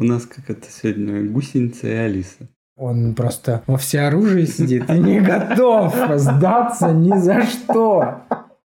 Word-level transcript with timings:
У 0.00 0.02
нас 0.02 0.24
как 0.24 0.48
это 0.48 0.66
сегодня 0.70 1.22
гусеница 1.24 1.86
и 1.86 1.92
Алиса. 1.92 2.48
Он 2.74 3.14
просто 3.14 3.62
во 3.66 3.76
всеоружии 3.76 4.46
сидит 4.46 4.88
и 4.88 4.94
не 4.94 5.20
готов 5.20 5.94
сдаться 6.16 6.90
ни 6.90 7.14
за 7.18 7.42
что. 7.42 8.22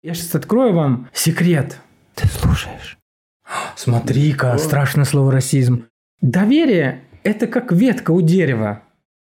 Я 0.02 0.14
сейчас 0.14 0.34
открою 0.34 0.72
вам 0.72 1.10
секрет. 1.12 1.78
Ты 2.14 2.26
слушаешь? 2.26 2.96
Смотри-ка, 3.76 4.56
страшное 4.56 5.04
слово 5.04 5.30
расизм. 5.32 5.84
Доверие– 6.22 7.02
это 7.22 7.46
как 7.46 7.70
ветка 7.70 8.12
у 8.12 8.22
дерева. 8.22 8.80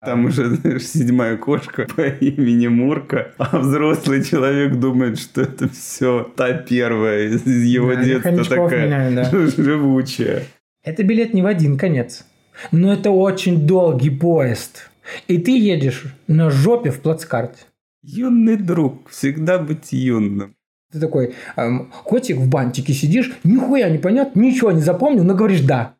Там 0.05 0.23
уже 0.23 0.55
знаешь, 0.55 0.87
седьмая 0.87 1.35
кошка 1.35 1.85
по 1.93 2.07
имени 2.07 2.67
Мурка, 2.67 3.33
а 3.37 3.57
взрослый 3.57 4.23
человек 4.23 4.75
думает, 4.75 5.19
что 5.19 5.41
это 5.41 5.67
все 5.67 6.31
та 6.37 6.53
первая 6.53 7.27
из 7.27 7.45
его 7.45 7.93
Да, 7.93 8.03
детства 8.05 8.45
такая 8.45 8.85
меняю, 8.85 9.15
да. 9.15 9.47
живучая. 9.63 10.43
Это 10.85 11.01
билет 11.03 11.33
не 11.33 11.41
в 11.41 11.45
один 11.45 11.77
конец. 11.77 12.25
Но 12.73 12.91
это 12.91 13.09
очень 13.09 13.65
долгий 13.65 14.09
поезд. 14.09 14.91
И 15.29 15.37
ты 15.37 15.57
едешь 15.57 16.13
на 16.27 16.49
жопе 16.49 16.91
в 16.91 16.99
плацкарте. 16.99 17.59
Юный 18.01 18.57
друг, 18.57 19.09
всегда 19.09 19.59
быть 19.59 19.93
юным. 19.93 20.55
Ты 20.91 20.99
такой, 20.99 21.35
эм, 21.55 21.89
котик 22.03 22.35
в 22.35 22.49
бантике 22.49 22.91
сидишь, 22.91 23.31
нихуя 23.45 23.89
не 23.89 23.97
понятно, 23.97 24.41
ничего 24.41 24.73
не 24.73 24.81
запомнил, 24.81 25.23
но 25.23 25.35
говоришь 25.35 25.61
«да». 25.61 25.95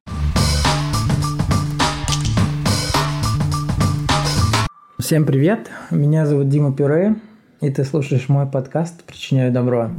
Всем 4.99 5.25
привет, 5.25 5.69
меня 5.91 6.25
зовут 6.25 6.49
Дима 6.49 6.75
Пюре, 6.75 7.15
и 7.61 7.69
ты 7.69 7.85
слушаешь 7.85 8.27
мой 8.27 8.47
подкаст 8.47 9.05
«Причиняю 9.05 9.53
добро». 9.53 9.91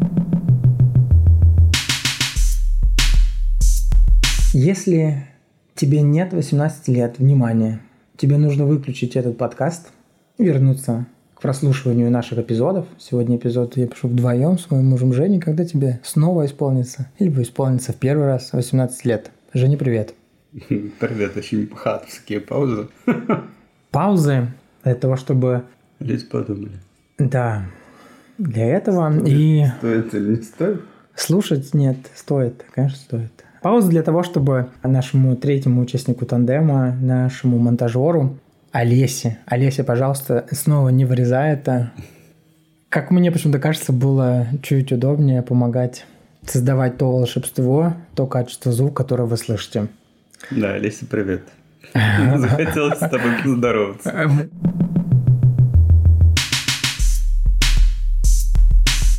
Если 4.57 5.27
тебе 5.75 6.01
нет 6.01 6.33
18 6.33 6.87
лет, 6.87 7.19
внимание, 7.19 7.81
тебе 8.17 8.37
нужно 8.37 8.65
выключить 8.65 9.17
этот 9.17 9.37
подкаст, 9.37 9.89
вернуться 10.39 11.07
к 11.35 11.41
прослушиванию 11.41 12.09
наших 12.09 12.39
эпизодов. 12.39 12.87
Сегодня 12.97 13.37
эпизод 13.37 13.77
я 13.77 13.89
пишу 13.89 14.07
вдвоем 14.07 14.57
с 14.57 14.71
моим 14.71 14.85
мужем 14.85 15.13
Женей, 15.13 15.41
когда 15.41 15.65
тебе 15.65 15.99
снова 16.05 16.47
исполнится, 16.47 17.11
либо 17.19 17.43
исполнится 17.43 17.93
в 17.93 17.97
первый 17.97 18.27
раз 18.27 18.53
18 18.53 19.05
лет. 19.05 19.33
Женя, 19.53 19.77
привет. 19.77 20.15
Привет, 20.53 21.37
очень 21.37 21.69
хатовские 21.75 22.39
паузы. 22.41 22.87
Паузы 23.91 24.53
для 24.85 24.95
того, 24.95 25.17
чтобы... 25.17 25.65
Люди 25.99 26.27
подумали, 26.27 26.79
Да, 27.19 27.67
для 28.39 28.67
этого 28.67 29.13
и 29.27 29.65
стоит 29.79 30.15
или 30.15 30.37
не 30.37 30.43
стоит. 30.43 30.81
слушать 31.17 31.75
нет, 31.75 31.97
стоит, 32.15 32.65
конечно, 32.73 32.99
стоит. 32.99 33.45
Пауза 33.65 33.89
для 33.89 34.03
того, 34.03 34.23
чтобы 34.23 34.69
нашему 34.83 35.37
третьему 35.37 35.81
участнику 35.81 36.27
тандема, 36.27 36.95
нашему 37.01 37.57
монтажеру 37.57 38.37
Олесе, 38.73 39.39
Олеся, 39.47 39.85
пожалуйста, 39.85 40.45
снова 40.51 40.91
не 40.91 41.07
вырезай 41.07 41.55
это. 41.55 41.91
Как 42.91 43.11
мне 43.11 43.33
почему-то 43.33 43.59
кажется, 43.59 43.95
было 43.95 44.49
чуть 44.63 44.93
удобнее 44.93 45.41
помогать 45.41 46.05
создавать 46.45 46.99
то 46.99 47.11
волшебство, 47.11 47.95
то 48.15 48.27
качество 48.27 48.71
звука, 48.71 48.97
которое 48.97 49.25
вы 49.25 49.39
слышите. 49.39 49.87
Да, 50.51 50.75
Олеся, 50.75 51.07
привет. 51.07 51.45
Захотелось 51.95 52.99
с 52.99 53.09
тобой 53.09 53.33
поздороваться. 53.43 54.29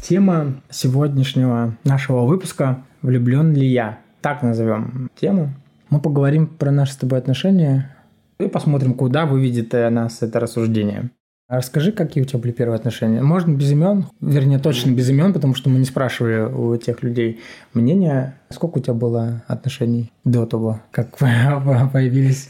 Тема 0.04 0.62
сегодняшнего 0.70 1.76
нашего 1.84 2.28
выпуска 2.28 2.84
«Влюблен 3.02 3.52
ли 3.52 3.66
я?» 3.66 4.05
Так 4.26 4.42
назовем 4.42 5.12
тему. 5.14 5.54
Мы 5.92 6.00
поговорим 6.00 6.48
про 6.48 6.72
наши 6.72 6.94
с 6.94 6.96
тобой 6.96 7.20
отношения 7.20 7.96
и 8.40 8.48
посмотрим, 8.48 8.96
куда 8.96 9.28
выведет 9.28 9.76
нас 9.92 10.24
это 10.24 10.40
рассуждение. 10.40 11.12
А 11.48 11.58
Расскажи, 11.58 11.92
какие 11.92 12.24
у 12.24 12.26
тебя 12.26 12.40
были 12.40 12.52
первые 12.52 12.78
отношения. 12.78 13.22
Можно 13.22 13.54
без 13.54 13.72
имен, 13.72 14.08
вернее, 14.20 14.58
точно 14.58 14.90
без 14.90 15.08
имен, 15.12 15.32
потому 15.32 15.54
что 15.54 15.70
мы 15.70 15.78
не 15.78 15.86
спрашивали 15.86 16.52
у 16.52 16.76
тех 16.78 17.04
людей 17.04 17.40
мнения. 17.76 18.40
Сколько 18.50 18.80
у 18.80 18.82
тебя 18.82 18.94
было 18.96 19.44
отношений 19.48 20.12
до 20.24 20.48
того, 20.48 20.82
как 20.90 21.18
появились? 21.20 22.50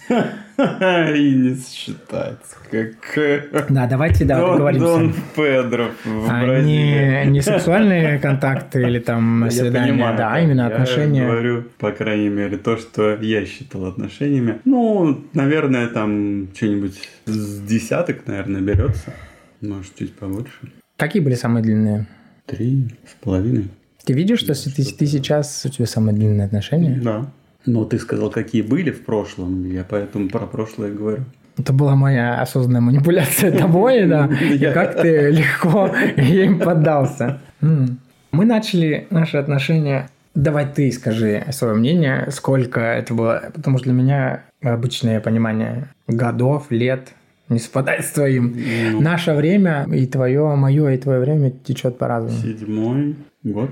И 0.58 1.34
не 1.36 1.58
считается, 1.58 2.56
как 2.72 3.70
Да, 3.70 3.88
давайте, 3.88 4.24
да, 4.24 4.40
Дон, 4.40 4.52
договоримся. 4.52 4.86
Дон 4.86 5.14
Педро 5.36 5.88
в 6.06 6.30
А 6.30 6.62
не, 6.62 7.26
не 7.26 7.42
сексуальные 7.42 8.20
контакты 8.20 8.82
или 8.84 9.00
там 9.00 9.50
свидания, 9.52 9.92
понимаю, 9.92 10.18
да, 10.18 10.40
именно 10.40 10.62
Я 10.62 10.68
отношения. 10.68 11.26
говорю, 11.26 11.64
по 11.78 11.92
крайней 11.92 12.30
мере, 12.30 12.58
то, 12.58 12.78
что 12.78 13.16
я 13.16 13.46
считал 13.46 13.86
отношениями. 13.86 14.60
Ну, 14.64 15.26
наверное, 15.34 15.88
там 15.88 16.48
что-нибудь 16.56 17.02
с 17.26 17.60
десяток, 17.62 18.26
наверное, 18.28 18.62
берется. 18.86 19.14
Может, 19.62 19.96
чуть 19.96 20.14
побольше. 20.14 20.72
Какие 20.98 21.22
были 21.22 21.36
самые 21.36 21.64
длинные? 21.64 22.06
Три 22.46 22.88
с 23.10 23.24
половиной. 23.24 23.70
Ты 24.04 24.14
видишь, 24.14 24.40
что 24.40 24.54
ты, 24.54 24.84
ты 24.84 25.06
сейчас 25.08 25.66
у 25.66 25.70
тебя 25.70 25.88
самые 25.88 26.16
длинные 26.16 26.46
отношения? 26.46 27.00
Да. 27.04 27.32
Но 27.66 27.86
ты 27.86 27.98
сказал, 27.98 28.30
какие 28.30 28.62
были 28.62 28.92
в 28.92 29.04
прошлом. 29.04 29.70
Я 29.70 29.84
поэтому 29.84 30.30
про 30.30 30.46
прошлое 30.46 30.92
говорю. 30.92 31.24
Это 31.58 31.74
была 31.74 31.96
моя 31.96 32.42
осознанная 32.42 32.82
манипуляция 32.82 33.52
тобой, 33.58 34.06
да. 34.06 34.28
И 34.28 34.60
как 34.60 35.02
ты 35.02 35.32
легко 35.32 35.88
им 36.18 36.60
поддался. 36.60 37.42
Мы 37.62 38.46
начали 38.46 39.08
наши 39.10 39.38
отношения. 39.38 40.10
Давай 40.36 40.68
ты 40.68 40.92
скажи 40.92 41.46
свое 41.52 41.74
мнение, 41.74 42.28
сколько 42.30 42.82
это 42.82 43.14
было. 43.14 43.52
Потому 43.54 43.78
что 43.78 43.86
для 43.86 43.94
меня 43.94 44.44
обычное 44.62 45.22
понимание 45.22 45.88
годов, 46.08 46.70
лет 46.70 47.14
не 47.50 47.60
совпадает 47.60 48.06
с 48.06 48.12
твоим. 48.12 48.56
Ну, 48.94 49.02
Наше 49.02 49.34
время 49.34 49.88
и 49.92 50.06
твое, 50.08 50.56
мое 50.56 50.90
и 50.94 50.98
твое 50.98 51.20
время 51.20 51.52
течет 51.52 51.98
по-разному. 51.98 52.38
Седьмой 52.42 53.16
год, 53.44 53.72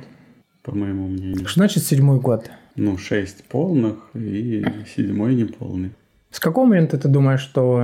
по 0.64 0.76
моему 0.76 1.08
мнению. 1.08 1.46
Что 1.48 1.60
значит 1.60 1.84
седьмой 1.84 2.20
год? 2.20 2.50
Ну, 2.76 2.98
шесть 2.98 3.44
полных 3.46 3.96
и 4.16 4.66
седьмой 4.96 5.36
неполный. 5.36 5.92
С 6.32 6.40
какого 6.40 6.66
момента 6.66 6.98
ты 6.98 7.08
думаешь, 7.08 7.42
что 7.42 7.80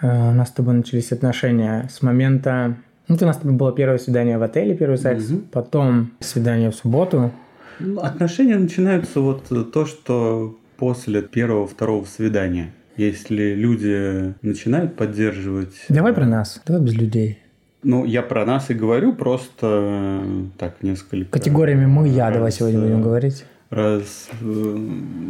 э, 0.00 0.06
у 0.30 0.32
нас 0.34 0.48
с 0.48 0.52
тобой 0.52 0.74
начались 0.74 1.12
отношения? 1.12 1.88
С 1.92 2.02
момента... 2.02 2.76
Ну, 3.08 3.16
у 3.20 3.24
нас 3.24 3.36
с 3.36 3.38
тобой 3.40 3.56
было 3.56 3.72
первое 3.72 3.98
свидание 3.98 4.38
в 4.38 4.42
отеле, 4.42 4.74
первый 4.76 4.98
секс, 4.98 5.28
Мгм. 5.28 5.42
потом 5.52 6.10
свидание 6.20 6.70
в 6.70 6.74
субботу. 6.74 7.30
Ну, 7.78 8.00
Отношения 8.00 8.56
начинаются 8.56 9.20
вот 9.20 9.50
э, 9.52 9.62
то, 9.72 9.86
что 9.86 10.58
после 10.76 11.22
первого-второго 11.22 12.04
свидания. 12.04 12.72
Если 12.96 13.54
люди 13.54 14.34
начинают 14.42 14.96
поддерживать... 14.96 15.74
Давай 15.88 16.12
про 16.12 16.26
нас, 16.26 16.60
давай 16.66 16.82
без 16.82 16.94
людей. 16.94 17.38
Ну, 17.82 18.04
я 18.04 18.22
про 18.22 18.44
нас 18.44 18.70
и 18.70 18.74
говорю, 18.74 19.12
просто 19.14 20.20
э, 20.22 20.44
так 20.58 20.82
несколько... 20.82 21.30
Категориями 21.32 21.86
мы, 21.86 22.08
я, 22.08 22.30
давай 22.30 22.48
раз, 22.50 22.56
сегодня 22.56 22.78
э, 22.78 22.82
будем 22.82 23.02
говорить. 23.02 23.44
Раз... 23.70 24.28
э, 24.40 24.88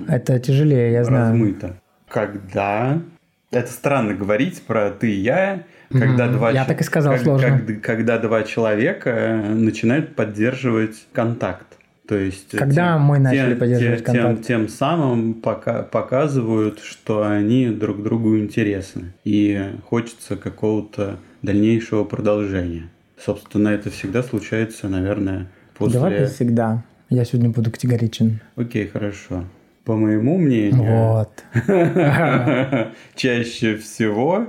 Это 0.09 0.39
тяжелее, 0.39 0.93
я 0.93 1.05
знаю. 1.05 1.31
размыто. 1.33 1.77
Когда... 2.09 3.01
Это 3.51 3.71
странно 3.71 4.15
говорить 4.15 4.63
про 4.63 4.91
ты 4.91 5.13
и 5.13 5.21
я, 5.21 5.65
когда 5.91 6.27
Мгм. 6.27 6.33
два... 6.39 6.51
Я 6.51 6.63
че- 6.65 6.69
так 6.69 6.81
и 6.81 6.85
сказал, 6.85 7.13
как- 7.15 7.23
сложно. 7.23 7.61
как- 7.67 7.81
когда 7.83 8.19
два 8.19 8.43
человека 8.43 9.11
э, 9.11 9.55
начинают 9.55 10.15
поддерживать 10.15 11.07
контакт. 11.13 11.67
То 12.13 12.19
есть... 12.19 12.51
Когда 12.51 12.93
тем- 12.93 13.03
мы 13.05 13.19
начали 13.19 13.51
тем- 13.53 13.59
поддерживать 13.59 14.05
тем, 14.05 14.15
контакт? 14.15 14.47
Тем, 14.47 14.69
самым 14.69 15.33
пока, 15.33 15.83
показывают, 15.83 16.81
что 16.81 17.27
они 17.27 17.69
друг 17.69 18.03
другу 18.03 18.37
интересны. 18.37 19.15
И 19.25 19.71
хочется 19.89 20.37
какого-то 20.37 21.17
дальнейшего 21.41 22.05
продолжения. 22.05 22.91
Собственно, 23.17 23.69
это 23.71 23.89
всегда 23.89 24.23
случается, 24.23 24.91
наверное, 24.91 25.49
после... 25.75 26.01
Давай 26.01 26.27
всегда. 26.27 26.85
Я 27.09 27.25
сегодня 27.25 27.49
буду 27.49 27.71
категоричен. 27.71 28.41
Окей, 28.57 28.89
хорошо. 28.89 29.47
По 29.85 29.97
моему 29.97 30.37
мнению, 30.37 30.83
Вот. 30.83 31.45
чаще 33.17 33.77
всего 33.77 34.49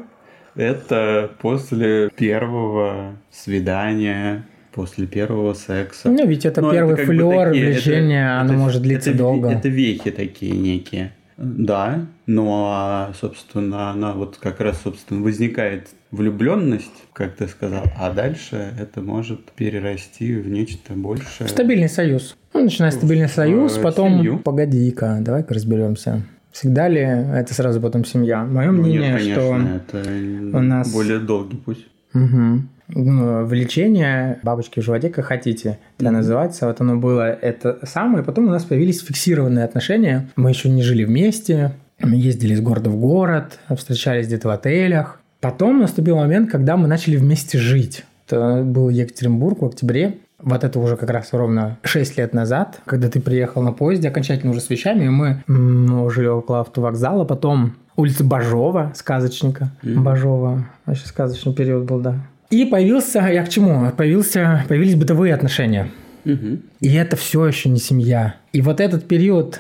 это 0.56 1.32
после 1.40 2.10
первого 2.10 3.16
свидания, 3.32 4.46
после 4.74 5.06
первого 5.08 5.54
секса. 5.54 6.10
Ну, 6.10 6.28
ведь 6.28 6.46
это 6.46 6.62
Ну, 6.62 6.72
первый 6.72 6.96
бы 6.96 7.04
флер, 7.06 7.48
такие- 7.50 7.66
влечение, 7.74 8.24
это- 8.26 8.42
оно 8.42 8.54
это- 8.54 8.62
может 8.62 8.82
длиться 8.82 9.10
это, 9.12 9.20
долго. 9.20 9.50
Это 9.50 9.70
вехи 9.70 10.12
такие 10.12 10.52
некие. 10.54 11.14
Да, 11.38 12.06
ну 12.28 12.48
а, 12.68 13.12
собственно, 13.20 13.90
она 13.90 14.14
вот 14.14 14.38
как 14.40 14.60
раз, 14.62 14.80
собственно, 14.84 15.22
возникает 15.24 15.88
влюбленность, 16.12 16.92
как 17.12 17.36
ты 17.36 17.48
сказал, 17.48 17.84
а 18.00 18.12
дальше 18.14 18.72
это 18.80 19.02
может 19.02 19.52
перерасти 19.52 20.36
в 20.36 20.48
нечто 20.48 20.94
большее. 20.94 21.48
Стабильный 21.50 21.90
союз. 21.90 22.36
Ну, 22.54 22.64
начинай 22.64 22.92
стабильный 22.92 23.28
союз, 23.30 23.78
э, 23.78 23.82
потом... 23.82 24.18
семью. 24.20 24.38
Погоди-ка, 24.40 25.18
давай-ка 25.22 25.54
разберемся. 25.56 26.22
Всегда 26.52 26.88
ли 26.88 27.00
это 27.02 27.52
сразу 27.56 27.82
потом 27.82 28.06
семья? 28.06 28.44
Мое 28.44 28.70
Ну, 28.72 28.84
мнение, 28.84 29.00
нет, 29.14 29.18
конечно, 29.18 29.42
что 29.42 29.98
это 29.98 30.58
у 30.58 30.62
нас- 30.62 30.94
более 30.94 31.18
долгий 31.20 31.58
путь. 31.58 31.88
Мгм. 32.14 32.70
Ну, 32.90 33.46
влечение, 33.46 34.40
бабочки 34.44 34.80
в 34.80 34.84
животе, 34.84 35.10
как 35.10 35.26
хотите, 35.26 35.80
это 35.98 36.06
Мгм. 36.06 36.14
называется. 36.16 36.68
Вот 36.68 36.82
оно 36.82 36.98
было 36.98 37.30
это 37.32 37.80
самое. 37.84 38.24
Потом 38.24 38.48
у 38.48 38.50
нас 38.50 38.64
появились 38.66 39.02
фиксированные 39.02 39.66
отношения. 39.66 40.30
Мы 40.36 40.50
еще 40.50 40.70
не 40.70 40.84
жили 40.84 41.04
вместе. 41.06 41.72
Мы 42.00 42.16
ездили 42.16 42.54
из 42.54 42.62
города 42.62 42.90
в 42.90 42.98
город, 42.98 43.60
встречались 43.76 44.28
где-то 44.28 44.50
в 44.50 44.52
отелях. 44.52 45.20
Потом 45.40 45.80
наступил 45.80 46.18
момент, 46.18 46.50
когда 46.52 46.76
мы 46.78 46.88
начали 46.88 47.16
вместе 47.18 47.58
жить. 47.58 48.04
Это 48.28 48.64
был 48.64 48.90
Екатеринбург 48.90 49.62
в 49.62 49.66
октябре. 49.66 50.18
Вот 50.40 50.64
это 50.66 50.78
уже 50.80 50.98
как 50.98 51.10
раз 51.10 51.30
ровно 51.32 51.78
6 51.84 52.18
лет 52.18 52.34
назад, 52.34 52.82
когда 52.86 53.10
ты 53.10 53.22
приехал 53.22 53.62
на 53.62 53.72
поезде 53.72 54.10
окончательно 54.10 54.52
уже 54.52 54.60
с 54.60 54.70
вещами, 54.70 55.06
и 55.06 55.10
мы 55.10 55.42
м, 55.48 56.10
жили 56.10 56.28
около 56.28 56.60
автовокзала, 56.62 57.24
потом 57.24 57.76
улица 57.96 58.26
Бажова, 58.26 58.92
сказочника 58.96 59.70
mm-hmm. 59.84 60.00
Бажова. 60.02 60.66
Вообще 60.86 61.06
сказочный 61.06 61.54
период 61.54 61.86
был, 61.86 62.00
да. 62.00 62.16
И 62.50 62.66
появился, 62.66 63.20
я 63.20 63.44
к 63.44 63.50
чему? 63.50 63.90
Появился, 63.92 64.66
появились 64.68 64.96
бытовые 64.96 65.34
отношения. 65.34 65.90
Mm-hmm. 66.26 66.62
И 66.82 66.94
это 66.94 67.16
все 67.16 67.46
еще 67.46 67.70
не 67.70 67.80
семья. 67.80 68.36
И 68.54 68.62
вот 68.62 68.80
этот 68.80 69.08
период 69.08 69.60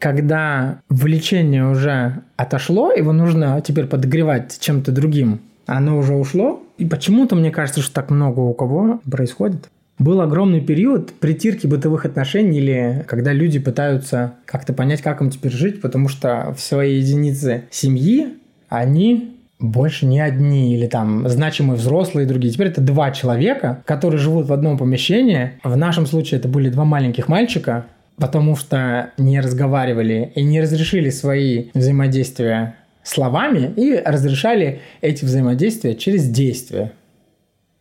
когда 0.00 0.80
влечение 0.88 1.68
уже 1.68 2.22
отошло, 2.36 2.92
его 2.92 3.12
нужно 3.12 3.62
теперь 3.64 3.86
подогревать 3.86 4.58
чем-то 4.60 4.92
другим, 4.92 5.40
оно 5.66 5.98
уже 5.98 6.14
ушло, 6.14 6.62
и 6.78 6.84
почему-то 6.84 7.36
мне 7.36 7.50
кажется, 7.50 7.80
что 7.80 7.94
так 7.94 8.10
много 8.10 8.40
у 8.40 8.54
кого 8.54 9.00
происходит. 9.10 9.68
Был 9.98 10.20
огромный 10.20 10.60
период 10.60 11.12
притирки 11.12 11.68
бытовых 11.68 12.04
отношений 12.04 12.58
или 12.58 13.04
когда 13.06 13.32
люди 13.32 13.60
пытаются 13.60 14.34
как-то 14.44 14.72
понять, 14.72 15.02
как 15.02 15.20
им 15.20 15.30
теперь 15.30 15.52
жить, 15.52 15.80
потому 15.80 16.08
что 16.08 16.52
в 16.56 16.60
своей 16.60 17.00
единице 17.00 17.64
семьи 17.70 18.34
они 18.68 19.36
больше 19.58 20.06
не 20.06 20.20
одни 20.20 20.74
или 20.74 20.86
там 20.86 21.28
значимые 21.28 21.76
взрослые 21.76 22.26
и 22.26 22.28
другие. 22.28 22.52
Теперь 22.52 22.68
это 22.68 22.80
два 22.80 23.10
человека, 23.10 23.82
которые 23.86 24.18
живут 24.18 24.46
в 24.46 24.52
одном 24.52 24.78
помещении. 24.78 25.52
В 25.62 25.76
нашем 25.76 26.06
случае 26.06 26.40
это 26.40 26.48
были 26.48 26.68
два 26.68 26.84
маленьких 26.84 27.28
мальчика, 27.28 27.86
потому 28.16 28.56
что 28.56 29.10
не 29.18 29.40
разговаривали 29.40 30.32
и 30.34 30.42
не 30.42 30.60
разрешили 30.60 31.10
свои 31.10 31.66
взаимодействия 31.74 32.76
словами 33.02 33.72
и 33.76 33.94
разрешали 33.96 34.80
эти 35.00 35.24
взаимодействия 35.24 35.94
через 35.94 36.28
действия. 36.28 36.92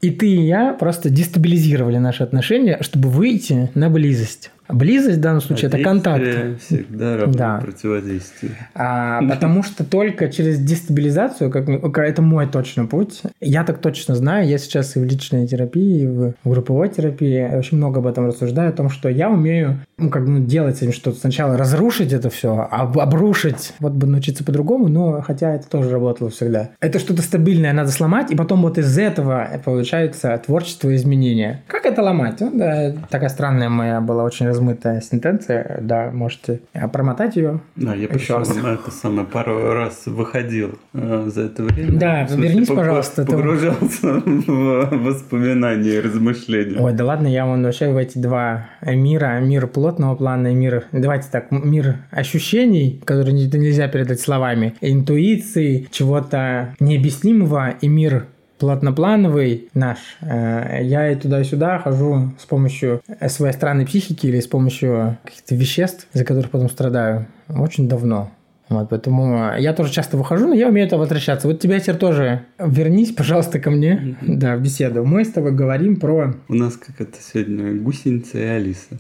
И 0.02 0.12
ты 0.12 0.28
и 0.28 0.46
я 0.46 0.74
просто 0.74 1.10
дестабилизировали 1.10 1.98
наши 1.98 2.24
отношения, 2.24 2.78
чтобы 2.82 3.08
выйти 3.08 3.72
на 3.74 3.90
близость. 3.90 4.52
Близость 4.74 5.18
в 5.18 5.22
данном 5.22 5.42
случае 5.42 5.70
это 5.70 5.80
контакт. 5.80 6.26
всегда 6.62 7.18
равно 7.18 7.34
да. 7.34 7.60
противодействию. 7.62 8.54
А, 8.74 9.22
потому 9.22 9.64
что 9.64 9.84
только 9.84 10.30
через 10.30 10.60
дестабилизацию, 10.60 11.52
как 11.52 11.68
это 11.70 12.22
мой 12.22 12.48
точный 12.48 12.86
путь. 12.86 13.22
Я 13.40 13.64
так 13.64 13.80
точно 13.80 14.16
знаю, 14.16 14.48
я 14.48 14.58
сейчас 14.58 14.96
и 14.96 15.00
в 15.00 15.04
личной 15.04 15.48
терапии, 15.48 16.02
и 16.04 16.08
в 16.08 16.34
групповой 16.44 16.90
терапии 16.90 17.56
очень 17.56 17.78
много 17.78 18.00
об 18.00 18.08
этом 18.08 18.28
рассуждаю, 18.28 18.70
о 18.70 18.74
том, 18.74 18.90
что 18.90 19.10
я 19.10 19.30
умею 19.30 19.80
ну, 19.98 20.10
как 20.10 20.26
бы 20.26 20.32
ну, 20.32 20.46
делать 20.46 20.78
этим 20.78 20.92
что-то. 20.92 21.20
Сначала 21.20 21.58
разрушить 21.58 22.14
это 22.14 22.30
все, 22.30 22.68
об, 22.70 23.00
обрушить. 23.00 23.74
Вот 23.80 23.94
бы 23.94 24.08
научиться 24.08 24.44
по-другому, 24.44 24.88
но 24.88 25.22
хотя 25.22 25.56
это 25.56 25.70
тоже 25.70 25.90
работало 25.90 26.30
всегда. 26.30 26.72
Это 26.80 27.00
что-то 27.00 27.22
стабильное 27.22 27.74
надо 27.74 27.92
сломать, 27.92 28.32
и 28.32 28.36
потом 28.36 28.62
вот 28.62 28.78
из 28.78 28.98
этого 28.98 29.48
получается 29.64 30.40
творчество 30.46 30.90
и 30.90 30.96
изменения. 30.96 31.64
Как 31.68 31.86
это 31.86 32.02
ломать? 32.02 32.40
Ну, 32.42 32.52
да, 32.54 32.94
такая 33.10 33.30
странная 33.30 33.70
моя 33.70 34.02
была 34.02 34.24
очень 34.24 34.48
размытая 34.64 35.02
сентенция, 35.02 35.80
да, 35.82 36.12
можете 36.12 36.62
промотать 36.92 37.36
ее. 37.36 37.60
Да, 37.76 37.94
я 37.94 38.08
еще 38.08 38.38
раз. 38.38 38.56
это 38.56 38.92
самое 38.92 39.28
пару 39.28 39.74
раз 39.74 40.04
выходил 40.06 40.80
э, 40.94 41.30
за 41.34 41.44
это 41.44 41.64
время. 41.64 42.00
Да, 42.00 42.28
смысле, 42.28 42.48
вернись, 42.48 42.68
пожалуйста. 42.68 43.26
Погружался 43.26 44.08
в 44.26 44.90
воспоминания 44.92 45.96
и 45.96 46.00
размышления. 46.00 46.80
Ой, 46.80 46.94
да 46.94 47.06
ладно, 47.06 47.28
я 47.28 47.46
вон 47.46 47.64
вообще 47.64 47.90
в 47.90 47.98
эти 47.98 48.18
два 48.18 48.70
мира, 48.82 49.40
мир 49.40 49.68
плотного 49.68 50.16
плана 50.16 50.48
и 50.48 50.56
мир, 50.56 50.86
давайте 50.92 51.28
так, 51.32 51.52
мир 51.52 51.98
ощущений, 52.12 53.02
которые 53.06 53.34
нельзя 53.34 53.88
передать 53.88 54.20
словами, 54.20 54.76
интуиции, 54.82 55.88
чего-то 55.92 56.76
необъяснимого 56.80 57.72
и 57.82 57.88
мир 57.88 58.28
платноплановый 58.60 59.70
наш, 59.74 59.98
э, 60.22 60.80
я 60.84 61.12
и 61.12 61.16
туда 61.16 61.42
и 61.42 61.44
сюда 61.44 61.80
хожу 61.80 62.32
с 62.40 62.46
помощью 62.46 63.02
своей 63.28 63.54
странной 63.54 63.86
психики 63.86 64.28
или 64.28 64.40
с 64.40 64.48
помощью 64.48 65.18
каких-то 65.24 65.56
веществ, 65.56 66.08
за 66.14 66.24
которых 66.26 66.50
потом 66.50 66.70
страдаю, 66.70 67.28
очень 67.50 67.90
давно. 67.90 68.32
Вот, 68.70 68.90
поэтому 68.90 69.52
я 69.58 69.74
тоже 69.74 69.92
часто 69.92 70.18
выхожу, 70.18 70.48
но 70.48 70.54
я 70.54 70.70
умею 70.70 70.88
это 70.88 70.98
возвращаться. 70.98 71.48
Вот 71.48 71.60
тебя 71.60 71.80
теперь 71.80 71.98
тоже 71.98 72.46
вернись, 72.58 73.12
пожалуйста, 73.12 73.60
ко 73.60 73.70
мне, 73.70 74.18
да, 74.22 74.56
в 74.56 74.62
беседу. 74.62 75.04
Мы 75.04 75.26
с 75.26 75.32
тобой 75.32 75.52
говорим 75.52 75.98
про... 75.98 76.34
У 76.48 76.54
нас 76.54 76.78
как 76.78 77.02
это 77.02 77.18
сегодня 77.22 77.74
гусеница 77.74 78.40
и 78.40 78.44
Алиса. 78.44 78.98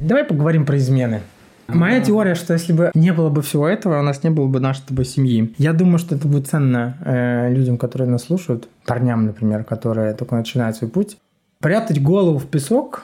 Давай 0.00 0.24
поговорим 0.24 0.64
про 0.64 0.76
измены. 0.76 1.20
Моя 1.68 2.00
теория, 2.00 2.34
что 2.34 2.52
если 2.52 2.72
бы 2.72 2.90
не 2.94 3.12
было 3.12 3.30
бы 3.30 3.42
всего 3.42 3.66
этого, 3.66 3.98
у 3.98 4.02
нас 4.02 4.22
не 4.22 4.30
было 4.30 4.46
бы 4.46 4.60
нашей 4.60 4.80
с 4.80 4.82
тобой 4.82 5.04
семьи. 5.04 5.54
Я 5.58 5.72
думаю, 5.72 5.98
что 5.98 6.14
это 6.14 6.28
будет 6.28 6.46
ценно 6.46 6.96
э, 7.04 7.52
людям, 7.52 7.78
которые 7.78 8.08
нас 8.08 8.24
слушают, 8.24 8.68
парням, 8.86 9.24
например, 9.24 9.64
которые 9.64 10.14
только 10.14 10.34
начинают 10.36 10.76
свой 10.76 10.90
путь. 10.90 11.16
Прятать 11.60 12.02
голову 12.02 12.38
в 12.38 12.46
песок 12.46 13.02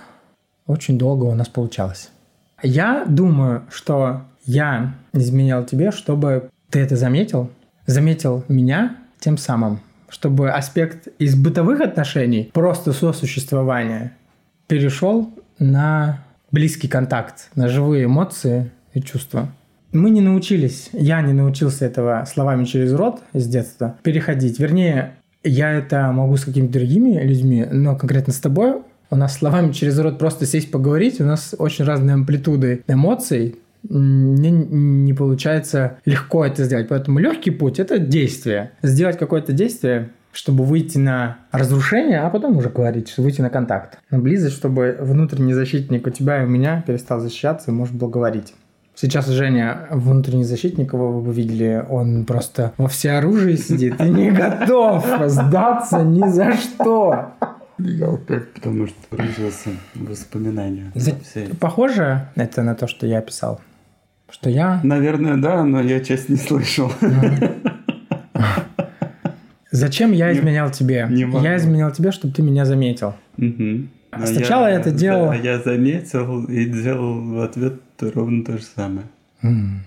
очень 0.67 0.99
долго 0.99 1.25
у 1.25 1.35
нас 1.35 1.49
получалось. 1.49 2.11
Я 2.63 3.05
думаю, 3.07 3.63
что 3.71 4.23
я 4.45 4.95
изменял 5.13 5.65
тебе, 5.65 5.91
чтобы 5.91 6.51
ты 6.69 6.81
это 6.81 6.97
заметил, 6.97 7.51
заметил 7.87 8.45
меня 8.49 8.97
тем 9.19 9.39
самым, 9.39 9.81
чтобы 10.09 10.51
аспект 10.51 11.09
из 11.19 11.35
бытовых 11.35 11.81
отношений, 11.81 12.51
просто 12.53 12.93
сосуществования, 12.93 14.13
перешел 14.67 15.33
на 15.59 16.21
близкий 16.53 16.89
контакт, 16.89 17.51
на 17.55 17.69
живые 17.69 18.05
эмоции 18.05 18.71
и 18.95 19.01
чувства. 19.01 19.49
Мы 19.93 20.11
не 20.11 20.21
научились, 20.21 20.91
я 20.93 21.21
не 21.21 21.33
научился 21.33 21.85
этого 21.85 22.25
словами 22.31 22.65
через 22.65 22.93
рот 22.93 23.21
с 23.33 23.47
детства 23.47 23.97
переходить. 24.03 24.59
Вернее, 24.61 25.15
я 25.43 25.73
это 25.73 26.13
могу 26.13 26.37
с 26.37 26.45
какими-то 26.45 26.75
другими 26.75 27.21
людьми, 27.23 27.67
но 27.71 27.97
конкретно 27.97 28.33
с 28.33 28.39
тобой 28.39 28.83
у 29.11 29.17
нас 29.17 29.37
словами 29.37 29.73
через 29.73 29.99
рот 29.99 30.19
просто 30.19 30.47
сесть 30.47 30.71
поговорить, 30.71 31.21
у 31.21 31.25
нас 31.25 31.55
очень 31.59 31.85
разные 31.85 32.15
амплитуды 32.15 32.85
эмоций, 32.87 33.57
мне 33.83 34.51
не 34.51 35.15
получается 35.15 35.99
легко 36.05 36.45
это 36.45 36.65
сделать. 36.65 36.89
Поэтому 36.89 37.19
легкий 37.19 37.51
путь– 37.51 37.79
это 37.79 37.99
действие. 37.99 38.73
Сделать 38.83 39.19
какое-то 39.19 39.53
действие, 39.53 40.11
чтобы 40.33 40.65
выйти 40.65 40.99
на 40.99 41.39
разрушение, 41.53 42.21
а 42.21 42.31
потом 42.31 42.57
уже 42.57 42.69
говорить, 42.69 43.09
что 43.09 43.23
выйти 43.23 43.41
на 43.41 43.51
контакт. 43.51 43.99
На 44.11 44.19
близость, 44.19 44.57
чтобы 44.57 44.97
внутренний 45.01 45.55
защитник 45.55 46.07
у 46.07 46.11
тебя 46.11 46.43
и 46.43 46.47
у 46.47 46.49
меня 46.49 46.83
перестал 46.87 47.21
защищаться 47.21 47.71
и 47.71 47.75
может 47.75 47.95
был 47.95 48.09
говорить. 48.09 48.55
Сейчас 48.95 49.29
Женя, 49.29 49.87
внутренний 49.91 50.45
защитник, 50.45 50.93
его 50.93 51.11
вы 51.11 51.23
бы 51.23 51.33
видели, 51.33 51.85
он 51.89 52.27
просто 52.27 52.75
во 52.77 52.89
всеоружии 52.89 53.57
сидит 53.57 54.01
и 54.01 54.05
не 54.05 54.31
готов 54.31 55.07
сдаться 55.27 56.03
ни 56.03 56.29
за 56.29 56.53
что. 56.53 57.33
Я 57.79 58.11
опять, 58.11 58.53
потому 58.53 58.87
что 58.87 58.97
погрузился 59.09 59.71
в 59.95 60.11
воспоминания. 60.11 60.93
Похоже 61.61 62.29
это 62.35 62.63
на 62.63 62.75
то, 62.75 62.87
что 62.87 63.07
я 63.07 63.19
описал? 63.19 63.61
Что 64.29 64.51
я... 64.51 64.81
Наверное, 64.85 65.37
да, 65.39 65.65
но 65.65 65.81
я 65.81 66.01
часть 66.01 66.29
не 66.29 66.37
слышал. 66.37 66.93
Зачем 69.71 70.13
я 70.13 70.33
изменял 70.33 70.71
тебе? 70.71 71.07
Не 71.11 71.23
я 71.43 71.57
изменял 71.57 71.91
тебе, 71.93 72.11
чтобы 72.11 72.35
ты 72.35 72.43
меня 72.43 72.65
заметил. 72.65 73.15
Угу. 73.39 73.87
А 74.11 74.27
Сначала 74.27 74.67
я, 74.67 74.81
это 74.81 74.91
делал... 74.91 75.31
А 75.31 75.37
я 75.37 75.61
заметил 75.61 76.45
и 76.45 76.65
делал 76.65 77.21
в 77.21 77.41
ответ 77.43 77.81
ровно 78.01 78.45
то 78.45 78.59
же 78.59 78.65
самое. 78.65 79.07
М-м. 79.43 79.85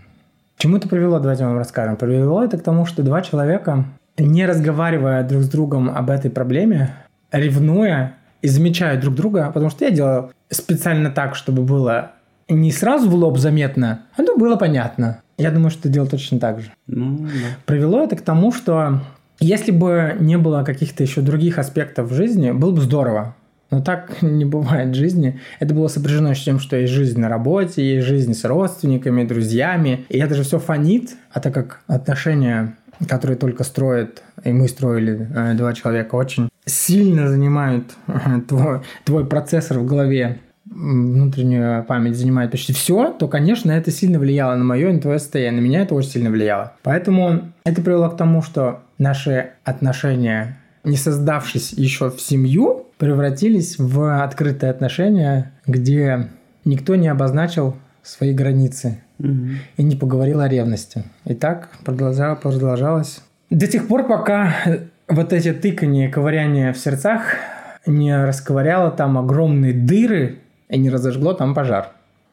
Чему 0.57 0.77
это 0.77 0.87
привело, 0.87 1.19
давайте 1.19 1.45
вам 1.45 1.57
расскажем. 1.57 1.97
Привело 1.97 2.43
это 2.43 2.57
к 2.57 2.63
тому, 2.63 2.85
что 2.85 3.03
два 3.03 3.21
человека, 3.21 3.85
не 4.17 4.45
разговаривая 4.45 5.27
друг 5.27 5.43
с 5.43 5.49
другом 5.49 5.89
об 5.89 6.09
этой 6.09 6.31
проблеме, 6.31 6.93
ревнуя 7.31 8.15
и 8.41 8.47
замечая 8.47 8.99
друг 8.99 9.15
друга, 9.15 9.51
потому 9.53 9.69
что 9.69 9.83
я 9.83 9.91
делал 9.91 10.31
специально 10.49 11.09
так, 11.09 11.35
чтобы 11.35 11.63
было 11.63 12.11
не 12.47 12.71
сразу 12.71 13.09
в 13.09 13.15
лоб 13.15 13.37
заметно, 13.37 14.03
а 14.15 14.23
то 14.23 14.37
было 14.37 14.55
понятно. 14.55 15.21
Я 15.37 15.51
думаю, 15.51 15.71
что 15.71 15.83
ты 15.83 15.89
делал 15.89 16.07
точно 16.07 16.39
так 16.39 16.61
же. 16.61 16.71
Ну, 16.87 17.17
да. 17.17 17.57
Привело 17.65 18.03
это 18.03 18.15
к 18.15 18.21
тому, 18.21 18.51
что 18.51 19.01
если 19.43 19.71
бы 19.71 20.15
не 20.19 20.37
было 20.37 20.63
каких-то 20.63 21.03
еще 21.03 21.21
других 21.21 21.57
аспектов 21.59 22.09
в 22.09 22.13
жизни, 22.13 22.51
было 22.51 22.71
бы 22.71 22.81
здорово. 22.81 23.35
Но 23.71 23.81
так 23.81 24.21
не 24.21 24.45
бывает 24.45 24.89
в 24.89 24.95
жизни. 24.95 25.39
Это 25.59 25.73
было 25.73 25.87
сопряжено 25.87 26.33
с 26.33 26.43
тем, 26.43 26.59
что 26.59 26.77
есть 26.77 26.93
жизнь 26.93 27.19
на 27.19 27.27
работе, 27.27 27.95
есть 27.95 28.07
жизнь 28.07 28.33
с 28.33 28.45
родственниками, 28.45 29.25
друзьями. 29.25 30.05
И 30.09 30.17
это 30.17 30.35
же 30.35 30.43
все 30.43 30.59
фонит, 30.59 31.11
а 31.31 31.39
так 31.39 31.53
как 31.53 31.81
отношения, 31.87 32.75
которые 33.09 33.37
только 33.37 33.63
строят, 33.63 34.21
и 34.43 34.51
мы 34.51 34.67
строили 34.67 35.27
э, 35.35 35.53
два 35.55 35.73
человека, 35.73 36.15
очень 36.15 36.49
сильно 36.65 37.27
занимают 37.27 37.85
э, 38.07 38.41
твой, 38.47 38.81
твой 39.03 39.25
процессор 39.25 39.79
в 39.79 39.85
голове, 39.85 40.39
внутреннюю 40.65 41.83
память 41.83 42.15
занимает 42.15 42.51
почти 42.51 42.73
все, 42.73 43.11
то, 43.11 43.27
конечно, 43.27 43.71
это 43.71 43.91
сильно 43.91 44.19
влияло 44.19 44.55
на 44.55 44.63
мое 44.63 44.89
и 44.89 44.93
на 44.93 45.01
твое 45.01 45.19
состояние. 45.19 45.61
На 45.61 45.65
меня 45.65 45.81
это 45.81 45.95
очень 45.95 46.09
сильно 46.09 46.29
влияло. 46.29 46.73
Поэтому 46.83 47.51
это 47.65 47.81
привело 47.81 48.09
к 48.09 48.17
тому, 48.17 48.41
что 48.41 48.81
наши 49.03 49.51
отношения, 49.63 50.57
не 50.83 50.97
создавшись 50.97 51.73
еще 51.73 52.09
в 52.09 52.19
семью, 52.19 52.87
превратились 52.97 53.77
в 53.77 54.23
открытые 54.23 54.71
отношения, 54.71 55.51
где 55.67 56.29
никто 56.65 56.95
не 56.95 57.07
обозначил 57.07 57.75
свои 58.01 58.33
границы 58.33 59.03
и 59.19 59.83
не 59.83 59.95
поговорил 59.95 60.39
о 60.39 60.49
ревности. 60.49 61.03
И 61.25 61.35
так 61.35 61.69
продолжалось, 61.85 62.39
продолжалось 62.39 63.21
до 63.53 63.67
тех 63.67 63.87
пор, 63.87 64.07
пока 64.07 64.55
вот 65.07 65.31
эти 65.31 65.53
тыкания, 65.53 66.09
ковыряния 66.09 66.73
в 66.73 66.77
сердцах 66.77 67.35
не 67.85 68.25
расковыряло 68.25 68.89
там 68.89 69.17
огромные 69.17 69.73
дыры 69.73 70.39
и 70.69 70.79
не 70.79 70.89
разожгло 70.89 71.33
там 71.33 71.53
пожар. 71.53 71.89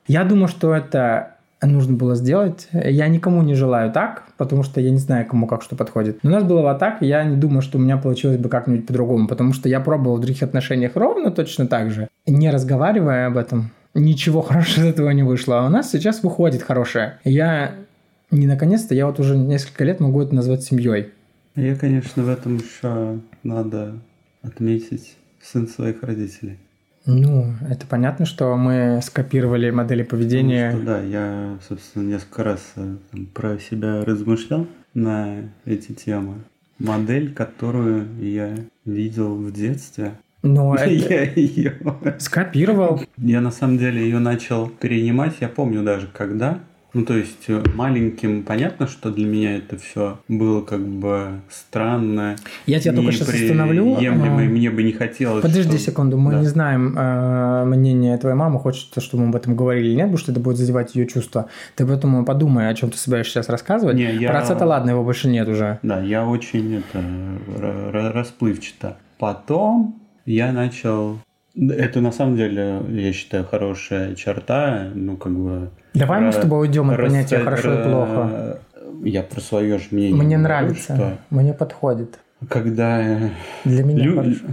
Я 0.06 0.24
думаю, 0.24 0.48
что 0.48 0.74
это 0.74 1.36
нужно 1.66 1.94
было 1.94 2.14
сделать. 2.14 2.68
Я 2.72 3.08
никому 3.08 3.42
не 3.42 3.54
желаю 3.54 3.92
так, 3.92 4.24
потому 4.36 4.62
что 4.62 4.80
я 4.80 4.90
не 4.90 4.98
знаю, 4.98 5.26
кому 5.26 5.46
как 5.46 5.62
что 5.62 5.76
подходит. 5.76 6.18
Но 6.22 6.30
у 6.30 6.32
нас 6.32 6.44
было 6.44 6.62
вот 6.62 6.78
так, 6.78 7.02
я 7.02 7.24
не 7.24 7.36
думаю, 7.36 7.62
что 7.62 7.78
у 7.78 7.80
меня 7.80 7.96
получилось 7.96 8.38
бы 8.38 8.48
как-нибудь 8.48 8.86
по-другому, 8.86 9.28
потому 9.28 9.52
что 9.52 9.68
я 9.68 9.80
пробовал 9.80 10.16
в 10.16 10.20
других 10.20 10.42
отношениях 10.42 10.92
ровно 10.94 11.30
точно 11.30 11.66
так 11.66 11.90
же, 11.90 12.08
не 12.26 12.50
разговаривая 12.50 13.26
об 13.26 13.36
этом. 13.36 13.70
Ничего 13.94 14.42
хорошего 14.42 14.84
из 14.84 14.90
этого 14.90 15.10
не 15.10 15.22
вышло. 15.22 15.60
А 15.60 15.66
у 15.66 15.70
нас 15.70 15.90
сейчас 15.90 16.22
выходит 16.22 16.62
хорошее. 16.62 17.18
Я 17.24 17.74
не 18.30 18.46
наконец-то, 18.46 18.94
я 18.94 19.06
вот 19.06 19.18
уже 19.18 19.36
несколько 19.36 19.84
лет 19.84 20.00
могу 20.00 20.22
это 20.22 20.34
назвать 20.34 20.62
семьей. 20.62 21.10
Я, 21.56 21.74
конечно, 21.74 22.22
в 22.22 22.28
этом 22.28 22.58
еще 22.58 23.18
надо 23.42 23.98
отметить 24.42 25.16
сын 25.42 25.66
своих 25.66 26.02
родителей. 26.02 26.58
Ну, 27.10 27.54
это 27.68 27.86
понятно, 27.86 28.24
что 28.24 28.56
мы 28.56 29.00
скопировали 29.02 29.70
модели 29.70 30.02
поведения. 30.02 30.70
Что, 30.70 30.80
да, 30.80 31.00
я, 31.00 31.58
собственно, 31.66 32.04
несколько 32.04 32.44
раз 32.44 32.60
э, 32.76 32.96
там, 33.10 33.26
про 33.26 33.58
себя 33.58 34.04
размышлял 34.04 34.66
на 34.94 35.50
эти 35.64 35.92
темы. 35.92 36.34
Модель, 36.78 37.34
которую 37.34 38.06
я 38.20 38.54
видел 38.84 39.34
в 39.34 39.52
детстве, 39.52 40.12
но 40.42 40.76
я 40.84 41.24
ее 41.24 41.76
скопировал. 42.18 43.02
Я 43.18 43.40
на 43.40 43.50
самом 43.50 43.78
деле 43.78 44.02
ее 44.02 44.18
начал 44.18 44.68
перенимать. 44.68 45.34
Я 45.40 45.48
помню 45.48 45.82
даже 45.82 46.06
когда. 46.06 46.60
Ну, 46.92 47.04
то 47.04 47.16
есть 47.16 47.44
э, 47.48 47.62
маленьким 47.74 48.42
понятно, 48.42 48.88
что 48.88 49.10
для 49.10 49.26
меня 49.26 49.56
это 49.56 49.78
все 49.78 50.18
было 50.28 50.60
как 50.60 50.80
бы 50.80 51.40
странно. 51.48 52.36
Я 52.66 52.80
тебя 52.80 52.94
только 52.94 53.12
сейчас 53.12 53.28
остановлю. 53.28 53.96
А... 53.96 54.00
Мне 54.00 54.70
бы 54.70 54.82
не 54.82 54.92
хотелось. 54.92 55.42
Подожди 55.42 55.78
что... 55.78 55.90
секунду, 55.90 56.18
мы 56.18 56.32
да. 56.32 56.40
не 56.40 56.46
знаем 56.46 56.96
э, 56.96 57.64
мнение 57.64 58.16
твоей 58.18 58.36
мамы, 58.36 58.58
хочет, 58.58 58.88
чтобы 58.98 59.24
мы 59.24 59.28
об 59.30 59.36
этом 59.36 59.54
говорили 59.54 59.88
или 59.88 59.94
нет, 59.94 60.06
потому 60.06 60.18
что 60.18 60.32
это 60.32 60.40
будет 60.40 60.56
задевать 60.56 60.94
ее 60.94 61.06
чувства. 61.06 61.48
Ты 61.76 61.86
поэтому 61.86 62.24
подумай, 62.24 62.68
о 62.68 62.74
чем 62.74 62.90
ты 62.90 62.98
собираешься 62.98 63.34
сейчас 63.34 63.48
рассказывать. 63.48 63.96
Не, 63.96 64.14
я... 64.16 64.28
Про 64.28 64.40
отца 64.40 64.66
ладно, 64.66 64.90
его 64.90 65.04
больше 65.04 65.28
нет 65.28 65.48
уже. 65.48 65.78
Да, 65.82 66.00
я 66.00 66.26
очень 66.26 66.76
это 66.76 68.12
расплывчато. 68.12 68.96
Потом 69.18 70.00
я 70.24 70.52
начал 70.52 71.18
это 71.54 72.00
на 72.00 72.12
самом 72.12 72.36
деле, 72.36 72.82
я 72.90 73.12
считаю, 73.12 73.44
хорошая 73.44 74.14
черта, 74.14 74.90
ну 74.94 75.16
как 75.16 75.32
бы 75.32 75.70
Давай 75.94 76.20
мы 76.20 76.32
с 76.32 76.36
тобой 76.36 76.68
уйдем 76.68 76.90
от 76.90 76.96
понятия 76.96 77.38
хорошо 77.38 77.80
и 77.80 77.82
плохо. 77.82 78.60
Я 79.02 79.22
про 79.22 79.40
свое 79.40 79.78
же 79.78 79.86
мнение. 79.90 80.22
Мне 80.22 80.38
нравится, 80.38 80.94
что 80.94 81.18
мне 81.30 81.52
подходит. 81.52 82.18
Когда 82.48 83.30
для 83.64 83.84
меня 83.84 84.02
лю... 84.02 84.16
хорошо. 84.16 84.44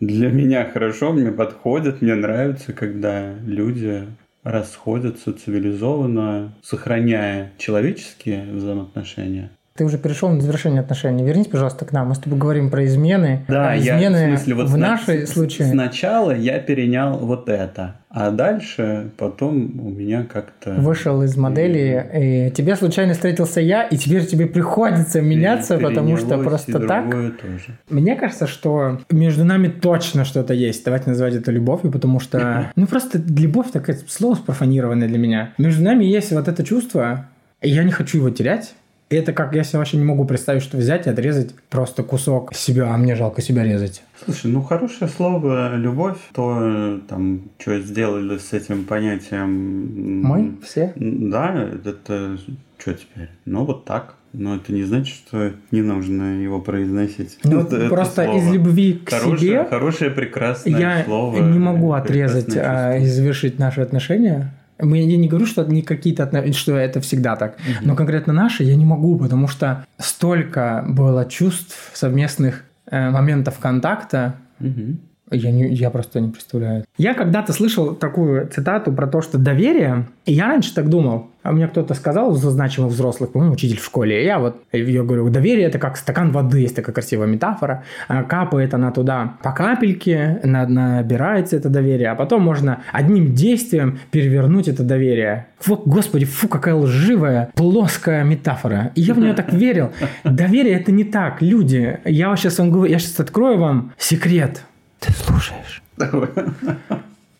Для 0.00 0.30
меня 0.30 0.64
хорошо, 0.70 1.12
мне 1.12 1.32
подходит, 1.32 2.02
мне 2.02 2.14
нравится, 2.14 2.74
когда 2.74 3.32
люди 3.32 4.04
расходятся 4.42 5.32
цивилизованно, 5.32 6.52
сохраняя 6.62 7.52
человеческие 7.58 8.52
взаимоотношения, 8.52 9.50
ты 9.76 9.84
уже 9.84 9.98
перешел 9.98 10.28
на 10.30 10.40
завершение 10.40 10.80
отношений. 10.80 11.24
Вернись, 11.24 11.46
пожалуйста, 11.46 11.84
к 11.84 11.92
нам. 11.92 12.08
Мы 12.08 12.14
с 12.14 12.18
тобой 12.18 12.38
говорим 12.38 12.70
про 12.70 12.84
измены. 12.86 13.44
Да, 13.48 13.70
а 13.70 13.78
измены 13.78 14.16
я, 14.16 14.26
в, 14.26 14.38
смысле, 14.38 14.54
вот 14.54 14.68
в 14.68 14.76
нашей 14.76 15.26
случае. 15.26 15.68
Сначала 15.68 16.34
я 16.34 16.58
перенял 16.58 17.18
вот 17.18 17.48
это, 17.48 17.96
а 18.08 18.30
дальше 18.30 19.10
потом 19.18 19.78
у 19.78 19.90
меня 19.90 20.24
как-то... 20.24 20.72
Вышел 20.74 21.22
из 21.22 21.36
модели, 21.36 22.48
и 22.48 22.50
тебе 22.50 22.76
случайно 22.76 23.12
встретился 23.12 23.60
я, 23.60 23.82
и 23.82 23.96
теперь 23.96 24.24
тебе 24.26 24.46
приходится 24.46 25.20
меняться, 25.20 25.78
потому 25.78 26.16
что 26.16 26.38
просто 26.38 26.80
так... 26.80 27.06
Тоже. 27.10 27.78
Мне 27.90 28.16
кажется, 28.16 28.46
что 28.46 29.00
между 29.10 29.44
нами 29.44 29.68
точно 29.68 30.24
что-то 30.24 30.54
есть. 30.54 30.84
Давайте 30.84 31.10
называть 31.10 31.34
это 31.34 31.50
любовью, 31.50 31.92
потому 31.92 32.20
что... 32.20 32.72
Ну, 32.76 32.86
просто 32.86 33.18
любовь 33.18 33.70
такое 33.70 33.98
слово 34.06 34.34
спрофанированное 34.34 35.08
для 35.08 35.18
меня. 35.18 35.54
Между 35.58 35.82
нами 35.82 36.04
есть 36.04 36.32
вот 36.32 36.48
это 36.48 36.64
чувство, 36.64 37.26
и 37.60 37.68
я 37.68 37.84
не 37.84 37.92
хочу 37.92 38.18
его 38.18 38.30
терять. 38.30 38.74
Это 39.08 39.32
как 39.32 39.54
я 39.54 39.62
себе 39.62 39.78
вообще 39.78 39.98
не 39.98 40.04
могу 40.04 40.24
представить, 40.24 40.62
что 40.62 40.76
взять 40.76 41.06
и 41.06 41.10
отрезать 41.10 41.54
просто 41.70 42.02
кусок 42.02 42.54
себя, 42.54 42.92
а 42.92 42.96
мне 42.96 43.14
жалко 43.14 43.40
себя 43.40 43.62
резать. 43.62 44.02
Слушай, 44.24 44.50
ну 44.50 44.62
хорошее 44.62 45.08
слово 45.08 45.76
любовь, 45.76 46.18
то 46.34 47.00
там 47.08 47.42
что 47.58 47.78
сделали 47.80 48.38
с 48.38 48.52
этим 48.52 48.84
понятием. 48.84 50.22
Мы 50.22 50.56
все? 50.64 50.92
Да, 50.96 51.70
это 51.84 52.36
что 52.78 52.94
теперь? 52.94 53.30
Ну 53.44 53.64
вот 53.64 53.84
так. 53.84 54.16
Но 54.32 54.56
это 54.56 54.70
не 54.70 54.82
значит, 54.82 55.14
что 55.14 55.52
не 55.70 55.80
нужно 55.80 56.42
его 56.42 56.60
произносить. 56.60 57.38
Ну, 57.44 57.60
это, 57.62 57.88
просто 57.88 58.22
это 58.22 58.36
из 58.36 58.52
любви 58.52 58.94
к 58.94 59.08
хорошее, 59.08 59.38
себе. 59.38 59.64
Хорошее, 59.64 60.10
прекрасное 60.10 60.78
я 60.78 61.04
слово. 61.04 61.36
Я 61.36 61.42
не 61.42 61.58
могу 61.58 61.92
отрезать 61.92 62.54
а, 62.54 62.98
и 62.98 63.06
завершить 63.06 63.58
наши 63.58 63.80
отношения 63.80 64.52
мы, 64.78 64.98
я 64.98 65.16
не 65.16 65.28
говорю, 65.28 65.46
что 65.46 65.64
не 65.64 65.82
какие-то 65.82 66.24
отношения, 66.24 66.52
что 66.52 66.76
это 66.76 67.00
всегда 67.00 67.36
так, 67.36 67.54
угу. 67.54 67.86
но 67.86 67.96
конкретно 67.96 68.32
наши 68.32 68.62
я 68.64 68.76
не 68.76 68.84
могу, 68.84 69.18
потому 69.18 69.48
что 69.48 69.86
столько 69.98 70.84
было 70.88 71.24
чувств, 71.24 71.90
совместных 71.94 72.64
э, 72.90 73.10
моментов 73.10 73.58
контакта, 73.58 74.36
угу. 74.60 74.98
Я, 75.30 75.50
не, 75.50 75.68
я 75.74 75.90
просто 75.90 76.20
не 76.20 76.30
представляю. 76.30 76.84
Я 76.98 77.14
когда-то 77.14 77.52
слышал 77.52 77.94
такую 77.94 78.46
цитату 78.48 78.92
про 78.92 79.08
то, 79.08 79.20
что 79.22 79.38
доверие, 79.38 80.06
и 80.24 80.32
я 80.32 80.46
раньше 80.46 80.72
так 80.72 80.88
думал, 80.88 81.30
а 81.42 81.52
мне 81.52 81.66
кто-то 81.66 81.94
сказал 81.94 82.34
из 82.34 82.38
значимых 82.38 82.92
взрослых, 82.92 83.32
по-моему, 83.32 83.54
учитель 83.54 83.78
в 83.78 83.84
школе, 83.84 84.22
и 84.22 84.24
я 84.24 84.38
вот, 84.38 84.62
я 84.72 85.02
говорю, 85.02 85.28
доверие 85.28 85.66
это 85.66 85.78
как 85.78 85.96
стакан 85.96 86.30
воды, 86.30 86.60
есть 86.60 86.76
такая 86.76 86.94
красивая 86.94 87.26
метафора, 87.26 87.82
а 88.06 88.22
капает 88.22 88.72
она 88.74 88.92
туда 88.92 89.34
по 89.42 89.52
капельке, 89.52 90.40
набирается 90.44 91.56
это 91.56 91.70
доверие, 91.70 92.10
а 92.10 92.14
потом 92.14 92.42
можно 92.42 92.82
одним 92.92 93.34
действием 93.34 93.98
перевернуть 94.12 94.68
это 94.68 94.84
доверие. 94.84 95.46
Фу, 95.58 95.82
господи, 95.84 96.24
фу, 96.24 96.48
какая 96.48 96.74
лживая, 96.74 97.50
плоская 97.54 98.22
метафора. 98.24 98.92
И 98.94 99.00
я 99.00 99.14
в 99.14 99.18
нее 99.18 99.32
так 99.32 99.52
верил. 99.52 99.90
Доверие 100.24 100.74
это 100.74 100.92
не 100.92 101.04
так, 101.04 101.42
люди. 101.42 101.98
Я 102.04 102.34
сейчас 102.36 102.58
вам 102.58 102.70
говорю, 102.70 102.92
я 102.92 102.98
сейчас 102.98 103.18
открою 103.20 103.58
вам 103.58 103.92
секрет. 103.98 104.62
Ты 105.00 105.12
слушаешь? 105.12 105.82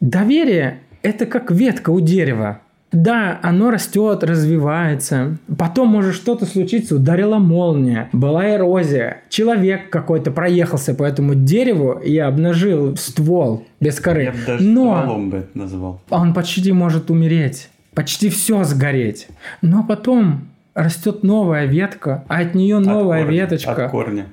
Доверие– 0.01 0.81
это 1.03 1.27
как 1.27 1.51
ветка 1.51 1.91
у 1.91 2.01
дерева. 2.01 2.61
Да, 2.93 3.41
оно 3.43 3.71
растет, 3.71 4.23
развивается. 4.23 5.39
Потом 5.59 5.89
может 5.89 6.15
что-то 6.15 6.47
случиться, 6.47 6.97
ударила 6.97 7.39
молния, 7.39 8.09
была 8.13 8.55
эрозия. 8.55 9.23
Человек 9.29 9.91
какой-то 9.91 10.31
проехался 10.31 10.95
по 10.95 11.03
этому 11.03 11.35
дереву 11.35 11.93
и 11.93 12.17
обнажил 12.17 12.97
ствол 12.97 13.67
без 13.81 14.01
коры. 14.01 14.25
Я 14.25 14.33
бы 14.33 14.39
даже 14.47 14.65
Но 14.65 15.19
бы 15.19 15.39
это 15.39 15.59
назвал. 15.59 16.01
Он 16.11 16.33
почти 16.33 16.73
может 16.73 17.11
умереть. 17.11 17.69
Почти 17.93 18.29
все 18.29 18.63
сгореть. 18.65 19.29
Но 19.63 19.83
потом 19.83 20.49
растет 20.75 21.23
новая 21.23 21.67
ветка, 21.67 22.25
а 22.29 22.39
от 22.39 22.55
нее 22.55 22.79
новая 22.79 23.21
от 23.21 23.27
корня, 23.27 23.41
веточка. 23.41 23.85
От 23.87 23.91
корня. 23.91 24.27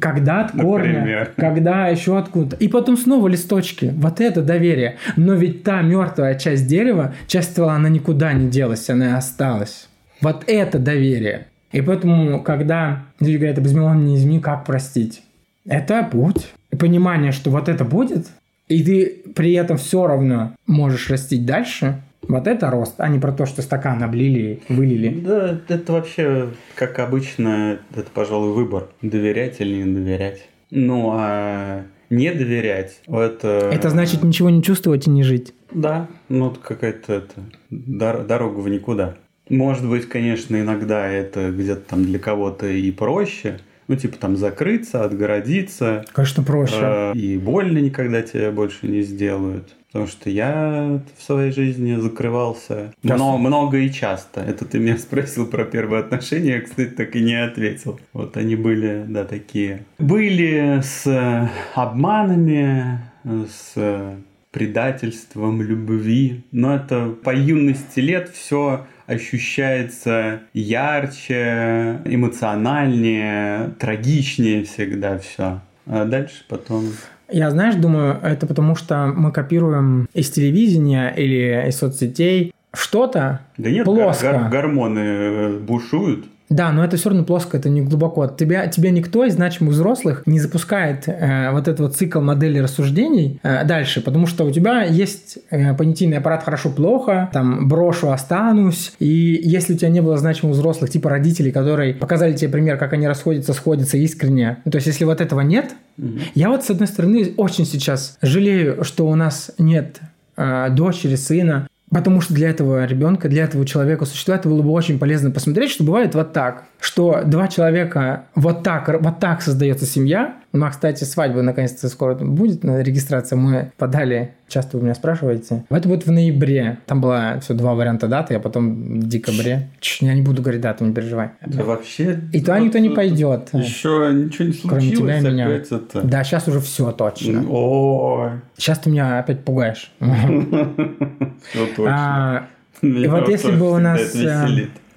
Когда 0.00 0.44
от 0.44 0.52
корня, 0.52 0.98
Например. 1.00 1.32
когда 1.36 1.88
еще 1.88 2.18
откуда-то. 2.18 2.56
И 2.56 2.68
потом 2.68 2.96
снова 2.96 3.28
листочки. 3.28 3.92
Вот 3.96 4.20
это 4.20 4.42
доверие. 4.42 4.96
Но 5.16 5.34
ведь 5.34 5.62
та 5.62 5.82
мертвая 5.82 6.34
часть 6.34 6.66
дерева, 6.66 7.14
часть 7.26 7.52
ствола, 7.52 7.74
она 7.74 7.88
никуда 7.88 8.32
не 8.32 8.48
делась, 8.48 8.88
она 8.90 9.16
осталась. 9.16 9.88
Вот 10.20 10.44
это 10.46 10.78
доверие. 10.78 11.46
И 11.72 11.80
поэтому, 11.80 12.42
когда 12.42 13.04
люди 13.20 13.36
говорят, 13.36 13.58
без 13.58 13.74
меня 13.74 13.94
не 13.94 14.16
измени, 14.16 14.40
как 14.40 14.64
простить? 14.64 15.22
Это 15.66 16.02
путь. 16.10 16.48
И 16.70 16.76
понимание, 16.76 17.32
что 17.32 17.50
вот 17.50 17.68
это 17.68 17.84
будет, 17.84 18.28
и 18.68 18.82
ты 18.82 19.32
при 19.34 19.52
этом 19.52 19.76
все 19.76 20.06
равно 20.06 20.52
можешь 20.66 21.10
растить 21.10 21.46
дальше, 21.46 22.00
вот 22.28 22.46
это 22.46 22.70
рост, 22.70 22.94
а 22.98 23.08
не 23.08 23.18
про 23.18 23.32
то, 23.32 23.46
что 23.46 23.62
стакан 23.62 24.02
облили, 24.02 24.62
вылили. 24.68 25.20
Да, 25.20 25.60
это 25.68 25.92
вообще, 25.92 26.48
как 26.74 26.98
обычно, 26.98 27.78
это, 27.94 28.10
пожалуй, 28.12 28.52
выбор. 28.52 28.88
Доверять 29.02 29.60
или 29.60 29.82
не 29.82 29.94
доверять. 29.94 30.48
Ну, 30.70 31.10
а 31.12 31.84
не 32.10 32.32
доверять, 32.32 33.00
это... 33.06 33.70
Это 33.72 33.90
значит 33.90 34.22
ничего 34.22 34.50
не 34.50 34.62
чувствовать 34.62 35.06
и 35.06 35.10
не 35.10 35.22
жить. 35.22 35.54
Да, 35.72 36.08
ну, 36.28 36.50
какая-то 36.50 37.12
это, 37.12 37.40
дорога 37.70 38.58
в 38.60 38.68
никуда. 38.68 39.16
Может 39.48 39.88
быть, 39.88 40.08
конечно, 40.08 40.60
иногда 40.60 41.06
это 41.06 41.50
где-то 41.50 41.82
там 41.82 42.04
для 42.04 42.18
кого-то 42.18 42.66
и 42.66 42.90
проще, 42.90 43.60
Ну, 43.88 43.96
типа 43.96 44.16
там 44.18 44.36
закрыться, 44.36 45.04
отгородиться. 45.04 46.04
Конечно, 46.12 46.42
проще. 46.42 46.76
Э, 46.80 47.12
и 47.14 47.38
больно 47.38 47.78
никогда 47.78 48.22
тебе 48.22 48.50
больше 48.50 48.86
не 48.86 49.02
сделают. 49.02 49.74
Потому 49.96 50.08
что 50.08 50.28
я 50.28 51.00
в 51.16 51.22
своей 51.22 51.52
жизни 51.52 51.94
закрывался 51.94 52.92
много, 53.02 53.38
много 53.38 53.78
и 53.78 53.90
часто. 53.90 54.42
Это 54.42 54.66
ты 54.66 54.78
меня 54.78 54.98
спросил 54.98 55.46
про 55.46 55.64
первые 55.64 56.00
отношения, 56.00 56.56
я, 56.56 56.60
кстати, 56.60 56.90
так 56.90 57.16
и 57.16 57.22
не 57.22 57.42
ответил. 57.42 57.98
Вот 58.12 58.36
они 58.36 58.56
были, 58.56 59.06
да, 59.08 59.24
такие. 59.24 59.86
Были 59.98 60.82
с 60.82 61.50
обманами, 61.74 63.00
с 63.24 64.18
предательством 64.50 65.62
любви. 65.62 66.44
Но 66.50 66.76
это 66.76 67.14
по 67.22 67.34
юности 67.34 68.00
лет 68.00 68.30
все 68.30 68.86
ощущается 69.06 70.40
ярче, 70.52 72.00
эмоциональнее, 72.04 73.70
трагичнее 73.78 74.64
всегда 74.64 75.18
все. 75.18 75.60
А 75.86 76.04
дальше 76.04 76.44
потом... 76.48 76.84
Я, 77.30 77.50
знаешь, 77.50 77.74
думаю, 77.74 78.18
это 78.22 78.46
потому 78.46 78.76
что 78.76 79.06
мы 79.06 79.32
копируем 79.32 80.08
из 80.14 80.30
телевидения 80.30 81.12
или 81.16 81.68
из 81.68 81.76
соцсетей 81.76 82.52
что-то 82.72 83.40
да 83.56 83.70
нет, 83.70 83.84
плоско. 83.84 84.32
Гор- 84.32 84.48
гормоны 84.50 85.58
бушуют, 85.58 86.26
да, 86.48 86.70
но 86.70 86.84
это 86.84 86.96
все 86.96 87.08
равно 87.08 87.24
плоско, 87.24 87.56
это 87.56 87.68
не 87.68 87.82
глубоко. 87.82 88.26
Тебя, 88.28 88.66
тебя 88.68 88.90
никто 88.90 89.24
из 89.24 89.34
значимых 89.34 89.74
взрослых 89.74 90.22
не 90.26 90.38
запускает 90.38 91.08
э, 91.08 91.50
вот 91.50 91.66
этот 91.66 91.80
вот 91.80 91.96
цикл 91.96 92.20
модели 92.20 92.58
рассуждений 92.58 93.40
э, 93.42 93.64
дальше, 93.64 94.00
потому 94.00 94.26
что 94.26 94.44
у 94.44 94.50
тебя 94.52 94.82
есть 94.84 95.38
э, 95.50 95.74
понятийный 95.74 96.18
аппарат 96.18 96.44
хорошо-плохо, 96.44 97.30
там 97.32 97.68
брошу, 97.68 98.12
останусь, 98.12 98.92
и 99.00 99.40
если 99.42 99.74
у 99.74 99.76
тебя 99.76 99.88
не 99.88 100.00
было 100.00 100.16
значимых 100.16 100.54
взрослых, 100.54 100.90
типа 100.90 101.10
родителей, 101.10 101.50
которые 101.50 101.94
показали 101.94 102.34
тебе 102.34 102.50
пример, 102.50 102.78
как 102.78 102.92
они 102.92 103.08
расходятся, 103.08 103.52
сходятся 103.52 103.96
искренне, 103.96 104.58
ну, 104.64 104.70
то 104.70 104.76
есть 104.76 104.86
если 104.86 105.04
вот 105.04 105.20
этого 105.20 105.40
нет, 105.40 105.74
mm 105.98 106.20
я 106.34 106.50
вот 106.50 106.64
с 106.64 106.70
одной 106.70 106.88
стороны 106.88 107.32
очень 107.36 107.64
сейчас 107.64 108.18
жалею, 108.20 108.84
что 108.84 109.06
у 109.06 109.14
нас 109.14 109.50
нет 109.58 110.00
э, 110.36 110.68
дочери, 110.70 111.16
сына, 111.16 111.68
Потому 111.96 112.20
что 112.20 112.34
для 112.34 112.50
этого 112.50 112.84
ребенка, 112.84 113.26
для 113.26 113.44
этого 113.44 113.64
человека 113.64 114.04
существует, 114.04 114.42
было 114.46 114.60
бы 114.60 114.70
очень 114.70 114.98
полезно 114.98 115.30
посмотреть, 115.30 115.70
что 115.70 115.82
бывает 115.82 116.14
вот 116.14 116.34
так, 116.34 116.64
что 116.78 117.22
два 117.24 117.48
человека 117.48 118.26
вот 118.34 118.62
так, 118.62 119.00
вот 119.00 119.18
так 119.18 119.40
создается 119.40 119.86
семья. 119.86 120.36
У 120.56 120.58
нас, 120.58 120.74
кстати, 120.74 121.04
свадьба 121.04 121.42
наконец-то 121.42 121.86
скоро 121.88 122.14
будет, 122.14 122.64
регистрация 122.64 123.36
мы 123.36 123.72
подали, 123.76 124.32
часто 124.48 124.78
вы 124.78 124.84
меня 124.84 124.94
спрашиваете. 124.94 125.66
Это 125.68 125.86
будет 125.86 126.06
в 126.06 126.10
ноябре. 126.10 126.78
Там 126.86 127.02
было 127.02 127.38
все 127.42 127.52
два 127.52 127.74
варианта 127.74 128.08
даты, 128.08 128.36
а 128.36 128.40
потом 128.40 129.00
в 129.00 129.06
декабре. 129.06 129.68
Чш, 129.80 130.00
я 130.00 130.14
не 130.14 130.22
буду 130.22 130.40
говорить 130.40 130.62
дату, 130.62 130.86
не 130.86 130.94
переживай. 130.94 131.32
Да 131.44 131.62
вообще... 131.62 132.20
И 132.32 132.40
туда 132.40 132.58
никто 132.58 132.78
не 132.78 132.88
пойдет. 132.88 133.50
Еще 133.52 134.10
ничего 134.14 134.46
не 134.46 134.52
случилось. 134.54 134.60
Кроме 134.62 134.90
тебя 134.92 135.18
и 135.18 135.22
меня. 135.22 135.62
Да, 136.04 136.24
сейчас 136.24 136.48
уже 136.48 136.60
все 136.60 136.90
точно. 136.92 137.44
Ой. 137.50 138.30
Сейчас 138.56 138.78
ты 138.78 138.88
меня 138.88 139.18
опять 139.18 139.44
пугаешь. 139.44 139.92
Все 140.00 141.66
точно. 141.76 142.48
И 142.80 143.06
вот 143.06 143.28
если 143.28 143.52
бы 143.52 143.70
у 143.70 143.78
нас 143.78 144.16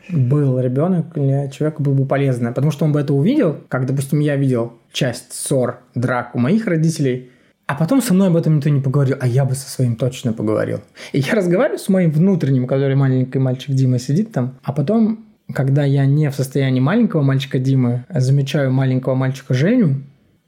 был 0.10 0.60
ребенок, 0.60 1.14
для 1.14 1.48
человека 1.50 1.82
было 1.82 1.94
бы 1.94 2.06
полезно. 2.06 2.52
Потому 2.52 2.72
что 2.72 2.86
он 2.86 2.92
бы 2.92 3.00
это 3.00 3.14
увидел, 3.14 3.58
как, 3.68 3.86
допустим, 3.86 4.20
я 4.20 4.36
видел 4.36 4.74
часть 4.92 5.34
ссор, 5.34 5.80
драк 5.96 6.36
у 6.36 6.40
моих 6.40 6.68
родителей, 6.68 7.32
а 7.68 7.76
потом 7.76 8.02
со 8.02 8.16
мной 8.16 8.30
об 8.30 8.36
этом 8.36 8.56
никто 8.56 8.70
не 8.70 8.82
поговорил, 8.82 9.18
а 9.20 9.28
я 9.28 9.46
бы 9.46 9.54
со 9.54 9.70
своим 9.70 9.96
точно 9.96 10.34
поговорил. 10.34 10.80
И 11.12 11.20
я 11.20 11.36
разговариваю 11.36 11.78
с 11.78 11.88
моим 11.88 12.10
внутренним, 12.10 12.66
который 12.66 12.96
маленький 12.96 13.38
мальчик 13.38 13.76
Дима 13.76 14.00
сидит 14.00 14.32
там, 14.32 14.56
а 14.64 14.74
потом, 14.74 15.26
когда 15.54 15.84
я 15.84 16.08
не 16.08 16.32
в 16.32 16.36
состоянии 16.36 16.80
маленького 16.80 17.22
мальчика 17.22 17.60
Димы, 17.60 18.06
замечаю 18.10 18.72
маленького 18.72 19.14
мальчика 19.14 19.54
Женю, 19.54 19.98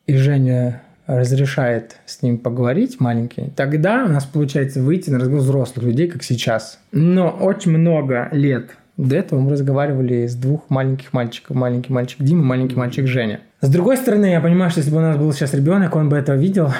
и 0.07 0.15
Женя 0.15 0.81
разрешает 1.05 1.97
с 2.05 2.23
ним 2.23 2.39
поговорить, 2.39 2.99
маленький, 2.99 3.51
тогда 3.55 4.05
у 4.05 4.07
нас 4.07 4.25
получается 4.25 4.81
выйти 4.81 5.11
на 5.11 5.19
разговор 5.19 5.41
взрослых 5.41 5.85
людей, 5.85 6.07
как 6.07 6.23
сейчас. 6.23 6.79
Но 6.91 7.29
очень 7.29 7.77
много 7.77 8.29
лет 8.31 8.71
до 9.01 9.15
этого 9.15 9.39
мы 9.39 9.51
разговаривали 9.51 10.27
с 10.27 10.35
двух 10.35 10.69
маленьких 10.69 11.11
мальчиков. 11.13 11.55
Маленький 11.55 11.91
мальчик 11.91 12.21
Дима, 12.21 12.43
маленький 12.43 12.75
мальчик 12.75 13.07
Женя. 13.07 13.41
С 13.59 13.69
другой 13.69 13.97
стороны, 13.97 14.27
я 14.27 14.41
понимаю, 14.41 14.69
что 14.69 14.79
если 14.79 14.91
бы 14.91 14.97
у 14.97 15.01
нас 15.01 15.17
был 15.17 15.33
сейчас 15.33 15.53
ребенок, 15.53 15.95
он 15.95 16.09
бы 16.09 16.17
это 16.17 16.35
видел, 16.35 16.71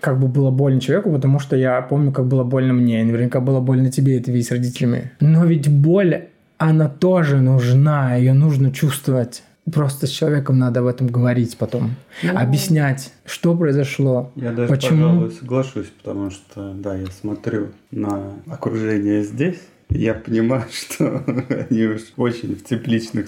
как 0.00 0.18
бы 0.18 0.28
было 0.28 0.50
больно 0.50 0.80
человеку, 0.80 1.12
потому 1.12 1.38
что 1.38 1.56
я 1.56 1.80
помню, 1.82 2.12
как 2.12 2.26
было 2.26 2.44
больно 2.44 2.72
мне. 2.72 3.02
И 3.02 3.04
наверняка 3.04 3.40
было 3.40 3.60
больно 3.60 3.90
тебе 3.90 4.18
это 4.18 4.32
видеть 4.32 4.48
с 4.48 4.50
родителями. 4.52 5.12
Но 5.20 5.44
ведь 5.44 5.68
боль, 5.68 6.28
она 6.56 6.88
тоже 6.88 7.40
нужна, 7.40 8.14
ее 8.16 8.32
нужно 8.32 8.72
чувствовать. 8.72 9.42
Просто 9.70 10.06
с 10.06 10.10
человеком 10.10 10.58
надо 10.58 10.80
об 10.80 10.86
этом 10.86 11.08
говорить 11.08 11.56
потом. 11.58 11.90
Ну, 12.22 12.36
объяснять, 12.36 13.12
что 13.26 13.54
произошло. 13.54 14.32
Я 14.34 14.52
даже, 14.52 14.68
почему. 14.68 15.08
пожалуй, 15.08 15.30
соглашусь, 15.32 15.92
потому 16.02 16.30
что, 16.30 16.72
да, 16.74 16.96
я 16.96 17.06
смотрю 17.08 17.68
на 17.90 18.32
окружение 18.48 19.22
здесь, 19.22 19.60
я 19.90 20.14
понимаю, 20.14 20.64
что 20.70 21.24
они 21.26 21.84
уж 21.84 22.02
очень 22.16 22.56
в 22.56 22.64
тепличных 22.64 23.26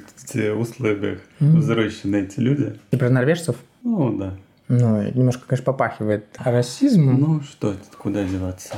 условиях 0.57 1.20
mm-hmm. 1.40 1.57
взращены 1.57 2.16
эти 2.16 2.40
люди. 2.40 2.75
Ты 2.90 2.98
про 2.98 3.11
норвежцев? 3.11 3.57
Ну, 3.83 4.16
да. 4.16 4.35
Ну, 4.68 5.03
немножко, 5.03 5.42
конечно, 5.46 5.64
попахивает 5.64 6.25
расизмом. 6.38 7.20
Ну, 7.20 7.40
что 7.42 7.72
это, 7.72 7.96
куда 7.98 8.25
деваться? 8.25 8.75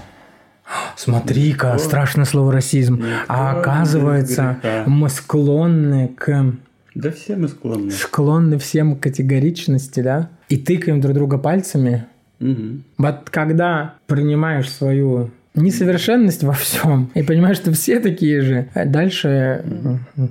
Смотри-ка, 0.96 1.78
страшное 1.78 2.24
слово 2.24 2.52
расизм. 2.52 2.96
Никто 2.96 3.12
а 3.28 3.60
оказывается, 3.60 4.84
мы 4.86 5.08
склонны 5.08 6.08
к... 6.08 6.52
Да 6.94 7.10
все 7.10 7.36
мы 7.36 7.48
склонны. 7.48 7.90
Склонны 7.90 8.58
всем 8.58 8.96
категоричности, 8.96 10.00
да? 10.00 10.30
И 10.48 10.56
тыкаем 10.56 11.00
друг 11.00 11.14
друга 11.14 11.38
пальцами. 11.38 12.06
Угу. 12.40 12.80
Вот 12.98 13.30
когда 13.30 13.94
принимаешь 14.06 14.70
свою 14.70 15.30
несовершенность 15.54 16.42
во 16.42 16.52
всем 16.52 17.10
и 17.14 17.22
понимаешь, 17.22 17.56
что 17.56 17.72
все 17.72 18.00
такие 18.00 18.40
же. 18.42 18.68
А 18.74 18.84
дальше 18.84 19.64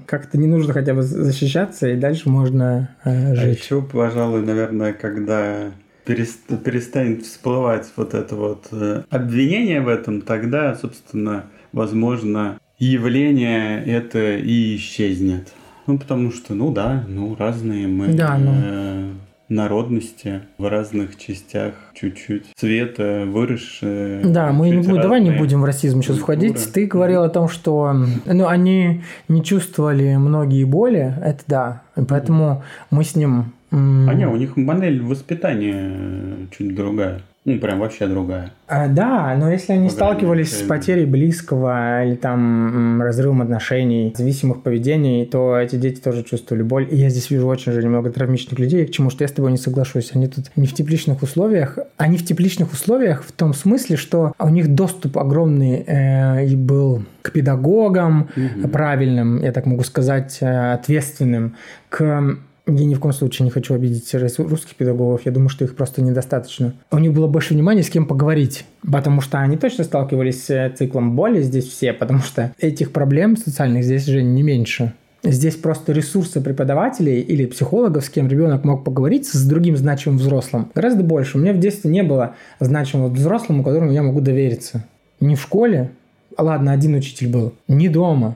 как-то 0.06 0.38
не 0.38 0.48
нужно 0.48 0.74
хотя 0.74 0.94
бы 0.94 1.02
защищаться, 1.02 1.90
и 1.90 1.96
дальше 1.96 2.30
можно 2.30 2.90
э, 3.04 3.36
жить. 3.36 3.60
А 3.60 3.64
еще, 3.64 3.82
пожалуй, 3.82 4.42
наверное, 4.42 4.94
когда 4.94 5.72
перестанет 6.06 7.24
всплывать 7.24 7.88
вот 7.96 8.14
это 8.14 8.36
вот 8.36 8.68
э, 8.72 9.04
обвинение 9.10 9.82
в 9.82 9.88
этом, 9.88 10.22
тогда, 10.22 10.76
собственно, 10.76 11.46
возможно, 11.72 12.60
явление 12.78 13.84
это 13.86 14.36
и 14.38 14.76
исчезнет. 14.76 15.54
Ну, 15.88 15.98
потому 15.98 16.32
что, 16.32 16.54
ну 16.54 16.72
да, 16.72 17.04
ну, 17.08 17.36
разные 17.36 17.88
мы. 17.88 18.08
Да, 18.14 18.38
ну. 18.38 18.52
Э, 18.56 19.12
народности 19.50 20.42
в 20.58 20.68
разных 20.68 21.18
частях 21.18 21.74
чуть-чуть 21.94 22.46
цвета 22.56 23.26
выросшие. 23.26 24.24
Да, 24.24 24.52
мы 24.52 24.70
не 24.70 24.78
будем, 24.78 25.02
давай 25.02 25.22
не 25.22 25.32
будем 25.32 25.62
в 25.62 25.66
расизм 25.66 26.02
сейчас 26.02 26.18
входить. 26.18 26.72
Ты 26.74 26.86
говорил 26.86 27.24
о 27.24 27.30
том, 27.30 27.48
что 27.50 27.94
ну, 28.26 28.48
они 28.48 29.04
не 29.28 29.44
чувствовали 29.44 30.16
многие 30.16 30.64
боли, 30.64 31.14
это 31.22 31.44
да, 31.48 31.82
поэтому 32.08 32.64
мы 32.90 33.04
с 33.04 33.16
ним... 33.16 33.54
А 33.72 34.14
не, 34.14 34.28
у 34.28 34.36
них 34.36 34.56
модель 34.56 35.02
воспитания 35.02 36.48
чуть 36.56 36.76
другая. 36.76 37.22
Ну, 37.46 37.60
прям 37.60 37.80
вообще 37.80 38.08
другая. 38.08 38.52
А, 38.68 38.88
да, 38.88 39.36
но 39.38 39.52
если 39.52 39.74
они 39.74 39.90
сталкивались 39.90 40.58
с 40.58 40.62
потерей 40.62 41.06
близкого 41.06 42.06
или 42.06 42.16
там 42.16 43.02
разрывом 43.02 43.42
отношений, 43.42 44.14
зависимых 44.18 44.64
поведений, 44.64 45.26
то 45.26 45.58
эти 45.58 45.76
дети 45.76 46.00
тоже 46.00 46.24
чувствовали 46.24 46.64
боль. 46.64 46.88
И 46.90 46.96
я 46.96 47.10
здесь 47.10 47.30
вижу 47.30 47.46
очень 47.48 47.74
же 47.74 47.84
немного 47.84 48.12
травмичных 48.12 48.58
людей, 48.60 48.86
к 48.86 48.92
чему 48.92 49.10
что 49.10 49.26
я 49.26 49.28
с 49.28 49.34
тобой 49.34 49.52
не 49.52 49.58
соглашусь. 49.58 50.12
Они 50.14 50.28
тут 50.28 50.46
не 50.56 50.68
в 50.68 50.74
тепличных 50.74 51.22
условиях. 51.22 51.78
Они 51.98 52.18
в 52.18 52.26
тепличных 52.26 52.72
условиях 52.72 53.24
в 53.24 53.34
том 53.34 53.54
смысле, 53.54 53.98
что 53.98 54.34
у 54.40 54.50
них 54.50 54.70
доступ 54.70 55.18
огромный 55.18 55.84
э, 55.86 56.46
и 56.46 56.56
был 56.56 57.04
к 57.22 57.32
педагогам 57.32 58.30
угу. 58.36 58.70
правильным, 58.70 59.42
я 59.42 59.52
так 59.52 59.66
могу 59.66 59.84
сказать, 59.84 60.38
э, 60.40 60.74
ответственным, 60.74 61.56
к 61.90 62.38
я 62.66 62.86
ни 62.86 62.96
в 62.96 63.00
коем 63.00 63.14
случае 63.14 63.46
не 63.46 63.52
хочу 63.52 63.74
обидеть 63.74 64.14
русских 64.14 64.76
педагогов. 64.76 65.26
Я 65.26 65.32
думаю, 65.32 65.50
что 65.50 65.66
их 65.66 65.76
просто 65.76 66.02
недостаточно. 66.02 66.74
У 66.92 66.98
них 66.98 67.14
было 67.14 67.28
больше 67.28 67.54
внимания, 67.54 67.84
с 67.84 67.90
кем 67.90 68.06
поговорить. 68.06 68.66
Потому 68.90 69.20
что 69.20 69.40
они 69.40 69.58
точно 69.58 69.84
сталкивались 69.84 70.46
с 70.46 70.50
э, 70.50 70.74
циклом 70.74 71.16
боли 71.16 71.42
здесь 71.42 71.68
все. 71.68 71.92
Потому 71.92 72.20
что 72.20 72.54
этих 72.58 72.94
проблем 72.94 73.36
социальных 73.36 73.84
здесь 73.84 74.06
же 74.06 74.24
не 74.24 74.44
меньше. 74.44 74.94
Здесь 75.26 75.56
просто 75.56 75.94
ресурсы 75.94 76.42
преподавателей 76.42 77.22
или 77.22 77.46
психологов, 77.46 78.06
с 78.06 78.10
кем 78.10 78.28
ребенок 78.28 78.66
мог 78.66 78.84
поговорить 78.84 79.28
с 79.28 79.46
другим 79.46 79.78
значимым 79.78 80.20
взрослым, 80.20 80.70
гораздо 80.76 81.04
больше. 81.04 81.38
У 81.38 81.42
меня 81.42 81.54
в 81.54 81.60
детстве 81.60 81.90
не 81.92 82.04
было 82.04 82.36
значимого 82.60 83.08
взрослому, 83.08 83.64
которому 83.64 83.92
я 83.92 84.04
могу 84.04 84.20
довериться. 84.20 84.86
Не 85.22 85.36
в 85.38 85.42
школе, 85.42 85.92
а 86.36 86.44
ладно, 86.44 86.74
один 86.74 86.96
учитель 86.96 87.30
был, 87.30 87.54
не 87.70 87.88
дома. 87.88 88.36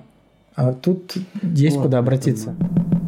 А 0.56 0.72
тут 0.72 1.16
есть 1.44 1.76
вот, 1.76 1.84
куда 1.84 1.98
обратиться. 1.98 2.56
Это... 2.58 3.07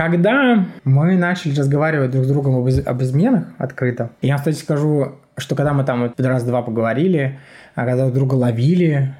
Когда 0.00 0.64
мы 0.84 1.18
начали 1.18 1.54
разговаривать 1.54 2.10
друг 2.10 2.24
с 2.24 2.28
другом 2.28 2.56
об, 2.56 2.66
из- 2.68 2.86
об 2.86 3.02
изменах 3.02 3.44
открыто, 3.58 4.08
я, 4.22 4.38
кстати, 4.38 4.56
скажу, 4.56 5.16
что 5.36 5.54
когда 5.54 5.74
мы 5.74 5.84
там 5.84 6.10
раз-два 6.16 6.62
поговорили, 6.62 7.38
а 7.74 7.84
когда 7.84 8.04
друг 8.04 8.14
друга 8.14 8.34
ловили, 8.36 9.14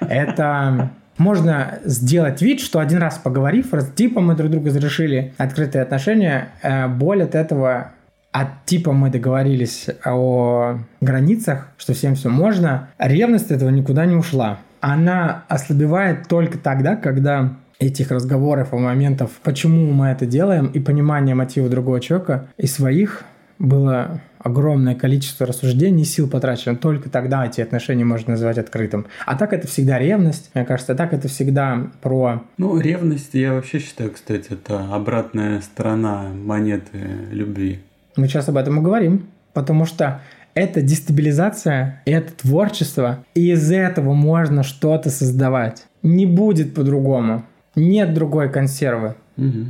это 0.00 0.92
можно 1.18 1.80
сделать 1.84 2.40
вид, 2.40 2.60
что 2.60 2.78
один 2.78 2.96
раз 2.96 3.18
поговорив, 3.18 3.74
раз 3.74 3.90
типа 3.94 4.22
мы 4.22 4.36
друг 4.36 4.50
друга 4.50 4.68
разрешили 4.68 5.34
открытые 5.36 5.82
отношения, 5.82 6.48
э, 6.62 6.88
боль 6.88 7.22
от 7.22 7.34
этого 7.34 7.92
от 8.30 8.64
типа 8.64 8.92
мы 8.94 9.10
договорились 9.10 9.90
о 10.06 10.78
границах, 11.02 11.68
что 11.76 11.92
всем 11.92 12.14
все 12.14 12.30
можно, 12.30 12.88
ревность 12.98 13.50
этого 13.50 13.68
никуда 13.68 14.06
не 14.06 14.14
ушла. 14.14 14.60
Она 14.80 15.44
ослабевает 15.48 16.26
только 16.26 16.56
тогда, 16.56 16.96
когда 16.96 17.52
этих 17.82 18.10
разговоров 18.10 18.72
и 18.72 18.76
моментов, 18.76 19.30
почему 19.42 19.92
мы 19.92 20.08
это 20.08 20.26
делаем, 20.26 20.66
и 20.66 20.80
понимание 20.80 21.34
мотива 21.34 21.68
другого 21.68 22.00
человека 22.00 22.48
и 22.56 22.66
своих 22.66 23.24
было 23.58 24.20
огромное 24.38 24.94
количество 24.94 25.46
рассуждений 25.46 26.02
и 26.02 26.04
сил 26.04 26.28
потрачено. 26.28 26.74
Только 26.74 27.08
тогда 27.10 27.46
эти 27.46 27.60
отношения 27.60 28.04
можно 28.04 28.32
назвать 28.32 28.58
открытым. 28.58 29.06
А 29.24 29.36
так 29.36 29.52
это 29.52 29.68
всегда 29.68 29.98
ревность. 29.98 30.50
Мне 30.54 30.64
кажется, 30.64 30.94
так 30.96 31.12
это 31.12 31.28
всегда 31.28 31.90
про... 32.00 32.42
Ну, 32.58 32.78
ревность, 32.78 33.34
я 33.34 33.52
вообще 33.52 33.78
считаю, 33.78 34.10
кстати, 34.10 34.48
это 34.50 34.92
обратная 34.92 35.60
сторона 35.60 36.30
монеты 36.34 36.98
любви. 37.30 37.80
Мы 38.16 38.26
сейчас 38.26 38.48
об 38.48 38.56
этом 38.56 38.80
и 38.80 38.82
говорим. 38.82 39.28
Потому 39.52 39.84
что 39.84 40.22
это 40.54 40.80
дестабилизация, 40.80 42.02
это 42.04 42.32
творчество, 42.32 43.24
и 43.34 43.52
из 43.52 43.70
этого 43.70 44.14
можно 44.14 44.62
что-то 44.62 45.10
создавать. 45.10 45.84
Не 46.02 46.26
будет 46.26 46.74
по-другому. 46.74 47.44
Нет 47.74 48.14
другой 48.14 48.50
консервы. 48.50 49.14
Угу. 49.36 49.66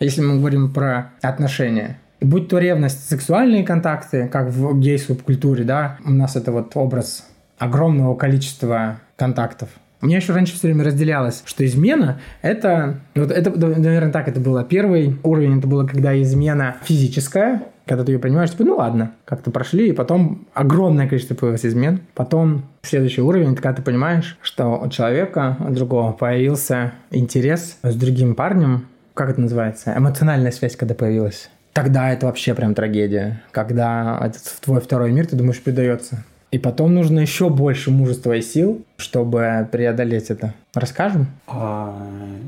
Если 0.00 0.20
мы 0.20 0.38
говорим 0.38 0.72
про 0.72 1.12
отношения. 1.22 1.98
Будь 2.20 2.48
то 2.48 2.58
ревность, 2.58 3.08
сексуальные 3.08 3.64
контакты, 3.64 4.28
как 4.28 4.48
в 4.50 4.78
гей-субкультуре, 4.80 5.64
да, 5.64 5.98
у 6.04 6.10
нас 6.10 6.36
это 6.36 6.52
вот 6.52 6.72
образ 6.74 7.26
огромного 7.58 8.14
количества 8.14 9.00
контактов. 9.16 9.68
У 10.04 10.06
меня 10.06 10.18
еще 10.18 10.34
раньше 10.34 10.52
все 10.52 10.66
время 10.66 10.84
разделялось, 10.84 11.42
что 11.46 11.64
измена– 11.64 12.20
это, 12.42 13.00
вот 13.14 13.30
это, 13.30 13.50
наверное, 13.58 14.12
так 14.12 14.28
это 14.28 14.38
было. 14.38 14.62
Первый 14.62 15.18
уровень– 15.22 15.58
это 15.60 15.66
было, 15.66 15.86
когда 15.86 16.20
измена 16.20 16.76
физическая, 16.82 17.62
когда 17.86 18.04
ты 18.04 18.12
ее 18.12 18.18
понимаешь, 18.18 18.50
типа, 18.50 18.64
ну 18.64 18.76
ладно, 18.76 19.12
как-то 19.24 19.50
прошли, 19.50 19.88
и 19.88 19.92
потом 19.92 20.46
огромное 20.52 21.08
количество 21.08 21.34
появилось 21.34 21.64
измен. 21.64 22.00
Потом 22.14 22.66
следующий 22.82 23.22
уровень, 23.22 23.54
это 23.54 23.62
когда 23.62 23.76
ты 23.76 23.80
понимаешь, 23.82 24.36
что 24.42 24.78
у 24.78 24.90
человека, 24.90 25.56
у 25.66 25.72
другого 25.72 26.12
появился 26.12 26.92
интерес 27.10 27.78
с 27.82 27.94
другим 27.94 28.34
парнем, 28.34 28.88
как 29.14 29.30
это 29.30 29.40
называется, 29.40 29.94
эмоциональная 29.96 30.50
связь, 30.50 30.76
когда 30.76 30.94
появилась. 30.94 31.48
Тогда 31.72 32.12
это 32.12 32.26
вообще 32.26 32.52
прям 32.52 32.74
трагедия. 32.74 33.42
Когда 33.52 34.20
этот 34.22 34.42
твой 34.60 34.82
второй 34.82 35.12
мир, 35.12 35.26
ты 35.26 35.34
думаешь, 35.34 35.62
придается. 35.62 36.24
И 36.54 36.58
потом 36.58 36.94
нужно 36.94 37.18
еще 37.18 37.50
больше 37.50 37.90
мужества 37.90 38.36
и 38.36 38.40
сил, 38.40 38.84
чтобы 38.96 39.68
преодолеть 39.72 40.30
это. 40.30 40.54
Расскажем? 40.72 41.26
А, 41.48 42.00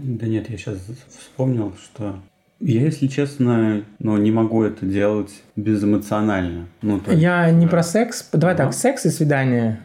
да 0.04 0.28
нет, 0.28 0.48
я 0.48 0.56
сейчас 0.56 0.78
вспомнил, 1.18 1.74
что 1.82 2.14
я, 2.60 2.82
если 2.82 3.08
честно, 3.08 3.82
ну, 3.98 4.16
не 4.16 4.30
могу 4.30 4.62
это 4.62 4.86
делать 4.86 5.32
безэмоционально. 5.56 6.66
Ну, 6.82 7.00
есть, 7.04 7.20
я 7.20 7.50
не 7.50 7.66
про 7.66 7.82
секс. 7.82 8.28
Давай 8.32 8.54
ага. 8.54 8.66
так, 8.66 8.74
секс 8.74 9.06
и 9.06 9.10
свидание. 9.10 9.80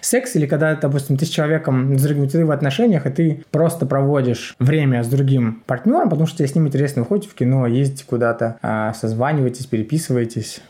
Секс 0.00 0.36
или 0.36 0.46
когда, 0.46 0.76
допустим, 0.76 1.16
ты 1.16 1.26
с 1.26 1.28
человеком, 1.28 1.98
с 1.98 2.02
другим, 2.04 2.28
ты 2.28 2.46
в 2.46 2.52
отношениях, 2.52 3.06
и 3.06 3.10
ты 3.10 3.44
просто 3.50 3.86
проводишь 3.86 4.54
время 4.60 5.02
с 5.02 5.08
другим 5.08 5.64
партнером, 5.66 6.10
потому 6.10 6.28
что 6.28 6.38
тебе 6.38 6.46
с 6.46 6.54
ним 6.54 6.68
интересно, 6.68 7.02
вы 7.02 7.08
ходите 7.08 7.28
в 7.28 7.34
кино, 7.34 7.66
ездите 7.66 8.04
куда-то, 8.06 8.56
а, 8.62 8.94
созваниваетесь, 8.94 9.66
переписываетесь. 9.66 10.60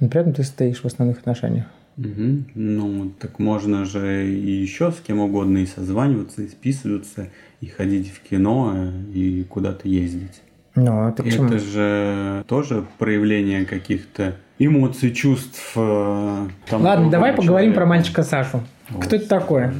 Но 0.00 0.08
при 0.08 0.20
этом 0.20 0.34
ты 0.34 0.42
стоишь 0.42 0.82
в 0.82 0.84
основных 0.84 1.20
отношениях. 1.20 1.64
Угу. 1.96 2.44
Ну, 2.54 3.12
так 3.18 3.38
можно 3.38 3.84
же 3.84 4.26
и 4.26 4.50
еще 4.50 4.92
с 4.92 5.00
кем 5.00 5.20
угодно 5.20 5.58
и 5.58 5.66
созваниваться, 5.66 6.42
и 6.42 6.48
списываться, 6.48 7.28
и 7.60 7.66
ходить 7.66 8.10
в 8.10 8.20
кино, 8.28 8.74
и 9.12 9.44
куда-то 9.48 9.88
ездить. 9.88 10.42
Ну, 10.74 11.08
это, 11.08 11.22
это 11.22 11.58
же 11.58 12.44
тоже 12.48 12.86
проявление 12.98 13.66
каких-то 13.66 14.36
эмоций, 14.58 15.12
чувств. 15.12 15.72
Э, 15.76 16.48
там, 16.66 16.82
Ладно, 16.82 17.10
давай 17.10 17.34
поговорим 17.34 17.74
про 17.74 17.84
мальчика 17.84 18.22
Сашу. 18.22 18.62
Вот, 18.88 19.04
Кто 19.04 19.16
это 19.16 19.28
такой? 19.28 19.70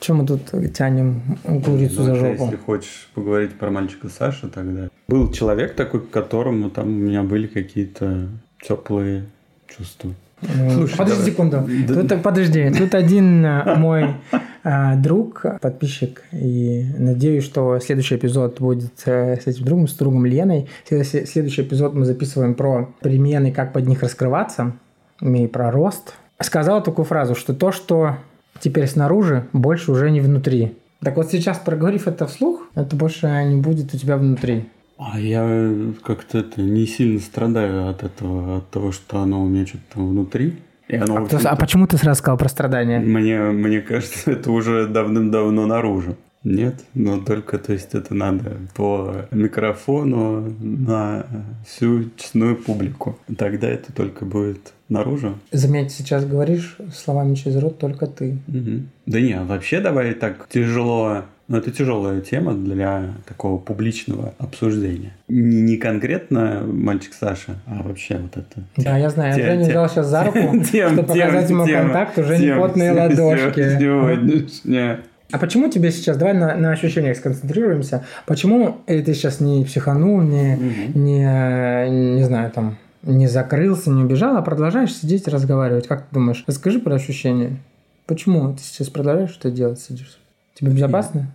Чем 0.00 0.16
мы 0.16 0.26
тут 0.26 0.50
тянем 0.74 1.22
курицу 1.64 2.02
за 2.02 2.14
жопу? 2.14 2.44
Если 2.44 2.56
хочешь 2.56 3.08
поговорить 3.14 3.54
про 3.54 3.70
мальчика 3.70 4.08
Сашу, 4.08 4.48
тогда. 4.48 4.88
Был 5.08 5.32
человек 5.32 5.74
такой, 5.74 6.00
к 6.00 6.10
которому 6.10 6.70
там 6.70 6.88
у 6.88 6.98
меня 6.98 7.22
были 7.22 7.46
какие-то 7.46 8.28
теплые 8.62 9.26
чувства. 9.66 10.14
Слушай, 10.40 10.96
подожди 10.96 11.18
давай. 11.18 11.30
секунду. 11.30 11.68
Да. 11.88 12.02
Тут, 12.02 12.22
подожди, 12.22 12.70
тут 12.70 12.94
один 12.94 13.44
э, 13.44 13.74
мой 13.76 14.14
а, 14.62 14.96
друг, 14.96 15.44
подписчик, 15.60 16.22
и 16.32 16.84
надеюсь, 16.96 17.44
что 17.44 17.78
следующий 17.80 18.16
эпизод 18.16 18.60
будет 18.60 18.92
э, 19.06 19.40
с 19.40 19.46
этим 19.46 19.64
другом, 19.64 19.88
с 19.88 19.94
другом 19.94 20.26
Леной. 20.26 20.68
Следующий 20.86 21.62
эпизод 21.62 21.94
мы 21.94 22.04
записываем 22.04 22.54
про 22.54 22.94
перемены, 23.00 23.52
как 23.52 23.72
под 23.72 23.86
них 23.86 24.02
раскрываться, 24.02 24.74
и 25.20 25.46
про 25.46 25.70
рост. 25.70 26.14
Сказал 26.40 26.82
такую 26.82 27.04
фразу, 27.04 27.34
что 27.34 27.54
то, 27.54 27.72
что 27.72 28.16
теперь 28.60 28.86
снаружи, 28.86 29.46
больше 29.52 29.90
уже 29.90 30.10
не 30.10 30.20
внутри. 30.20 30.76
Так 31.00 31.16
вот 31.16 31.30
сейчас, 31.30 31.58
проговорив 31.58 32.08
это 32.08 32.26
вслух, 32.26 32.68
это 32.74 32.96
больше 32.96 33.26
не 33.44 33.60
будет 33.60 33.94
у 33.94 33.98
тебя 33.98 34.16
внутри. 34.16 34.68
А 34.98 35.18
я 35.20 35.72
как-то 36.02 36.38
это 36.38 36.60
не 36.60 36.86
сильно 36.86 37.20
страдаю 37.20 37.88
от 37.88 38.02
этого, 38.02 38.58
от 38.58 38.70
того, 38.70 38.90
что 38.90 39.20
оно 39.20 39.42
у 39.42 39.48
меня 39.48 39.64
что-то 39.64 39.84
там 39.94 40.08
внутри. 40.08 40.56
И 40.88 40.96
оно, 40.96 41.18
а, 41.18 41.38
а 41.44 41.56
почему 41.56 41.86
ты 41.86 41.96
сразу 41.98 42.18
сказал 42.18 42.36
про 42.36 42.48
страдания? 42.48 42.98
Мне, 42.98 43.38
мне 43.38 43.80
кажется, 43.80 44.30
это 44.32 44.50
уже 44.50 44.88
давным-давно 44.88 45.66
наружу. 45.66 46.16
Нет, 46.44 46.76
но 46.94 47.18
только, 47.18 47.58
то 47.58 47.72
есть 47.72 47.94
это 47.94 48.14
надо 48.14 48.56
по 48.74 49.26
микрофону 49.30 50.54
на 50.60 51.26
всю 51.66 52.10
честную 52.16 52.56
публику. 52.56 53.18
Тогда 53.36 53.68
это 53.68 53.92
только 53.92 54.24
будет 54.24 54.72
наружу. 54.88 55.38
Заметь, 55.52 55.92
сейчас 55.92 56.24
говоришь 56.24 56.76
словами 56.94 57.34
через 57.34 57.56
рот 57.56 57.78
только 57.78 58.06
ты. 58.06 58.38
Угу. 58.48 58.82
Да 59.06 59.20
не, 59.20 59.40
вообще 59.42 59.80
давай 59.80 60.14
так 60.14 60.48
тяжело 60.48 61.24
но 61.48 61.56
это 61.56 61.70
тяжелая 61.70 62.20
тема 62.20 62.52
для 62.52 63.14
такого 63.26 63.58
публичного 63.58 64.34
обсуждения. 64.38 65.12
Не, 65.28 65.62
не 65.62 65.76
конкретно 65.78 66.62
мальчик 66.66 67.14
Саша, 67.18 67.56
а 67.66 67.82
вообще 67.82 68.18
вот 68.18 68.36
это. 68.36 68.64
Да, 68.76 68.98
я 68.98 69.08
знаю. 69.08 69.32
Андрей 69.32 69.56
не 69.56 69.64
взял 69.64 69.88
сейчас 69.88 70.08
за 70.08 70.24
руку, 70.24 70.38
чтобы 70.64 71.02
показать 71.02 71.50
ему 71.50 71.66
контакт, 71.66 72.18
уже 72.18 72.38
не 72.38 72.54
потные 72.54 72.92
ладошки. 73.00 73.78
Сегодняшняя. 73.78 75.00
А 75.30 75.38
почему 75.38 75.68
тебе 75.68 75.90
сейчас, 75.90 76.16
давай 76.16 76.34
на, 76.34 76.56
на 76.56 76.72
ощущениях 76.72 77.16
сконцентрируемся, 77.16 78.04
почему 78.26 78.78
ты 78.86 79.12
сейчас 79.12 79.40
не 79.40 79.64
психанул, 79.64 80.22
не, 80.22 80.54
угу. 80.54 80.98
не, 80.98 82.14
не 82.16 82.24
знаю, 82.24 82.50
там, 82.50 82.78
не 83.02 83.26
закрылся, 83.26 83.90
не 83.90 84.04
убежал, 84.04 84.36
а 84.36 84.42
продолжаешь 84.42 84.94
сидеть 84.94 85.28
и 85.28 85.30
разговаривать? 85.30 85.86
Как 85.86 86.06
ты 86.06 86.14
думаешь? 86.14 86.44
Расскажи 86.46 86.78
про 86.78 86.94
ощущения. 86.94 87.58
Почему 88.06 88.54
ты 88.54 88.62
сейчас 88.62 88.88
продолжаешь 88.88 89.30
что 89.30 89.50
делать, 89.50 89.80
сидишь? 89.80 90.18
Тебе 90.54 90.72
безопасно? 90.72 91.30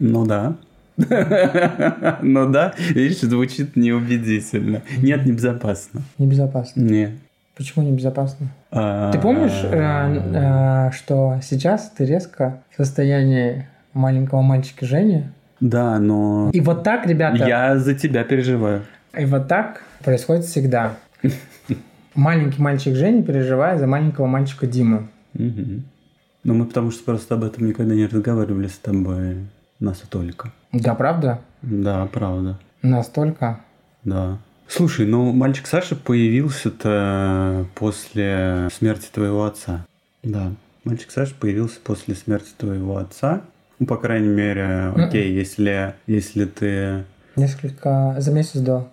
Ну 0.00 0.24
да. 0.24 0.56
Ну 2.22 2.50
да, 2.50 2.74
видишь, 2.90 3.20
звучит 3.20 3.76
неубедительно. 3.76 4.82
Нет, 4.98 5.26
небезопасно. 5.26 6.02
Небезопасно? 6.18 6.80
Нет. 6.80 7.12
Почему 7.56 7.84
небезопасно? 7.84 8.48
А, 8.70 9.12
ты 9.12 9.18
помнишь, 9.18 9.64
э, 9.64 10.88
э, 10.88 10.90
что 10.92 11.40
сейчас 11.42 11.90
ты 11.90 12.04
резко 12.04 12.62
в 12.70 12.76
состоянии 12.76 13.66
маленького 13.94 14.42
мальчика 14.42 14.86
Жени? 14.86 15.24
Да, 15.60 15.98
но... 15.98 16.50
И 16.52 16.60
вот 16.60 16.84
так, 16.84 17.06
ребята... 17.06 17.46
Я 17.46 17.78
за 17.78 17.94
тебя 17.94 18.22
переживаю. 18.22 18.82
И 19.16 19.24
вот 19.24 19.48
так 19.48 19.82
происходит 20.04 20.44
всегда. 20.44 20.94
Маленький 22.14 22.62
мальчик 22.62 22.94
Женя 22.94 23.22
переживает 23.22 23.80
за 23.80 23.86
маленького 23.86 24.26
мальчика 24.26 24.66
Диму. 24.66 25.08
Ну, 25.34 26.54
мы 26.54 26.64
потому 26.66 26.90
что 26.90 27.04
просто 27.04 27.34
об 27.34 27.44
этом 27.44 27.66
никогда 27.66 27.94
не 27.94 28.06
разговаривали 28.06 28.68
с 28.68 28.78
тобой 28.78 29.36
настолько. 29.80 30.52
Да, 30.72 30.94
правда? 30.94 31.40
Да, 31.62 32.06
правда. 32.06 32.58
Настолько? 32.82 33.60
Да. 34.04 34.38
Слушай, 34.68 35.06
ну 35.06 35.32
мальчик 35.32 35.66
Саша 35.66 35.96
появился-то 35.96 37.66
после 37.74 38.68
смерти 38.72 39.08
твоего 39.12 39.44
отца. 39.44 39.86
Да. 40.22 40.52
Мальчик 40.84 41.10
Саша 41.10 41.34
появился 41.34 41.80
после 41.82 42.14
смерти 42.14 42.50
твоего 42.56 42.98
отца. 42.98 43.42
Ну, 43.78 43.86
по 43.86 43.96
крайней 43.96 44.28
мере, 44.28 44.92
окей, 44.96 45.30
mm-hmm. 45.30 45.38
если, 45.38 45.94
если 46.06 46.44
ты... 46.46 47.04
Несколько... 47.36 48.16
За 48.18 48.32
месяц 48.32 48.60
до. 48.60 48.88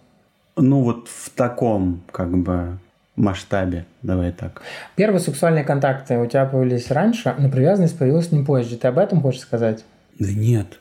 Ну, 0.55 0.81
вот 0.83 1.07
в 1.07 1.31
таком, 1.31 2.03
как 2.11 2.37
бы, 2.37 2.77
масштабе, 3.15 3.85
давай 4.03 4.31
так. 4.31 4.61
Первые 4.95 5.19
сексуальные 5.19 5.63
контакты 5.63 6.17
у 6.17 6.25
тебя 6.27 6.45
появились 6.45 6.91
раньше, 6.91 7.33
но 7.37 7.49
привязанность 7.49 7.97
появилась 7.97 8.31
не 8.31 8.43
позже. 8.43 8.77
Ты 8.77 8.87
об 8.87 8.99
этом 8.99 9.21
хочешь 9.21 9.41
сказать? 9.41 9.83
Да 10.19 10.31
нет. 10.31 10.79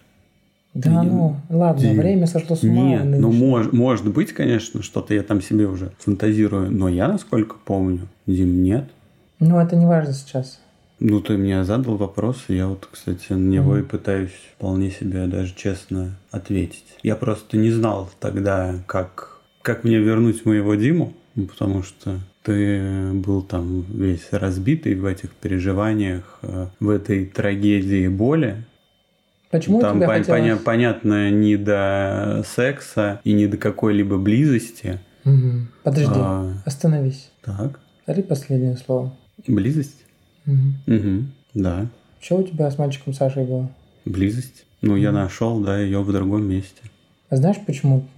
Да, 0.74 0.90
да 0.90 1.02
ну, 1.04 1.36
ладно, 1.50 1.80
Ди... 1.80 1.96
время 1.96 2.26
сошло 2.26 2.56
с 2.56 2.64
ума. 2.64 2.72
Нет, 2.72 3.04
ну, 3.04 3.30
мож, 3.30 3.70
может 3.72 4.08
быть, 4.12 4.32
конечно, 4.32 4.82
что-то 4.82 5.14
я 5.14 5.22
там 5.22 5.40
себе 5.40 5.66
уже 5.66 5.92
фантазирую, 5.98 6.70
но 6.72 6.88
я, 6.88 7.06
насколько 7.06 7.54
помню, 7.64 8.08
Дим, 8.26 8.62
нет. 8.62 8.90
Ну, 9.38 9.60
это 9.60 9.76
не 9.76 9.86
важно 9.86 10.12
сейчас. 10.12 10.60
Ну, 10.98 11.20
ты 11.20 11.36
мне 11.36 11.64
задал 11.64 11.96
вопрос, 11.96 12.44
и 12.48 12.56
я 12.56 12.66
вот, 12.66 12.88
кстати, 12.90 13.32
на 13.32 13.48
него 13.48 13.76
mm-hmm. 13.76 13.80
и 13.80 13.84
пытаюсь 13.84 14.30
вполне 14.56 14.90
себе 14.90 15.26
даже 15.26 15.54
честно 15.54 16.16
ответить. 16.30 16.84
Я 17.02 17.14
просто 17.14 17.56
не 17.56 17.70
знал 17.70 18.10
тогда, 18.20 18.74
как, 18.86 19.40
как 19.62 19.84
мне 19.84 19.98
вернуть 19.98 20.44
моего 20.44 20.74
Диму, 20.74 21.12
потому 21.34 21.82
что 21.82 22.18
ты 22.42 23.10
был 23.12 23.42
там 23.42 23.84
весь 23.88 24.28
разбитый 24.30 24.94
в 24.94 25.04
этих 25.06 25.30
переживаниях, 25.30 26.38
э, 26.42 26.66
в 26.78 26.88
этой 26.90 27.26
трагедии 27.26 28.06
боли. 28.08 28.64
Почему 29.54 29.80
там 29.80 29.98
тебе 29.98 30.06
по- 30.08 30.14
хотелось... 30.14 30.40
поня- 30.40 30.56
понятно 30.56 31.30
не 31.30 31.56
до 31.56 32.44
секса 32.56 33.20
и 33.22 33.32
не 33.32 33.46
до 33.46 33.56
какой-либо 33.56 34.18
близости. 34.18 34.98
Угу. 35.24 35.68
Подожди, 35.84 36.12
а... 36.16 36.54
остановись. 36.64 37.30
Так. 37.44 37.78
Повтори 38.04 38.22
последнее 38.24 38.76
слово. 38.76 39.16
Близость? 39.46 40.04
Угу. 40.44 40.94
Угу. 40.96 41.22
Да. 41.54 41.86
Что 42.20 42.38
у 42.38 42.42
тебя 42.42 42.68
с 42.68 42.78
мальчиком 42.78 43.12
Сашей 43.14 43.44
было? 43.44 43.70
Близость. 44.04 44.64
Ну, 44.82 44.96
я 44.96 45.12
нашел, 45.12 45.60
да, 45.60 45.78
ее 45.78 46.02
в 46.02 46.12
другом 46.12 46.48
месте. 46.48 46.82
А 47.30 47.36
знаешь 47.36 47.58
почему? 47.64 48.08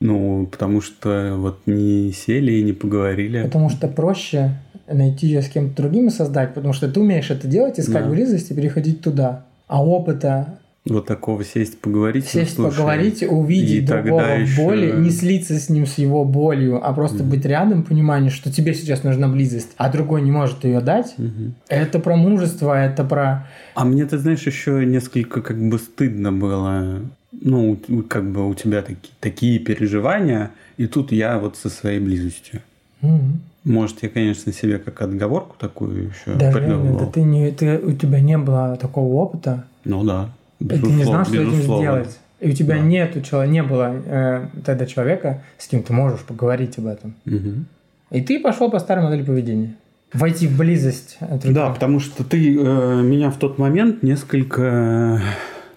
Ну, 0.00 0.48
потому 0.50 0.80
что 0.80 1.36
вот 1.38 1.60
не 1.66 2.10
сели 2.10 2.54
и 2.54 2.64
не 2.64 2.72
поговорили. 2.72 3.44
Потому 3.44 3.70
что 3.70 3.86
проще 3.86 4.58
найти 4.88 5.28
ее 5.28 5.40
с 5.40 5.48
кем-то 5.48 5.82
другим 5.82 6.08
и 6.08 6.10
создать, 6.10 6.52
потому 6.52 6.74
что 6.74 6.90
ты 6.90 6.98
умеешь 6.98 7.30
это 7.30 7.46
делать, 7.46 7.78
искать 7.78 8.04
Да. 8.06 8.10
близость 8.10 8.50
и 8.50 8.54
переходить 8.54 9.02
туда. 9.02 9.46
А 9.68 9.84
опыта 9.86 10.58
Вот 10.86 11.06
такого 11.06 11.44
сесть 11.44 11.80
поговорить. 11.80 12.24
ну, 12.34 12.40
сесть, 12.40 12.56
слушай, 12.56 12.76
поговорить, 12.76 13.22
увидеть 13.26 13.84
и 13.84 13.86
другого 13.86 14.20
еще- 14.20 14.56
боли, 14.62 14.92
не 14.98 15.08
слиться 15.10 15.58
с 15.58 15.70
ним, 15.70 15.86
с 15.86 15.96
его 15.96 16.26
болью, 16.26 16.86
а 16.86 16.92
просто 16.92 17.24
быть 17.24 17.46
рядом, 17.46 17.84
понимание, 17.84 18.30
что 18.30 18.52
тебе 18.52 18.74
сейчас 18.74 19.02
нужна 19.02 19.26
близость, 19.28 19.70
а 19.78 19.90
другой 19.90 20.20
не 20.20 20.30
может 20.30 20.62
ее 20.64 20.80
дать. 20.82 21.14
Мгм. 21.16 21.54
Это 21.68 21.98
про 22.00 22.16
мужество, 22.16 22.74
это 22.78 23.02
про... 23.02 23.46
А 23.74 23.84
мне, 23.86 24.04
ты 24.04 24.18
знаешь, 24.18 24.42
еще 24.46 24.84
несколько 24.84 25.40
как 25.40 25.58
бы 25.58 25.78
стыдно 25.78 26.32
было. 26.32 27.00
Ну, 27.32 27.78
как 28.08 28.30
бы 28.30 28.46
у 28.46 28.52
тебя 28.54 28.82
таки- 28.82 29.10
такие 29.20 29.58
переживания, 29.60 30.50
и 30.76 30.86
тут 30.86 31.12
я 31.12 31.38
вот 31.38 31.56
со 31.56 31.70
своей 31.70 31.98
близостью. 31.98 32.60
Мгм. 33.00 33.40
Может, 33.64 34.02
я, 34.02 34.10
конечно, 34.10 34.52
себе 34.52 34.76
как 34.78 35.00
отговорку 35.00 35.56
такую 35.58 36.08
еще 36.08 36.38
Да, 36.38 36.52
придумывал. 36.52 36.98
да 36.98 37.06
ты 37.06 37.22
не, 37.22 37.50
ты, 37.52 37.78
у 37.78 37.92
тебя 37.92 38.20
не 38.20 38.36
было 38.36 38.76
такого 38.78 39.14
опыта, 39.14 39.64
Ну 39.86 40.04
да. 40.04 40.28
И 40.64 40.78
ты 40.78 40.86
не 40.92 41.04
знал, 41.04 41.24
что 41.24 41.34
этим 41.36 41.50
безусловно. 41.50 41.82
сделать. 41.82 42.18
И 42.40 42.50
у 42.50 42.52
тебя 42.52 42.74
Да. 42.76 42.80
нету 42.82 43.20
человека, 43.22 43.52
не 43.52 43.62
было 43.62 43.94
э, 44.04 44.46
тогда 44.64 44.86
человека, 44.86 45.42
с 45.58 45.66
кем 45.68 45.82
ты 45.82 45.92
можешь 45.92 46.20
поговорить 46.20 46.76
об 46.78 46.86
этом. 46.86 47.14
Мгм. 47.24 47.66
И 48.10 48.20
ты 48.20 48.40
пошел 48.40 48.70
по 48.70 48.78
старой 48.78 49.04
модели 49.04 49.22
поведения. 49.22 49.74
Войти 50.12 50.46
в 50.46 50.56
близость. 50.56 51.16
от 51.20 51.40
Да, 51.52 51.70
потому 51.70 52.00
что 52.00 52.22
ты 52.22 52.56
э, 52.56 53.02
меня 53.02 53.30
в 53.30 53.38
тот 53.38 53.58
момент 53.58 54.02
несколько, 54.02 55.20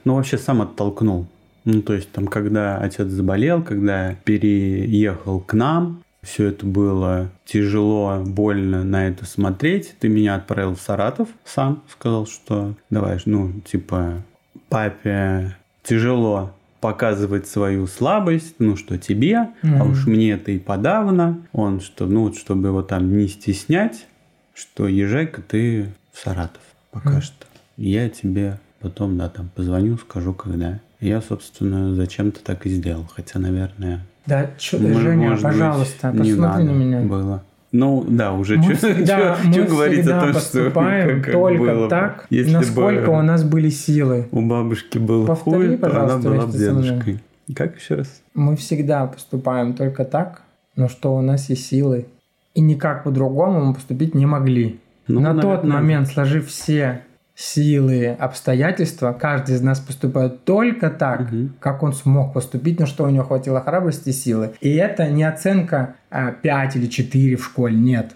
ну 0.04 0.15
вообще 0.15 0.38
сам 0.38 0.62
оттолкнул. 0.62 1.26
Ну 1.65 1.82
то 1.82 1.93
есть 1.93 2.12
там, 2.12 2.28
когда 2.28 2.78
отец 2.78 3.08
заболел, 3.08 3.62
когда 3.62 4.15
переехал 4.23 5.39
к 5.39 5.54
нам, 5.54 6.04
все 6.23 6.47
это 6.47 6.65
было 6.65 7.30
тяжело, 7.45 8.21
больно 8.26 8.84
на 8.84 9.08
это 9.08 9.26
смотреть. 9.26 9.95
Ты 10.00 10.10
меня 10.10 10.36
отправил 10.36 10.76
в 10.76 10.82
Саратов 10.82 11.30
сам, 11.45 11.84
сказал, 11.91 12.26
что 12.28 12.76
давай, 12.89 13.17
ну 13.26 13.52
типа 13.65 14.23
папе 14.69 15.56
тяжело 15.84 16.51
показывать 16.82 17.47
свою 17.47 17.88
слабость, 17.88 18.56
ну 18.60 18.75
что 18.75 18.97
тебе, 18.97 19.36
а 19.38 19.49
Мгм. 19.63 19.91
уж 19.91 20.06
мне 20.08 20.32
это 20.32 20.51
и 20.51 20.60
подавно. 20.60 21.41
Он 21.51 21.82
что, 21.82 22.06
ну 22.06 22.23
вот 22.23 22.38
чтобы 22.38 22.67
его 22.69 22.82
там 22.84 23.17
не 23.17 23.27
стеснять, 23.27 24.06
что 24.53 24.88
езжай-ка 24.88 25.41
ты 25.41 25.88
в 26.13 26.19
Саратов 26.19 26.62
пока 26.91 27.12
Мгм. 27.12 27.21
что. 27.21 27.45
Я 27.77 28.10
тебе 28.10 28.60
потом, 28.80 29.17
да, 29.17 29.30
там 29.30 29.49
позвоню, 29.56 29.97
скажу, 29.97 30.34
когда. 30.34 30.80
Я, 30.99 31.21
собственно, 31.21 31.93
зачем-то 31.95 32.39
так 32.43 32.65
и 32.65 32.69
сделал. 32.69 33.06
Хотя, 33.15 33.39
наверное, 33.39 34.06
Да, 34.25 34.49
чё- 34.58 34.77
Женя, 34.80 35.30
может 35.30 35.43
быть, 35.43 35.53
пожалуйста, 35.53 36.12
не 36.12 36.17
посмотри 36.19 36.36
надо 36.41 36.63
на 36.63 36.71
меня. 36.71 37.01
было. 37.01 37.43
Ну, 37.77 38.03
да, 38.07 38.33
уже 38.33 38.57
Мы 38.57 38.63
чё- 38.63 38.75
всегда, 38.75 39.35
чё 39.53 39.61
мы 39.61 39.63
говорить 39.67 39.99
всегда 39.99 40.17
о 40.17 40.21
том, 40.21 40.29
что 40.31 40.39
поступаем 40.39 41.07
как- 41.17 41.25
как 41.25 41.33
только 41.33 41.59
было 41.63 41.83
бы. 41.83 41.89
так, 41.89 42.25
Если 42.31 42.53
насколько 42.53 43.11
бы 43.11 43.19
у 43.19 43.21
нас 43.21 43.43
были 43.43 43.69
силы. 43.69 44.27
у 44.31 44.41
бабушки 44.41 44.97
был 44.97 45.25
Повтори, 45.27 45.67
хуй, 45.67 45.77
то 45.77 46.03
она 46.03 46.17
была 46.17 46.45
дедушкой. 46.47 47.19
Как 47.55 47.77
еще 47.79 47.95
раз? 47.95 48.21
Мы 48.33 48.55
всегда 48.55 49.05
поступаем 49.05 49.73
только 49.73 50.05
так, 50.05 50.41
но 50.75 50.89
что 50.89 51.15
у 51.15 51.21
нас 51.21 51.49
есть 51.49 51.67
силы. 51.67 52.07
И 52.55 52.61
никак 52.61 53.03
по-другому 53.03 53.63
мы 53.65 53.73
поступить 53.75 54.15
не 54.15 54.25
могли. 54.25 54.79
Ну, 55.07 55.19
На 55.21 55.33
тот 55.35 55.43
наверное, 55.63 55.71
момент, 55.75 56.07
сложив 56.07 56.47
все 56.49 57.01
силы, 57.39 58.08
обстоятельства, 58.19 59.13
каждый 59.13 59.56
из 59.56 59.62
нас 59.62 59.80
поступает 59.80 60.43
только 60.43 60.89
так, 60.89 61.32
Мгм. 61.32 61.54
как 61.60 61.84
он 61.84 61.93
смог 61.93 62.34
поступить, 62.34 62.80
на 62.80 62.88
что 62.88 63.04
у 63.04 63.10
него 63.10 63.23
хватило 63.26 63.62
храбрости 63.62 64.10
и 64.10 64.12
силы. 64.12 64.54
И 64.60 64.73
это 64.73 65.08
не 65.10 65.23
оценка 65.23 65.93
а, 66.10 66.32
5 66.32 66.76
или 66.78 66.88
4 66.88 67.36
в 67.36 67.45
школе, 67.45 67.78
нет. 67.78 68.15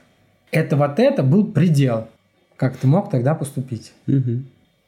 Это 0.52 0.76
вот 0.76 0.98
это 0.98 1.22
был 1.22 1.46
предел, 1.46 2.08
как 2.58 2.76
ты 2.78 2.88
мог 2.88 3.12
тогда 3.12 3.36
поступить. 3.36 3.94
Мгм. 4.08 4.48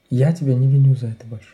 Я 0.09 0.33
тебя 0.33 0.55
не 0.55 0.67
виню 0.67 0.95
за 0.95 1.07
это 1.07 1.27
больше. 1.27 1.53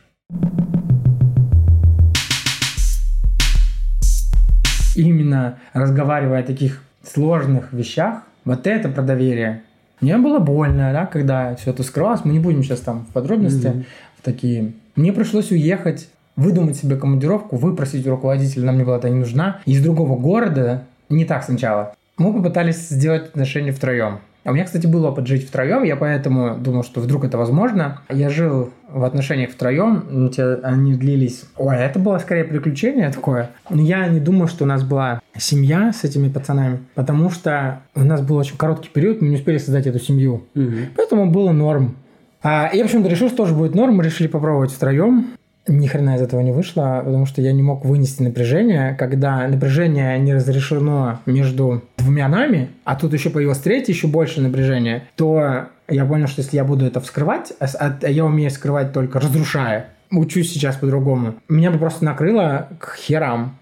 Именно 4.96 5.60
разговаривая 5.74 6.40
о 6.40 6.44
таких 6.44 6.82
сложных 7.04 7.74
вещах, 7.74 8.24
вот 8.46 8.68
это 8.68 8.88
про 8.90 9.02
доверие. 9.02 9.64
Мне 10.02 10.18
было 10.18 10.40
больно, 10.40 10.92
да, 10.94 11.06
когда 11.06 11.56
все 11.56 11.72
это 11.72 11.84
скрывалось. 11.84 12.24
Мы 12.24 12.34
не 12.34 12.40
будем 12.40 12.64
сейчас 12.64 12.80
там 12.80 13.06
в 13.10 13.14
подробности 13.14 13.68
Мгм. 13.68 13.86
в 14.18 14.22
такие. 14.24 14.74
Мне 14.96 15.12
пришлось 15.14 15.52
уехать, 15.52 16.10
выдумать 16.36 16.78
себе 16.78 16.96
командировку, 16.96 17.58
выпросить 17.58 18.08
у 18.08 18.12
руководителя, 18.12 18.66
нам 18.66 18.78
не 18.78 18.84
была 18.84 18.98
это 18.98 19.10
не 19.10 19.20
нужна, 19.20 19.60
из 19.66 19.82
другого 19.84 20.18
города, 20.18 20.84
не 21.10 21.26
так 21.26 21.44
сначала. 21.44 21.96
Мы 22.18 22.34
попытались 22.34 22.90
сделать 22.90 23.28
отношения 23.30 23.72
втроем. 23.72 24.20
А 24.44 24.52
у 24.52 24.54
меня, 24.54 24.64
кстати, 24.64 24.88
был 24.88 25.06
опыт 25.06 25.28
жить 25.28 25.48
втроем, 25.48 25.84
я 25.84 25.96
поэтому 25.96 26.58
думал, 26.58 26.84
что 26.84 27.02
вдруг 27.02 27.26
это 27.26 27.38
возможно. 27.38 28.02
Я 28.10 28.30
жил 28.30 28.72
в 28.90 29.04
отношениях 29.04 29.52
втроем, 29.52 30.32
они 30.64 30.96
длились... 30.96 31.44
Ой, 31.58 31.76
это 31.76 32.00
было 32.00 32.18
скорее 32.20 32.46
приключение 32.46 33.10
такое. 33.12 33.52
Но 33.70 33.82
я 33.82 34.08
не 34.08 34.20
думаю, 34.20 34.48
что 34.48 34.64
у 34.64 34.68
нас 34.68 34.84
была 34.84 35.22
семья 35.38 35.92
с 35.94 36.04
этими 36.04 36.30
пацанами, 36.30 36.80
потому 36.96 37.30
что 37.30 37.82
у 37.96 38.04
нас 38.04 38.22
был 38.22 38.38
очень 38.38 38.58
короткий 38.58 38.90
период, 38.90 39.22
мы 39.22 39.30
не 39.30 39.36
успели 39.36 39.58
создать 39.58 39.88
эту 39.88 40.00
семью. 40.00 40.46
Мгм. 40.54 40.88
Поэтому 40.96 41.30
было 41.30 41.52
норм. 41.52 41.96
А, 42.42 42.70
я, 42.74 42.84
в 42.84 42.86
общем-то, 42.86 43.10
решил, 43.10 43.28
что 43.28 43.38
тоже 43.38 43.54
будет 43.54 43.76
норм. 43.76 43.96
Мы 43.96 44.04
решили 44.04 44.28
попробовать 44.28 44.72
втроем. 44.72 45.28
Ни 45.72 45.86
хрена 45.86 46.16
из 46.16 46.22
этого 46.22 46.42
не 46.42 46.52
вышло, 46.52 47.02
потому 47.06 47.28
что 47.28 47.42
я 47.44 47.54
не 47.54 47.62
мог 47.62 47.86
вынести 47.86 48.24
напряжение. 48.24 48.96
Когда 48.98 49.48
напряжение 49.48 50.18
не 50.18 50.34
разрешено 50.34 51.20
между 51.28 51.84
двумя 51.98 52.28
нами, 52.28 52.70
а 52.86 52.96
тут 52.96 53.14
еще 53.14 53.30
появилось 53.30 53.60
третье, 53.60 53.94
еще 53.94 54.08
больше 54.08 54.42
напряжения, 54.42 55.04
то 55.16 55.66
я 55.88 56.06
понял, 56.06 56.26
что 56.28 56.42
если 56.42 56.58
я 56.58 56.64
буду 56.64 56.86
это 56.86 57.00
вскрывать, 57.00 57.54
а 57.60 57.68
с- 57.68 57.76
а 57.80 57.98
я 58.10 58.26
умею 58.26 58.50
скрывать 58.50 58.94
только 58.94 59.20
разрушая, 59.20 59.90
учусь 60.12 60.52
сейчас 60.52 60.76
по-другому, 60.76 61.36
меня 61.48 61.70
бы 61.70 61.78
просто 61.78 62.04
накрыло 62.04 62.68
к 62.80 62.96
херам 62.98 63.56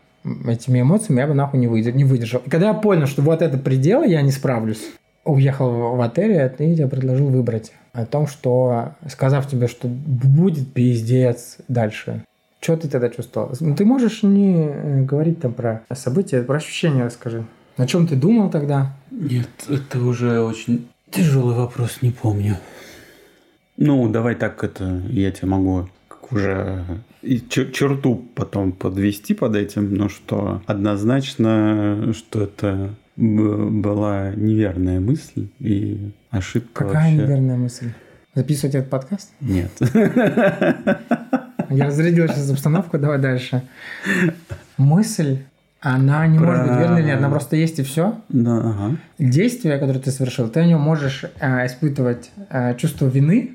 этими 0.47 0.79
эмоциями, 0.81 1.19
я 1.19 1.27
бы 1.27 1.33
нахуй 1.33 1.59
не, 1.59 1.67
выдер- 1.67 1.91
не 1.93 2.05
выдержал. 2.05 2.41
И 2.45 2.49
когда 2.49 2.67
я 2.69 2.73
понял, 2.73 3.05
что 3.05 3.21
вот 3.21 3.41
это 3.41 3.57
предел, 3.57 4.03
я 4.03 4.21
не 4.21 4.31
справлюсь, 4.31 4.81
уехал 5.25 5.95
в 5.97 6.01
отель, 6.01 6.51
и 6.59 6.65
я 6.69 6.87
предложил 6.87 7.27
выбрать 7.27 7.73
о 7.97 8.05
том, 8.05 8.27
что, 8.27 8.93
сказав 9.10 9.47
тебе, 9.49 9.67
что 9.67 9.88
будет 9.88 10.71
пиздец 10.71 11.57
дальше, 11.67 12.23
что 12.62 12.77
ты 12.77 12.88
тогда 12.88 13.10
чувствовал? 13.10 13.51
Ну, 13.60 13.75
Ты 13.75 13.86
можешь 13.86 14.23
не 14.23 14.67
э, 14.67 15.03
говорить 15.03 15.41
там 15.41 15.53
про 15.53 15.83
события, 15.93 16.43
про 16.43 16.57
ощущения 16.57 17.05
расскажи. 17.05 17.43
О 17.75 17.88
чем 17.88 18.07
ты 18.07 18.15
думал 18.15 18.49
тогда? 18.49 18.95
Нет, 19.10 19.49
это 19.67 19.99
уже 19.99 20.41
очень 20.41 20.88
тяжелый 21.12 21.55
вопрос, 21.55 22.01
не 22.01 22.12
помню. 22.12 22.57
Ну, 23.77 24.10
давай 24.10 24.36
так 24.36 24.63
это, 24.63 25.01
я 25.10 25.31
тебе 25.31 25.47
могу 25.47 25.89
уже 26.29 26.83
и 27.21 27.38
чер- 27.38 27.71
черту 27.71 28.23
потом 28.36 28.73
подвести 28.73 29.33
под 29.33 29.55
этим, 29.55 29.95
но 29.95 30.10
что 30.10 30.62
однозначно, 30.65 32.13
что 32.13 32.43
это 32.43 32.89
была 33.17 34.32
неверная 34.36 34.99
мысль 34.99 35.47
и 35.60 36.12
ошибка 36.30 36.86
Какая 36.86 36.93
вообще. 37.12 37.15
неверная 37.15 37.58
мысль? 37.58 37.91
Записывать 38.36 38.75
этот 38.75 38.89
подкаст? 38.91 39.32
Нет. 39.41 39.71
Я 41.69 41.86
разрядил 41.88 42.27
сейчас 42.27 42.49
обстановку, 42.51 42.97
давай 42.97 43.17
дальше. 43.19 43.63
Мысль, 44.77 45.39
она 45.82 46.25
не 46.27 46.38
может 46.39 46.62
быть 46.62 46.71
Про- 46.71 46.80
верной 46.80 46.99
или 47.01 47.08
нет, 47.08 47.17
она 47.17 47.30
просто 47.30 47.56
есть 47.56 47.80
и 47.80 47.84
все. 47.84 48.15
Да, 48.30 48.58
ага. 48.58 48.97
действие, 49.17 49.77
которое 49.80 49.99
ты 49.99 50.12
совершил, 50.12 50.47
ты 50.49 50.60
о 50.62 50.65
нем 50.65 50.80
можешь 50.82 51.25
э, 51.39 51.65
испытывать 51.65 52.30
э, 52.49 52.75
чувство 52.75 53.08
вины, 53.08 53.53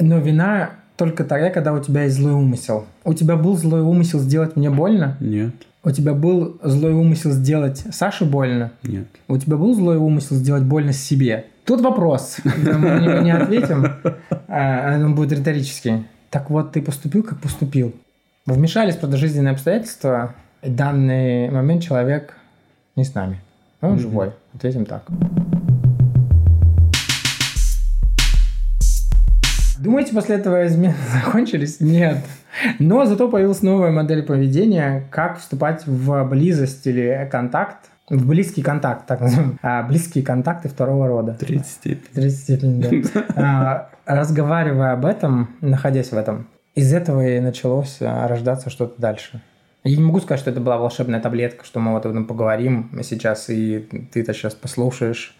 но 0.00 0.18
вина 0.18 0.70
только 0.96 1.24
тогда, 1.24 1.50
когда 1.50 1.72
у 1.72 1.80
тебя 1.82 2.04
есть 2.04 2.16
злой 2.16 2.32
умысел. 2.32 2.86
У 3.04 3.14
тебя 3.14 3.36
был 3.36 3.56
злой 3.56 3.82
умысел 3.82 4.18
сделать 4.18 4.56
мне 4.56 4.70
больно? 4.70 5.16
Нет, 5.20 5.54
У 5.84 5.90
тебя 5.90 6.14
был 6.14 6.60
злой 6.62 6.92
умысел 6.92 7.32
сделать 7.32 7.82
Саше 7.90 8.24
больно? 8.24 8.70
нет. 8.84 9.08
У 9.26 9.36
тебя 9.36 9.56
был 9.56 9.74
злой 9.74 9.96
умысел 9.96 10.36
сделать 10.36 10.62
больно 10.62 10.92
себе? 10.92 11.46
Тут 11.64 11.80
вопрос. 11.80 12.36
Мы 12.44 13.20
не 13.24 13.32
ответим. 13.32 13.88
А, 14.46 14.94
он 14.94 15.16
будет 15.16 15.36
риторический. 15.36 16.06
Так 16.30 16.50
вот, 16.50 16.70
ты 16.70 16.82
поступил, 16.82 17.24
как 17.24 17.40
поступил. 17.40 17.92
Вмешались 18.46 18.94
просто 18.94 19.16
жизненные 19.16 19.52
обстоятельства. 19.54 20.36
В 20.62 20.72
данный 20.72 21.50
момент 21.50 21.82
человек 21.82 22.36
не 22.94 23.02
с 23.02 23.12
нами. 23.14 23.40
Он 23.80 23.98
живой. 23.98 24.30
Ответим 24.54 24.86
так. 24.86 25.02
Думаете, 29.80 30.12
после 30.12 30.36
этого 30.36 30.64
измены 30.64 30.94
закончились? 31.24 31.80
Нет. 31.80 32.18
Но 32.78 33.04
зато 33.04 33.28
появилась 33.28 33.62
новая 33.62 33.90
модель 33.90 34.22
поведения, 34.22 35.06
как 35.10 35.38
вступать 35.38 35.86
в 35.86 36.24
близость 36.24 36.86
или 36.86 37.28
контакт, 37.30 37.90
в 38.08 38.26
близкий 38.26 38.62
контакт, 38.62 39.06
так 39.06 39.20
называемый, 39.20 39.56
а, 39.62 39.82
близкие 39.82 40.24
контакты 40.24 40.68
второго 40.68 41.08
рода. 41.08 41.36
Третья 41.38 41.64
степень. 41.64 42.08
Третья 42.12 42.36
степень, 42.36 42.80
да. 42.80 43.24
А, 43.36 43.90
разговаривая 44.04 44.92
об 44.92 45.06
этом, 45.06 45.50
находясь 45.60 46.10
в 46.12 46.16
этом, 46.16 46.46
из 46.74 46.92
этого 46.92 47.26
и 47.26 47.40
началось 47.40 47.98
а, 48.00 48.28
рождаться 48.28 48.70
что-то 48.70 49.00
дальше. 49.00 49.40
Я 49.84 49.96
не 49.96 50.02
могу 50.02 50.20
сказать, 50.20 50.40
что 50.40 50.50
это 50.50 50.60
была 50.60 50.78
волшебная 50.78 51.20
таблетка, 51.20 51.64
что 51.64 51.80
мы 51.80 51.92
вот 51.92 52.04
об 52.06 52.12
этом 52.12 52.26
поговорим 52.26 52.90
сейчас, 53.02 53.50
и 53.50 53.80
ты 54.12 54.20
это 54.20 54.32
сейчас 54.32 54.54
послушаешь 54.54 55.36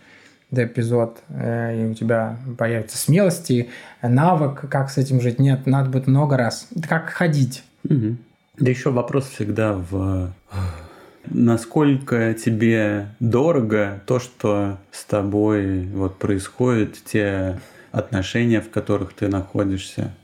эпизод, 0.53 1.19
э, 1.29 1.83
и 1.83 1.87
у 1.87 1.95
тебя 1.95 2.37
появится 2.59 2.99
смелости, 2.99 3.71
навык, 4.03 4.69
как 4.69 4.91
с 4.91 4.99
этим 4.99 5.21
жить. 5.21 5.39
Нет, 5.39 5.67
надо 5.67 5.91
будет 5.91 6.07
много 6.07 6.37
раз. 6.37 6.69
Как 6.89 7.11
ходить. 7.11 7.65
Угу. 7.89 8.17
Да 8.59 8.71
еще 8.71 8.91
вопрос 8.91 9.29
всегда 9.29 9.73
в 9.73 10.33
насколько 11.27 12.35
тебе 12.35 13.09
дорого 13.21 14.03
то, 14.07 14.19
что 14.19 14.79
с 14.91 15.05
тобой 15.05 15.87
вот 15.87 16.19
происходит, 16.19 16.99
те 17.05 17.61
отношения, 17.91 18.61
в 18.61 18.71
которых 18.71 19.13
ты 19.13 19.29
находишься. 19.29 20.15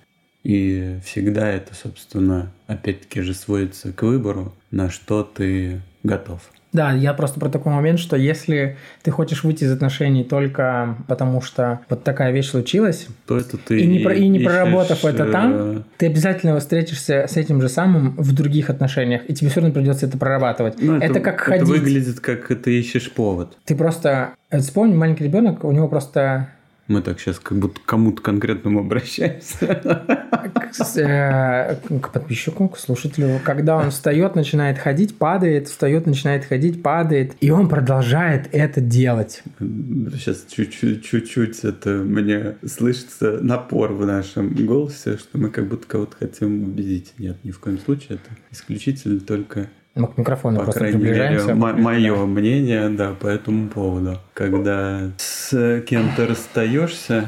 И 0.43 0.99
всегда 1.05 1.49
это, 1.49 1.75
собственно, 1.75 2.53
опять-таки 2.67 3.21
же 3.21 3.35
сводится 3.35 3.93
к 3.93 4.03
выбору, 4.03 4.55
на 4.71 4.91
что 4.91 5.23
ты 5.23 5.81
готов. 6.03 6.41
Да, 6.79 6.93
я 6.93 7.13
просто 7.13 7.41
про 7.41 7.49
такой 7.49 7.73
момент, 7.73 7.99
что 7.99 8.17
если 8.17 8.77
ты 9.03 9.11
хочешь 9.11 9.43
выйти 9.43 9.65
из 9.65 9.73
отношений 9.73 10.23
только 10.23 10.95
потому, 11.09 11.41
что 11.41 11.81
вот 11.91 12.05
такая 12.05 12.31
вещь 12.31 12.51
случилась, 12.51 13.09
то 13.27 13.37
это 13.37 13.57
ты 13.57 13.81
и 13.81 13.87
не, 13.89 13.99
про, 13.99 14.15
и 14.15 14.29
не 14.29 14.39
проработав 14.39 15.05
это 15.05 15.29
там, 15.29 15.55
э, 15.57 15.83
ты 15.97 16.07
обязательно 16.07 16.57
встретишься 16.61 17.27
с 17.29 17.37
этим 17.37 17.61
же 17.61 17.69
самым 17.69 18.15
в 18.17 18.33
других 18.33 18.71
отношениях, 18.71 19.23
и 19.27 19.35
тебе 19.35 19.51
все 19.51 19.61
равно 19.61 19.75
придется 19.75 20.07
это 20.07 20.19
прорабатывать. 20.19 20.81
Ну, 20.81 20.99
это, 20.99 21.07
это 21.07 21.19
как 21.19 21.41
это 21.49 21.65
ходить. 21.65 21.69
выглядит 21.69 22.21
как 22.21 22.47
ты 22.47 22.79
ищешь 22.79 23.11
повод. 23.11 23.59
Ты 23.65 23.75
просто 23.75 24.35
вспомни, 24.57 24.95
маленький 24.95 25.25
ребенок, 25.25 25.65
у 25.65 25.73
него 25.73 25.89
просто 25.89 26.51
мы 26.89 27.03
так 27.03 27.21
сейчас 27.21 27.39
как 27.39 27.59
будто 27.59 27.81
к 27.81 27.85
кому-то 27.85 28.23
конкретному 28.23 28.81
обращаемся. 28.81 29.67
К, 29.67 30.99
э, 30.99 31.77
к 32.01 32.13
подписчику, 32.13 32.69
к 32.69 32.79
слушателю. 32.79 33.41
Когда 33.45 33.77
он 33.77 33.91
встает, 33.91 34.35
начинает 34.35 34.79
ходить, 34.79 35.19
падает, 35.19 35.69
встает, 35.69 36.07
начинает 36.07 36.45
ходить, 36.45 36.83
падает. 36.83 37.35
И 37.41 37.51
он 37.51 37.69
продолжает 37.69 38.49
это 38.53 38.81
делать. 38.81 39.43
Сейчас 39.59 40.47
чуть-чуть, 40.49 41.05
чуть-чуть 41.05 41.65
это 41.65 41.91
мне 41.91 42.57
слышится 42.67 43.39
напор 43.43 43.93
в 43.93 44.07
нашем 44.07 44.55
голосе, 44.55 45.19
что 45.19 45.39
мы 45.39 45.51
как 45.51 45.69
будто 45.69 45.87
кого-то 45.87 46.17
хотим 46.17 46.65
убедить. 46.65 47.13
Нет, 47.19 47.37
ни 47.45 47.51
в 47.51 47.59
коем 47.59 47.79
случае. 47.79 48.19
Это 48.19 48.31
исключительно 48.51 49.21
только 49.21 49.69
мы 49.99 50.09
к 50.09 50.17
микрофону 50.17 50.59
по 50.59 50.65
просто 50.65 50.81
крайней 50.81 50.99
приближаемся. 50.99 51.53
Мере, 51.55 51.73
мое 51.83 52.17
да. 52.17 52.27
мнение, 52.27 52.89
да, 52.91 53.15
по 53.19 53.27
этому 53.27 53.69
поводу. 53.69 54.19
Когда 54.35 55.11
с 55.17 55.83
кем-то 55.87 56.27
расстаешься, 56.27 57.27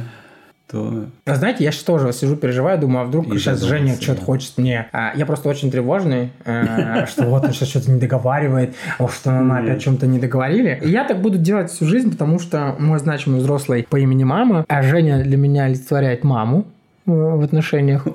то... 0.71 1.07
А 1.27 1.35
знаете, 1.35 1.65
я 1.65 1.73
сейчас 1.73 1.85
тоже 1.85 2.13
сижу, 2.13 2.37
переживаю, 2.37 2.79
думаю, 2.79 3.03
а 3.03 3.05
вдруг 3.05 3.27
и 3.35 3.39
сейчас 3.39 3.61
Женя 3.63 3.97
что-то 4.01 4.23
хочет 4.23 4.57
мне... 4.57 4.89
А, 4.93 5.13
я 5.17 5.27
просто 5.27 5.49
очень 5.49 5.71
тревожный, 5.71 6.31
э, 6.45 7.07
что 7.09 7.25
вот 7.25 7.45
он 7.45 7.53
сейчас 7.53 7.69
что-то 7.71 7.91
не 7.91 7.99
договаривает, 7.99 8.75
что 9.13 9.31
мы 9.31 9.59
опять 9.59 9.79
о 9.79 9.81
чем-то 9.81 10.07
не 10.07 10.19
договорили. 10.19 10.81
И 10.83 10.89
я 10.89 11.05
так 11.05 11.21
буду 11.21 11.39
делать 11.39 11.71
всю 11.71 11.87
жизнь, 11.87 12.13
потому 12.13 12.39
что 12.39 12.77
мой 12.79 12.99
значимый 12.99 13.41
взрослый 13.41 13.87
по 13.89 13.97
имени 13.97 14.25
мама, 14.25 14.65
а 14.69 14.83
Женя 14.83 15.23
для 15.23 15.37
меня 15.37 15.65
олицетворяет 15.65 16.25
маму, 16.25 16.67
в 17.11 17.43
отношениях. 17.43 18.07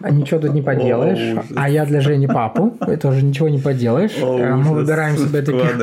А 0.00 0.10
ничего 0.10 0.40
тут 0.40 0.54
не 0.54 0.62
поделаешь. 0.62 1.36
О, 1.36 1.42
а 1.56 1.68
я 1.68 1.84
для 1.84 2.00
Жени 2.00 2.26
папу. 2.26 2.76
тоже 3.00 3.24
ничего 3.24 3.48
не 3.48 3.58
поделаешь. 3.58 4.16
О, 4.22 4.38
э, 4.38 4.54
Мы 4.54 4.74
выбираем 4.74 5.16
себе 5.16 5.42
таких 5.42 5.78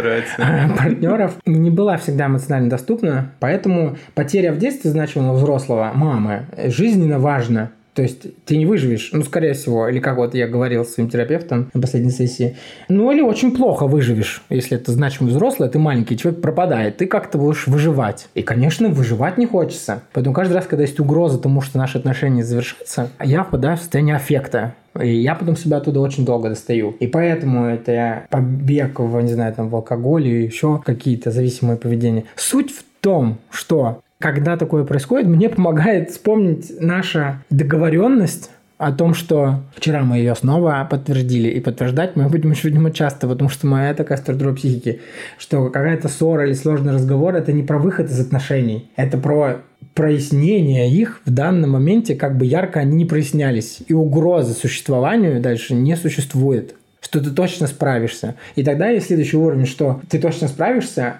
партнеров. 0.77 1.33
Не 1.45 1.69
была 1.69 1.97
всегда 1.97 2.27
эмоционально 2.27 2.69
доступна. 2.69 3.31
Поэтому 3.39 3.97
потеря 4.13 4.53
в 4.53 4.57
детстве 4.57 4.91
значимого 4.91 5.33
взрослого 5.33 5.91
мамы 5.93 6.45
жизненно 6.67 7.19
важна. 7.19 7.71
То 7.93 8.01
есть 8.01 8.45
ты 8.45 8.57
не 8.57 8.65
выживешь, 8.65 9.09
ну, 9.11 9.21
скорее 9.23 9.53
всего, 9.53 9.87
или 9.89 9.99
как 9.99 10.17
вот 10.17 10.33
я 10.33 10.47
говорил 10.47 10.85
своим 10.85 11.09
терапевтом 11.09 11.69
на 11.73 11.81
последней 11.81 12.11
сессии, 12.11 12.55
ну, 12.87 13.11
или 13.11 13.21
очень 13.21 13.53
плохо 13.53 13.85
выживешь, 13.85 14.43
если 14.49 14.77
это 14.77 14.91
значимый 14.91 15.31
взрослый, 15.31 15.67
а 15.67 15.71
ты 15.71 15.77
маленький, 15.77 16.17
человек 16.17 16.41
пропадает, 16.41 16.97
ты 16.97 17.05
как-то 17.05 17.37
будешь 17.37 17.67
выживать. 17.67 18.27
И, 18.33 18.43
конечно, 18.43 18.87
выживать 18.89 19.37
не 19.37 19.45
хочется. 19.45 20.03
Поэтому 20.13 20.33
каждый 20.33 20.53
раз, 20.53 20.65
когда 20.67 20.83
есть 20.83 20.99
угроза 20.99 21.37
тому, 21.37 21.61
что 21.61 21.77
наши 21.77 21.97
отношения 21.97 22.43
завершатся, 22.43 23.09
я 23.21 23.43
впадаю 23.43 23.75
в 23.77 23.81
состояние 23.81 24.15
аффекта. 24.15 24.75
И 24.99 25.21
я 25.21 25.35
потом 25.35 25.55
себя 25.55 25.77
оттуда 25.77 26.01
очень 26.01 26.25
долго 26.25 26.49
достаю. 26.49 26.91
И 26.99 27.07
поэтому 27.07 27.65
это 27.65 28.25
побег 28.29 28.99
в, 28.99 29.21
не 29.21 29.31
знаю, 29.31 29.53
там, 29.53 29.69
в 29.69 29.75
алкоголе 29.75 30.41
и 30.41 30.45
еще 30.45 30.81
какие-то 30.85 31.31
зависимые 31.31 31.77
поведения. 31.77 32.25
Суть 32.35 32.71
в 32.71 32.83
том, 32.99 33.37
что 33.49 34.01
когда 34.21 34.57
такое 34.57 34.83
происходит, 34.85 35.27
мне 35.27 35.49
помогает 35.49 36.11
вспомнить 36.11 36.71
наша 36.79 37.43
договоренность 37.49 38.51
о 38.77 38.91
том, 38.91 39.13
что 39.13 39.61
вчера 39.75 40.01
мы 40.01 40.17
ее 40.17 40.33
снова 40.33 40.87
подтвердили, 40.89 41.49
и 41.49 41.59
подтверждать 41.59 42.15
мы 42.15 42.29
будем 42.29 42.49
еще, 42.49 42.69
видимо, 42.69 42.91
часто, 42.91 43.27
потому 43.27 43.49
что 43.49 43.67
моя 43.67 43.93
такая 43.93 44.17
структура 44.17 44.53
психики, 44.53 45.01
что 45.37 45.69
какая-то 45.69 46.07
ссора 46.07 46.47
или 46.47 46.53
сложный 46.53 46.93
разговор– 46.93 47.35
это 47.35 47.53
не 47.53 47.61
про 47.61 47.77
выход 47.77 48.09
из 48.09 48.19
отношений, 48.19 48.89
это 48.95 49.19
про 49.19 49.57
прояснение 49.93 50.89
их 50.89 51.21
в 51.25 51.31
данном 51.31 51.71
моменте, 51.71 52.15
как 52.15 52.37
бы 52.37 52.45
ярко 52.45 52.79
они 52.79 52.95
не 52.95 53.05
прояснялись, 53.05 53.81
и 53.87 53.93
угрозы 53.93 54.53
существованию 54.53 55.41
дальше 55.41 55.75
не 55.75 55.95
существует 55.95 56.75
что 57.03 57.19
ты 57.19 57.31
точно 57.31 57.65
справишься. 57.65 58.35
И 58.55 58.63
тогда 58.63 58.89
есть 58.89 59.07
следующий 59.07 59.35
уровень, 59.35 59.65
что 59.65 60.01
ты 60.07 60.19
точно 60.19 60.47
справишься, 60.47 61.15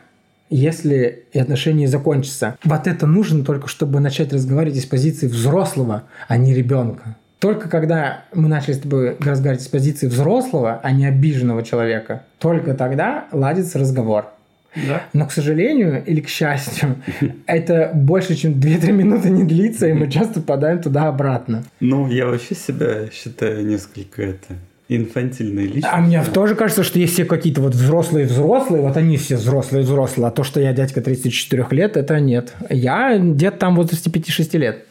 если 0.51 1.23
и 1.31 1.39
отношения 1.39 1.87
закончатся. 1.87 2.57
Вот 2.63 2.85
это 2.85 3.07
нужно 3.07 3.43
только, 3.43 3.67
чтобы 3.67 3.99
начать 3.99 4.31
разговаривать 4.31 4.77
из 4.77 4.85
позиции 4.85 5.27
взрослого, 5.27 6.03
а 6.27 6.37
не 6.37 6.53
ребенка. 6.53 7.15
Только 7.39 7.69
когда 7.69 8.25
мы 8.35 8.47
начали 8.47 8.73
с 8.73 8.79
тобой 8.79 9.17
разговаривать 9.19 9.63
с 9.63 9.67
позиции 9.67 10.05
взрослого, 10.05 10.79
а 10.83 10.91
не 10.91 11.07
обиженного 11.07 11.63
человека, 11.63 12.23
только 12.37 12.75
тогда 12.75 13.25
ладится 13.31 13.79
разговор. 13.79 14.27
Да. 14.75 15.03
Но, 15.13 15.25
к 15.25 15.31
сожалению 15.31 16.03
или 16.05 16.21
к 16.21 16.29
счастью, 16.29 16.97
это 17.47 17.91
больше, 17.93 18.35
чем 18.35 18.53
2-3 18.53 18.91
минуты 18.91 19.29
не 19.29 19.43
длится, 19.43 19.87
и 19.87 19.93
мы 19.93 20.07
часто 20.11 20.41
попадаем 20.41 20.81
туда-обратно. 20.81 21.63
Ну, 21.79 22.07
я 22.07 22.27
вообще 22.27 22.55
себя 22.55 23.09
считаю 23.11 23.65
несколько 23.65 24.21
это 24.21 24.55
инфантильные 24.97 25.67
личности. 25.67 25.89
А 25.89 26.01
мне 26.01 26.23
тоже 26.23 26.55
кажется, 26.55 26.83
что 26.83 26.99
есть 26.99 27.13
все 27.13 27.25
какие-то 27.25 27.61
вот 27.61 27.73
взрослые-взрослые, 27.73 28.81
вот 28.81 28.97
они 28.97 29.17
все 29.17 29.37
взрослые-взрослые, 29.37 30.27
а 30.27 30.31
то, 30.31 30.43
что 30.43 30.59
я 30.59 30.73
дядька 30.73 31.01
34 31.01 31.67
лет, 31.71 31.95
это 31.95 32.19
нет. 32.19 32.53
Я 32.69 33.17
дед 33.17 33.57
там 33.57 33.75
в 33.75 33.77
возрасте 33.77 34.09
5-6 34.09 34.57
лет. 34.57 34.85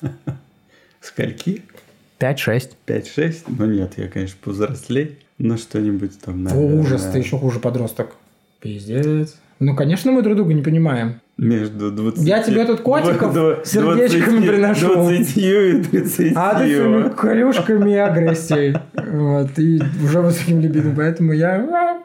Скольки? 1.00 1.62
5-6. 2.20 2.70
5-6? 2.86 3.36
Ну 3.48 3.66
нет, 3.66 3.94
я, 3.96 4.08
конечно, 4.08 4.36
повзрослей, 4.42 5.18
но 5.38 5.56
что-нибудь 5.56 6.20
там, 6.20 6.44
наверное... 6.44 6.80
Ужас, 6.80 7.08
ты 7.12 7.18
еще 7.18 7.36
хуже 7.36 7.58
подросток. 7.58 8.14
Пиздец. 8.60 9.36
Ну, 9.62 9.76
конечно, 9.76 10.10
мы 10.10 10.22
друг 10.22 10.34
друга 10.34 10.54
не 10.54 10.62
понимаем. 10.62 11.20
Между 11.38 11.92
20... 11.92 12.26
Я 12.26 12.42
тебе 12.42 12.64
тут 12.64 12.80
котиков 12.80 13.32
20, 13.32 13.64
сердечками 13.64 14.38
20, 14.38 14.48
приношу. 14.48 14.94
20 14.94 15.36
и 15.36 15.82
30. 15.88 16.32
А 16.34 16.58
ты 16.58 16.74
своими 16.74 17.08
колюшками 17.10 17.92
и 17.92 17.96
агрессией. 17.96 18.76
Вот, 18.92 19.56
и 19.60 19.80
уже 20.02 20.20
высоким 20.20 20.58
либидом. 20.58 20.96
Поэтому 20.96 21.32
я... 21.32 22.02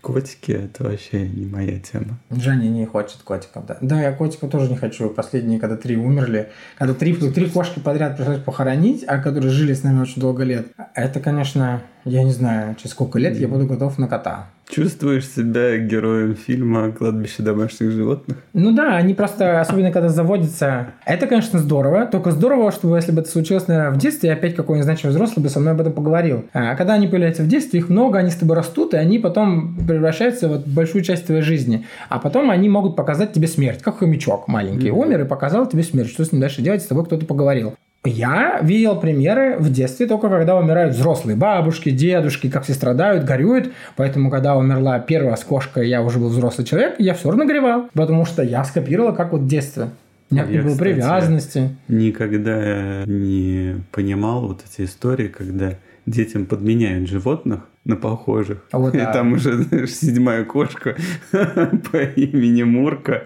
Котики– 0.00 0.52
это 0.52 0.84
вообще 0.84 1.28
не 1.28 1.44
моя 1.44 1.78
тема. 1.80 2.18
Женя 2.30 2.68
не 2.68 2.86
хочет 2.86 3.18
котиков, 3.22 3.66
да. 3.66 3.76
Да, 3.82 4.00
я 4.00 4.12
котиков 4.12 4.50
тоже 4.50 4.70
не 4.70 4.76
хочу. 4.76 5.10
Последние, 5.10 5.60
когда 5.60 5.76
три 5.76 5.98
умерли, 5.98 6.48
когда 6.78 6.94
три, 6.94 7.14
три 7.14 7.50
кошки 7.50 7.78
подряд 7.78 8.16
пришлось 8.16 8.38
похоронить, 8.38 9.04
а 9.06 9.18
которые 9.18 9.50
жили 9.50 9.74
с 9.74 9.82
нами 9.82 10.00
очень 10.00 10.22
долго 10.22 10.44
лет. 10.44 10.68
Это, 10.94 11.20
конечно, 11.20 11.82
я 12.06 12.22
не 12.24 12.32
знаю, 12.32 12.74
через 12.76 12.92
сколько 12.92 13.18
лет 13.18 13.36
я 13.36 13.48
буду 13.48 13.66
готов 13.66 13.98
на 13.98 14.08
кота. 14.08 14.48
Чувствуешь 14.68 15.28
себя 15.28 15.76
героем 15.78 16.34
фильма 16.34 16.90
«Кладбище 16.90 17.42
домашних 17.42 17.90
животных»? 17.90 18.38
Ну 18.54 18.72
да, 18.74 18.96
они 18.96 19.14
просто, 19.14 19.60
особенно 19.60 19.92
когда 19.92 20.08
заводятся, 20.08 20.94
это, 21.04 21.26
конечно, 21.26 21.58
здорово. 21.58 22.06
Только 22.06 22.30
здорово, 22.30 22.72
чтобы 22.72 22.96
если 22.96 23.12
бы 23.12 23.20
это 23.20 23.30
случилось, 23.30 23.68
наверное, 23.68 23.92
в 23.92 23.98
детстве, 23.98 24.32
опять 24.32 24.54
какой-нибудь 24.54 24.84
значимый 24.84 25.14
взрослый 25.14 25.42
бы 25.42 25.50
со 25.50 25.60
мной 25.60 25.74
об 25.74 25.80
этом 25.80 25.92
поговорил. 25.92 26.44
А 26.52 26.74
когда 26.76 26.94
они 26.94 27.06
появляются 27.06 27.42
в 27.42 27.48
детстве, 27.48 27.80
их 27.80 27.88
много, 27.88 28.18
они 28.18 28.30
с 28.30 28.36
тобой 28.36 28.56
растут, 28.56 28.94
и 28.94 28.96
они 28.96 29.18
потом 29.18 29.76
превращаются 29.86 30.48
вот 30.48 30.66
в 30.66 30.74
большую 30.74 31.04
часть 31.04 31.26
твоей 31.26 31.42
жизни. 31.42 31.86
А 32.08 32.18
потом 32.18 32.50
они 32.50 32.68
могут 32.68 32.96
показать 32.96 33.32
тебе 33.32 33.46
смерть, 33.46 33.82
как 33.82 33.98
хомячок 33.98 34.48
маленький. 34.48 34.88
Mm-hmm. 34.88 35.04
Умер 35.04 35.20
и 35.20 35.24
показал 35.24 35.66
тебе 35.66 35.82
смерть. 35.82 36.10
Что 36.10 36.24
с 36.24 36.32
ним 36.32 36.40
дальше 36.40 36.62
делать, 36.62 36.82
с 36.82 36.86
тобой 36.86 37.04
кто-то 37.04 37.26
поговорил. 37.26 37.74
Я 38.06 38.58
видел 38.60 39.00
примеры 39.00 39.56
в 39.58 39.72
детстве 39.72 40.06
только 40.06 40.28
когда 40.28 40.56
умирают 40.56 40.94
взрослые 40.94 41.36
бабушки, 41.36 41.88
дедушки, 41.88 42.50
как 42.50 42.64
все 42.64 42.74
страдают, 42.74 43.24
горюют. 43.24 43.72
Поэтому, 43.96 44.30
когда 44.30 44.56
умерла 44.56 44.98
первая 44.98 45.36
кошка, 45.36 45.80
я 45.80 46.02
уже 46.02 46.18
был 46.18 46.28
взрослый 46.28 46.66
человек, 46.66 46.96
я 46.98 47.14
все 47.14 47.30
равно 47.30 47.46
горевал, 47.46 47.88
потому 47.94 48.26
что 48.26 48.42
я 48.42 48.62
скопировал 48.64 49.14
как 49.14 49.32
вот 49.32 49.42
в 49.42 49.46
детстве. 49.46 49.88
У 50.30 50.34
меня 50.34 50.44
а 50.44 50.46
не 50.46 50.58
было 50.58 50.72
кстати, 50.72 50.78
привязанности. 50.78 51.76
Никогда 51.88 53.04
не 53.06 53.76
понимал 53.90 54.48
вот 54.48 54.62
эти 54.70 54.84
истории, 54.84 55.28
когда 55.28 55.74
детям 56.06 56.44
подменяют 56.44 57.08
животных 57.08 57.60
на 57.84 57.96
похожих. 57.96 58.58
А 58.70 58.78
вот, 58.78 58.94
И 58.94 58.98
да. 58.98 59.12
там 59.12 59.34
уже 59.34 59.58
знаешь, 59.62 59.94
седьмая 59.94 60.44
кошка 60.44 60.96
по 61.32 62.02
имени 62.16 62.62
Мурка. 62.62 63.24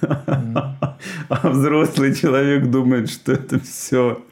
А 0.00 1.50
взрослый 1.50 2.14
человек 2.14 2.66
думает, 2.66 3.10
что 3.10 3.32
это 3.32 3.60
все 3.60 4.22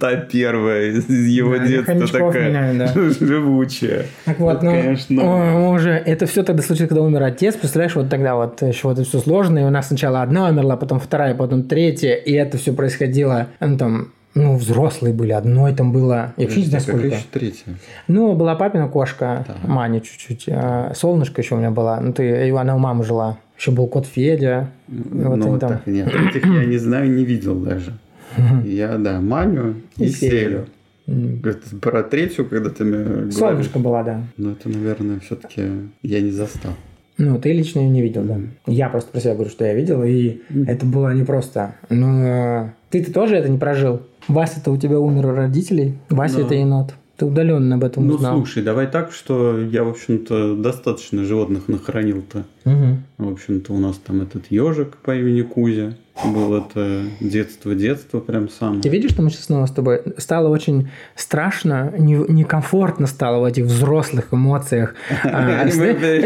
та 0.00 0.16
первая 0.16 0.90
из 0.90 1.08
его 1.08 1.56
да, 1.56 1.66
детства 1.66 2.06
такая 2.06 2.48
меняют, 2.48 2.78
да. 2.78 3.10
живучая. 3.26 4.06
Так 4.24 4.38
вот, 4.38 4.62
ну, 4.62 4.70
конечно... 4.70 5.70
уже 5.70 5.90
это 5.90 6.26
все 6.26 6.42
тогда 6.42 6.62
случилось, 6.62 6.88
когда 6.88 7.02
умер 7.02 7.22
отец. 7.22 7.54
Представляешь, 7.54 7.94
вот 7.94 8.10
тогда 8.10 8.34
вот 8.34 8.60
еще 8.62 8.88
вот 8.88 8.98
это 8.98 9.08
все 9.08 9.20
сложно, 9.20 9.60
и 9.60 9.62
у 9.62 9.70
нас 9.70 9.88
сначала 9.88 10.22
одна 10.22 10.48
умерла, 10.48 10.76
потом 10.76 11.00
вторая, 11.00 11.34
потом 11.34 11.62
третья, 11.62 12.14
и 12.14 12.32
это 12.32 12.58
все 12.58 12.72
происходило, 12.72 13.46
ну, 13.60 13.78
там, 13.78 14.12
ну, 14.36 14.56
взрослые 14.56 15.14
были, 15.14 15.32
одной 15.32 15.74
там 15.74 15.92
было, 15.92 16.34
я 16.36 16.44
вообще 16.44 16.60
не 16.60 16.66
знаю 16.66 16.82
сколько. 16.82 17.06
еще 17.06 17.24
третья? 17.32 17.74
Ну, 18.06 18.34
была 18.34 18.54
папина 18.54 18.86
кошка, 18.86 19.46
да. 19.48 19.56
Маня 19.66 20.00
чуть-чуть, 20.00 20.44
а 20.48 20.92
солнышко 20.94 21.40
еще 21.40 21.54
у 21.54 21.58
меня 21.58 21.70
была, 21.70 21.98
ну, 22.00 22.12
ты, 22.12 22.50
она 22.50 22.76
у 22.76 22.78
мамы 22.78 23.02
жила. 23.02 23.38
Еще 23.58 23.70
был 23.70 23.86
кот 23.86 24.06
Федя. 24.06 24.68
Ну, 24.88 25.30
вот, 25.30 25.44
вот 25.44 25.60
там. 25.60 25.70
так, 25.70 25.86
нет, 25.86 26.08
этих 26.14 26.44
я 26.44 26.66
не 26.66 26.76
знаю, 26.76 27.10
не 27.10 27.24
видел 27.24 27.58
даже. 27.58 27.94
Я, 28.64 28.98
да, 28.98 29.20
Маню 29.20 29.76
и, 29.96 30.04
и 30.04 30.08
Селю. 30.10 30.66
Mm. 31.06 31.78
Про 31.80 32.02
третью, 32.02 32.46
когда 32.46 32.68
ты 32.68 32.84
мне. 32.84 33.30
Солнышко 33.32 33.78
была, 33.78 34.02
да. 34.02 34.22
Ну, 34.36 34.50
это, 34.50 34.68
наверное, 34.68 35.20
все-таки 35.20 35.62
я 36.02 36.20
не 36.20 36.32
застал. 36.32 36.72
Ну, 37.18 37.38
ты 37.38 37.52
лично 37.52 37.80
ее 37.80 37.88
не 37.88 38.02
видел, 38.02 38.22
да. 38.24 38.38
Я 38.66 38.88
просто 38.88 39.10
про 39.10 39.20
себя 39.20 39.34
говорю, 39.34 39.50
что 39.50 39.64
я 39.64 39.74
видел, 39.74 40.02
и 40.02 40.42
mm. 40.50 40.68
это 40.68 40.84
было 40.84 41.14
непросто. 41.14 41.74
Но 41.88 42.70
ты-то 42.90 43.12
тоже 43.12 43.36
это 43.36 43.48
не 43.48 43.58
прожил. 43.58 44.02
Вася-то 44.28 44.70
у 44.70 44.76
тебя 44.76 44.98
умер 44.98 45.26
у 45.26 45.34
родителей. 45.34 45.94
Вася 46.10 46.38
да. 46.38 46.42
это 46.42 46.54
енот. 46.54 46.94
Ты 47.16 47.24
удаленно 47.24 47.76
об 47.76 47.84
этом 47.84 48.06
ну, 48.06 48.14
узнал. 48.14 48.34
Ну, 48.34 48.44
слушай, 48.44 48.62
давай 48.62 48.86
так, 48.88 49.12
что 49.12 49.58
я, 49.58 49.84
в 49.84 49.88
общем-то, 49.88 50.56
достаточно 50.56 51.24
животных 51.24 51.68
нахоронил-то. 51.68 52.44
Угу. 52.66 52.96
В 53.18 53.32
общем-то, 53.32 53.72
у 53.72 53.78
нас 53.78 53.96
там 53.96 54.20
этот 54.20 54.50
ежик 54.50 54.98
по 54.98 55.16
имени 55.16 55.40
Кузя 55.40 55.94
было 56.24 56.64
это 56.66 57.04
детство-детство 57.20 58.20
прям 58.20 58.48
самое. 58.48 58.80
Ты 58.80 58.88
видишь, 58.88 59.10
что 59.10 59.22
мы 59.22 59.30
сейчас 59.30 59.44
снова 59.44 59.66
с 59.66 59.70
тобой 59.70 60.02
стало 60.16 60.48
очень 60.48 60.90
страшно, 61.14 61.92
некомфортно 61.98 63.06
стало 63.06 63.40
в 63.40 63.44
этих 63.44 63.64
взрослых 63.64 64.32
эмоциях. 64.32 64.94
А, 65.36 65.66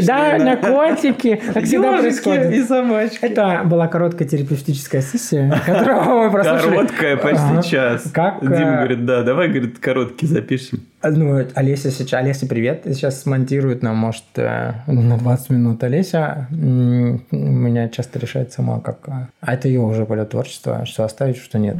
да, 0.03 0.39
на 0.39 0.57
котики, 0.57 1.41
как 1.55 1.65
всегда 1.65 1.99
происходит. 1.99 2.53
и 2.53 2.63
собачки. 2.63 3.19
Это 3.23 3.63
была 3.65 3.89
короткая 3.89 4.29
терапевтическая 4.29 5.01
сессия, 5.01 5.51
которую 5.67 6.25
мы 6.25 6.31
прослушали. 6.31 6.77
Короткая 6.77 7.17
почти 7.17 7.71
час. 7.71 8.11
Как? 8.13 8.41
Дима 8.41 8.55
э, 8.55 8.77
говорит, 8.77 9.07
да, 9.07 9.23
давай, 9.23 9.49
говорит, 9.49 9.79
короткий 9.79 10.27
запишем. 10.27 10.81
Ну, 11.03 11.47
Олеся 11.55 11.91
сейчас, 11.91 12.21
Олеся, 12.21 12.47
привет, 12.47 12.83
сейчас 12.85 13.23
смонтирует 13.23 13.83
нам, 13.83 13.97
может, 13.97 14.25
э, 14.37 14.73
на 14.87 15.17
20 15.17 15.51
минут. 15.51 15.83
Олеся 15.83 16.47
меня 16.51 17.89
часто 17.89 18.19
решает 18.19 18.53
сама, 18.53 18.81
как... 18.81 19.09
А, 19.09 19.29
а 19.41 19.55
это 19.55 19.69
ее 19.69 19.80
уже 19.85 20.07
полет 20.07 20.31
творчества, 20.31 20.85
что 20.85 21.05
оставить, 21.05 21.37
что 21.37 21.59
нет. 21.59 21.77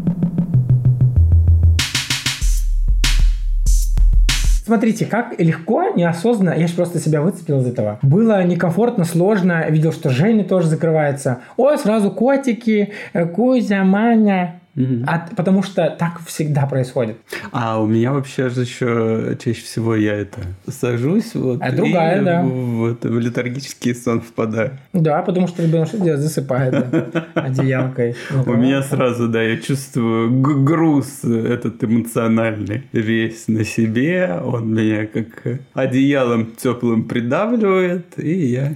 Смотрите, 4.71 5.07
как 5.07 5.41
легко, 5.41 5.89
неосознанно, 5.97 6.55
я 6.57 6.69
же 6.69 6.75
просто 6.75 7.01
себя 7.01 7.23
выцепил 7.23 7.61
из 7.61 7.67
этого. 7.67 7.99
Было 8.03 8.45
некомфортно, 8.45 9.05
сложно, 9.05 9.69
видел, 9.69 9.93
что 9.93 10.11
Женя 10.11 10.45
тоже 10.45 10.69
закрывается. 10.69 11.41
О, 11.57 11.77
сразу 11.77 12.13
котики, 12.13 12.93
э, 13.13 13.27
Кузя, 13.27 13.83
Маня. 13.83 14.60
Угу. 14.77 15.05
А, 15.07 15.27
потому 15.37 15.63
что 15.63 15.91
так 15.99 16.21
всегда 16.27 16.67
происходит. 16.67 17.17
А 17.51 17.81
у 17.81 17.87
меня 17.87 18.13
вообще 18.13 18.49
же 18.51 18.63
еще 18.63 19.37
чаще 19.43 19.63
всего 19.63 19.97
я 19.97 20.15
это 20.15 20.41
сажусь 20.69 21.35
вот 21.35 21.61
а 21.61 21.73
другая, 21.73 22.21
и 22.21 22.25
да. 22.25 22.43
вот 22.43 23.05
в 23.05 23.19
летаргический 23.19 23.95
сон 23.95 24.21
впадаю. 24.21 24.79
Да, 24.93 25.23
потому 25.23 25.49
что 25.49 25.63
ребенок 25.63 25.89
что 25.89 25.99
делает? 25.99 26.21
Засыпает 26.21 26.73
да, 26.73 27.27
одеялкой. 27.35 28.15
У 28.47 28.53
меня 28.53 28.83
сразу, 28.83 29.29
да, 29.29 29.43
я 29.43 29.57
чувствую 29.57 30.41
груз 30.41 31.25
этот 31.25 31.83
эмоциональный 31.83 32.85
весь 32.93 33.49
на 33.49 33.65
себе. 33.65 34.41
Он 34.45 34.73
меня 34.73 35.07
как 35.07 35.61
одеялом 35.75 36.53
теплым 36.57 37.05
придавливает, 37.05 38.19
и 38.19 38.47
я 38.47 38.75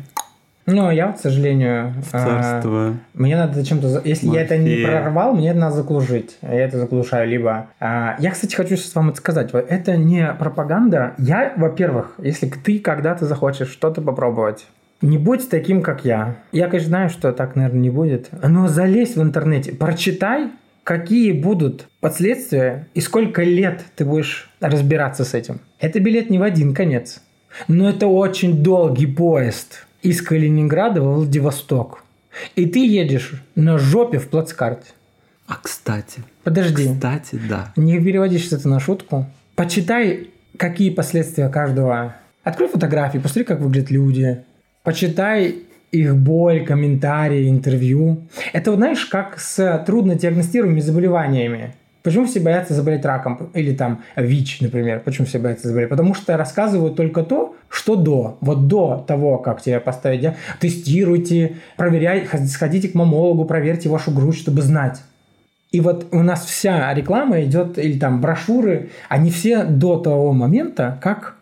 ну, 0.66 0.90
я, 0.90 1.12
к 1.12 1.18
сожалению... 1.18 1.94
А, 2.12 2.24
царство. 2.24 2.86
А, 2.88 2.94
мне 3.12 3.36
надо 3.36 3.54
зачем-то... 3.54 4.00
Если 4.04 4.26
Мафия. 4.26 4.40
я 4.40 4.46
это 4.46 4.56
не 4.56 4.84
прорвал, 4.84 5.34
мне 5.34 5.50
это 5.50 5.58
надо 5.58 5.76
заглушить. 5.76 6.36
Я 6.42 6.64
это 6.64 6.78
заглушаю 6.78 7.28
либо... 7.28 7.66
А, 7.80 8.16
я, 8.18 8.30
кстати, 8.30 8.54
хочу 8.54 8.76
сейчас 8.76 8.94
вам 8.94 9.10
это 9.10 9.18
сказать. 9.18 9.50
Это 9.52 9.96
не 9.96 10.26
пропаганда. 10.38 11.14
Я, 11.18 11.52
во-первых, 11.56 12.14
если 12.18 12.48
ты 12.48 12.78
когда-то 12.78 13.26
захочешь 13.26 13.68
что-то 13.68 14.00
попробовать, 14.00 14.66
не 15.02 15.18
будь 15.18 15.50
таким, 15.50 15.82
как 15.82 16.04
я. 16.06 16.36
Я, 16.50 16.68
конечно, 16.68 16.88
знаю, 16.88 17.10
что 17.10 17.32
так, 17.32 17.56
наверное, 17.56 17.80
не 17.80 17.90
будет. 17.90 18.30
Но 18.42 18.68
залезь 18.68 19.16
в 19.16 19.22
интернете, 19.22 19.72
прочитай, 19.72 20.48
какие 20.82 21.32
будут 21.32 21.88
последствия 22.00 22.88
и 22.94 23.00
сколько 23.02 23.42
лет 23.42 23.84
ты 23.96 24.06
будешь 24.06 24.50
разбираться 24.60 25.24
с 25.24 25.34
этим. 25.34 25.60
Это 25.78 26.00
билет 26.00 26.30
не 26.30 26.38
в 26.38 26.42
один 26.42 26.74
конец. 26.74 27.20
Но 27.68 27.88
это 27.88 28.06
очень 28.06 28.62
долгий 28.62 29.06
поезд 29.06 29.83
из 30.04 30.22
Калининграда 30.22 31.02
во 31.02 31.14
Владивосток. 31.14 32.04
И 32.54 32.66
ты 32.66 32.86
едешь 32.86 33.32
на 33.54 33.78
жопе 33.78 34.18
в 34.18 34.28
плацкарте. 34.28 34.92
А 35.46 35.56
кстати. 35.60 36.22
Подожди. 36.42 36.88
Кстати, 36.92 37.40
да. 37.48 37.72
Не 37.76 37.98
переводишь 37.98 38.52
это 38.52 38.68
на 38.68 38.80
шутку. 38.80 39.26
Почитай, 39.56 40.30
какие 40.56 40.90
последствия 40.90 41.48
каждого. 41.48 42.16
Открой 42.42 42.68
фотографии, 42.68 43.18
посмотри, 43.18 43.44
как 43.44 43.60
выглядят 43.60 43.90
люди. 43.90 44.44
Почитай 44.82 45.62
их 45.90 46.16
боль, 46.16 46.66
комментарии, 46.66 47.48
интервью. 47.48 48.26
Это, 48.52 48.74
знаешь, 48.74 49.06
как 49.06 49.38
с 49.38 49.84
трудно 49.86 50.16
диагностируемыми 50.16 50.80
заболеваниями. 50.80 51.74
Почему 52.04 52.26
все 52.26 52.38
боятся 52.38 52.74
заболеть 52.74 53.02
раком? 53.06 53.50
Или 53.54 53.74
там 53.74 54.02
ВИЧ, 54.14 54.60
например. 54.60 55.00
Почему 55.00 55.26
все 55.26 55.38
боятся 55.38 55.68
заболеть? 55.68 55.88
Потому 55.88 56.14
что 56.14 56.36
рассказывают 56.36 56.96
только 56.96 57.22
то, 57.22 57.56
что 57.70 57.96
до. 57.96 58.36
Вот 58.42 58.68
до 58.68 59.02
того, 59.08 59.38
как 59.38 59.62
тебя 59.62 59.80
поставить 59.80 60.20
диагноз. 60.20 60.40
Тестируйте, 60.60 61.56
проверяйте, 61.78 62.46
сходите 62.46 62.88
к 62.88 62.94
мамологу, 62.94 63.46
проверьте 63.46 63.88
вашу 63.88 64.10
грудь, 64.10 64.36
чтобы 64.36 64.60
знать. 64.60 65.02
И 65.70 65.80
вот 65.80 66.08
у 66.12 66.22
нас 66.22 66.44
вся 66.44 66.92
реклама 66.92 67.42
идет, 67.42 67.78
или 67.78 67.98
там 67.98 68.20
брошюры, 68.20 68.90
они 69.08 69.30
все 69.30 69.64
до 69.64 69.98
того 69.98 70.34
момента, 70.34 70.98
как 71.00 71.36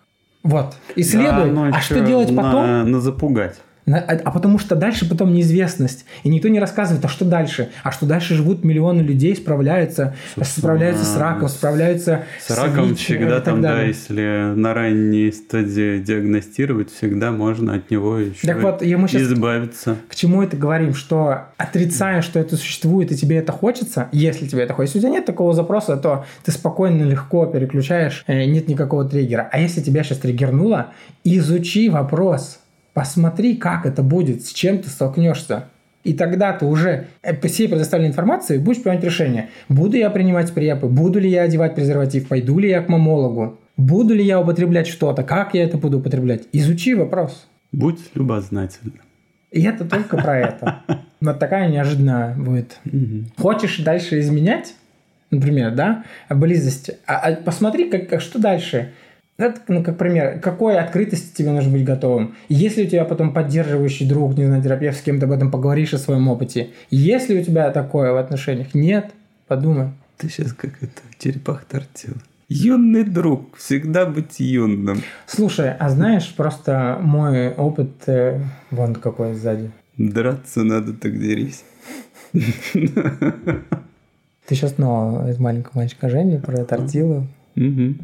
вот, 0.45 0.77
исследуют. 0.95 1.55
Да, 1.55 1.77
а 1.77 1.81
что 1.81 2.01
делать 2.01 2.29
потом? 2.29 2.67
На, 2.67 2.85
на 2.85 3.01
запугать. 3.01 3.57
А, 3.87 3.97
а 3.97 4.31
потому 4.31 4.59
что 4.59 4.77
дальше 4.77 5.09
потом 5.09 5.33
неизвестность. 5.33 6.05
И 6.23 6.29
никто 6.29 6.49
не 6.49 6.61
рассказывает, 6.61 7.05
а 7.05 7.09
что 7.09 7.25
дальше? 7.25 7.71
А 7.83 7.91
что 7.91 8.07
дальше 8.07 8.35
живут 8.35 8.65
миллионы 8.65 9.01
людей, 9.01 9.35
справляются, 9.35 10.15
Собственно, 10.35 10.63
справляются 10.63 11.05
с 11.05 11.17
раком, 11.17 11.49
справляются 11.49 12.25
с, 12.41 12.53
с 12.53 12.57
раком 12.57 12.91
ВИЧ, 12.91 12.99
всегда 12.99 13.41
там, 13.41 13.61
далее. 13.61 13.83
да, 13.83 13.89
если 13.89 14.55
на 14.55 14.73
ранней 14.73 15.33
стадии 15.33 15.99
диагностировать, 15.99 16.93
всегда 16.93 17.33
можно 17.33 17.75
от 17.75 17.91
него 17.91 18.19
еще 18.19 18.47
так 18.47 18.63
вот, 18.63 18.83
мы 18.83 19.09
сейчас 19.09 19.23
избавиться. 19.23 19.97
К 20.09 20.15
чему 20.15 20.43
это 20.43 20.57
говорим? 20.57 20.95
Что 20.95 21.47
отрицая, 21.57 22.23
что 22.23 22.39
это 22.39 22.57
существует, 22.57 23.11
и 23.11 23.17
тебе 23.17 23.39
это 23.39 23.51
хочется, 23.51 24.09
если 24.13 24.47
тебе 24.47 24.63
это 24.63 24.75
хочется, 24.75 24.99
если 24.99 25.09
у 25.09 25.11
тебя 25.11 25.19
нет 25.19 25.27
такого 25.27 25.55
запроса, 25.55 25.97
то 25.97 26.25
ты 26.45 26.53
спокойно, 26.53 27.03
легко 27.03 27.47
переключаешь, 27.47 28.23
э, 28.29 28.45
нет 28.45 28.69
никакого 28.69 29.05
триггера. 29.05 29.49
А 29.51 29.59
если 29.59 29.81
тебя 29.81 30.05
сейчас 30.05 30.19
триггернуло, 30.19 30.93
изучи 31.25 31.89
вопрос– 31.89 32.59
Посмотри, 32.95 33.57
как 33.57 33.87
это 33.87 34.03
будет, 34.03 34.45
с 34.45 34.53
чем 34.53 34.79
ты 34.79 34.91
столкнешься. 34.91 35.65
И 36.05 36.15
тогда 36.15 36.53
ты 36.53 36.67
уже 36.67 37.07
э, 37.23 37.33
по 37.35 37.49
всей 37.49 37.69
предоставленной 37.69 38.11
информации 38.11 38.59
будешь 38.59 38.83
принимать 38.83 39.05
решение. 39.05 39.51
Буду 39.69 39.97
я 39.97 40.11
принимать 40.11 40.53
препы, 40.53 40.89
буду 40.89 41.21
ли 41.21 41.31
я 41.31 41.43
одевать 41.43 41.75
презерватив, 41.75 42.29
пойду 42.29 42.59
ли 42.59 42.69
я 42.69 42.83
к 42.83 42.89
мамологу, 42.89 43.59
буду 43.77 44.15
ли 44.15 44.25
я 44.25 44.41
употреблять 44.41 44.89
что-то, 44.89 45.23
как 45.23 45.55
я 45.55 45.63
это 45.63 45.79
буду 45.79 46.01
употреблять. 46.01 46.43
Изучи 46.53 46.95
вопрос. 46.95 47.47
Будь 47.71 48.01
любознательным. 48.15 49.01
И 49.53 49.63
это 49.63 49.85
только 49.85 50.17
про 50.17 50.39
это. 50.39 50.83
Вот 51.23 51.39
такая 51.39 51.69
неожиданная 51.69 52.35
будет. 52.35 52.81
Хочешь 53.39 53.79
дальше 53.79 54.19
изменять, 54.19 54.75
например, 55.31 55.73
да, 55.73 56.03
близость, 56.29 56.91
а, 57.07 57.19
а 57.19 57.37
посмотри, 57.37 57.89
как, 57.89 58.09
как, 58.09 58.21
что 58.21 58.41
дальше. 58.41 58.91
Это, 59.39 59.61
ну, 59.69 59.83
как 59.83 59.97
пример, 59.97 60.41
какой 60.41 60.79
открытости 60.79 61.35
тебе 61.37 61.51
нужно 61.51 61.73
быть 61.73 61.85
готовым? 61.85 62.35
Если 62.49 62.85
у 62.85 62.87
тебя 62.87 63.05
потом 63.05 63.33
поддерживающий 63.33 64.07
друг, 64.07 64.37
не 64.37 64.45
знаю, 64.45 64.63
терапевт, 64.63 64.99
с 64.99 65.03
кем 65.03 65.19
ты 65.19 65.27
об 65.27 65.33
этом 65.33 65.51
поговоришь 65.51 65.95
о 65.95 65.99
своем 65.99 66.29
опыте, 66.29 66.71
если 66.91 67.41
у 67.41 67.43
тебя 67.43 67.71
такое 67.71 68.13
в 68.13 68.19
отношениях, 68.19 68.75
нет, 68.75 69.11
подумай. 69.49 69.89
Ты 70.19 70.29
сейчас 70.29 70.53
как 70.53 70.83
это, 70.83 71.01
черепах 71.19 71.65
тортил. 71.65 72.15
Юный 72.49 73.05
друг, 73.05 73.57
всегда 73.57 74.05
быть 74.05 74.39
юным. 74.39 75.01
Слушай, 75.27 75.73
а 75.73 75.89
знаешь, 75.89 76.35
просто 76.37 76.99
мой 77.01 77.55
опыт, 77.55 77.91
э, 78.07 78.41
вон 78.71 78.95
какой 78.95 79.33
сзади. 79.35 79.71
Драться 79.97 80.63
надо, 80.63 80.93
так 80.93 81.19
дерись. 81.19 81.65
Ты 82.33 82.41
сейчас 84.51 84.75
снова 84.75 85.31
из 85.31 85.39
маленького 85.39 85.79
мальчика 85.79 86.11
Жени 86.11 86.39
про 86.39 86.65
тортилу. 86.65 87.27
Угу. 87.57 87.95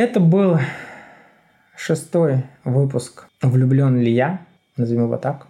Это 0.00 0.20
был 0.20 0.60
шестой 1.76 2.44
выпуск 2.62 3.26
«Влюблен 3.42 3.98
ли 3.98 4.12
я?» 4.12 4.46
Назовем 4.76 5.06
его 5.06 5.16
так. 5.16 5.48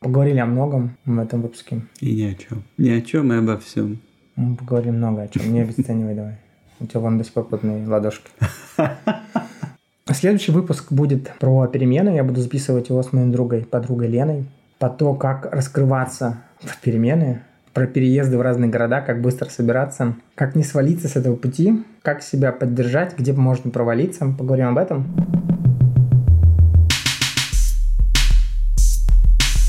Поговорили 0.00 0.38
о 0.38 0.46
многом 0.46 0.96
в 1.04 1.18
этом 1.18 1.42
выпуске. 1.42 1.82
И 2.00 2.14
ни 2.14 2.22
о 2.22 2.34
чем. 2.34 2.62
Ни 2.78 2.88
о 2.88 3.02
чем 3.02 3.30
и 3.34 3.36
обо 3.36 3.58
всем. 3.58 3.98
Мы 4.34 4.56
поговорим 4.56 4.96
много 4.96 5.20
о 5.20 5.28
чем. 5.28 5.52
Не 5.52 5.60
обесценивай 5.60 6.14
давай. 6.14 6.38
У 6.80 6.86
тебя 6.86 7.00
вон 7.00 7.22
потные 7.22 7.86
ладошки. 7.86 8.30
Следующий 10.10 10.52
выпуск 10.52 10.90
будет 10.90 11.30
про 11.38 11.66
перемены. 11.66 12.16
Я 12.16 12.24
буду 12.24 12.40
записывать 12.40 12.88
его 12.88 13.02
с 13.02 13.12
моей 13.12 13.30
другой, 13.30 13.66
подругой 13.66 14.08
Леной. 14.08 14.46
По 14.78 14.88
то, 14.88 15.12
как 15.12 15.52
раскрываться 15.52 16.42
в 16.60 16.80
перемены, 16.80 17.42
про 17.72 17.86
переезды 17.86 18.36
в 18.38 18.42
разные 18.42 18.70
города, 18.70 19.00
как 19.00 19.20
быстро 19.20 19.48
собираться, 19.48 20.14
как 20.34 20.54
не 20.54 20.62
свалиться 20.62 21.08
с 21.08 21.16
этого 21.16 21.36
пути, 21.36 21.84
как 22.02 22.22
себя 22.22 22.52
поддержать, 22.52 23.16
где 23.18 23.32
можно 23.32 23.70
провалиться. 23.70 24.26
Поговорим 24.38 24.68
об 24.68 24.78
этом. 24.78 25.71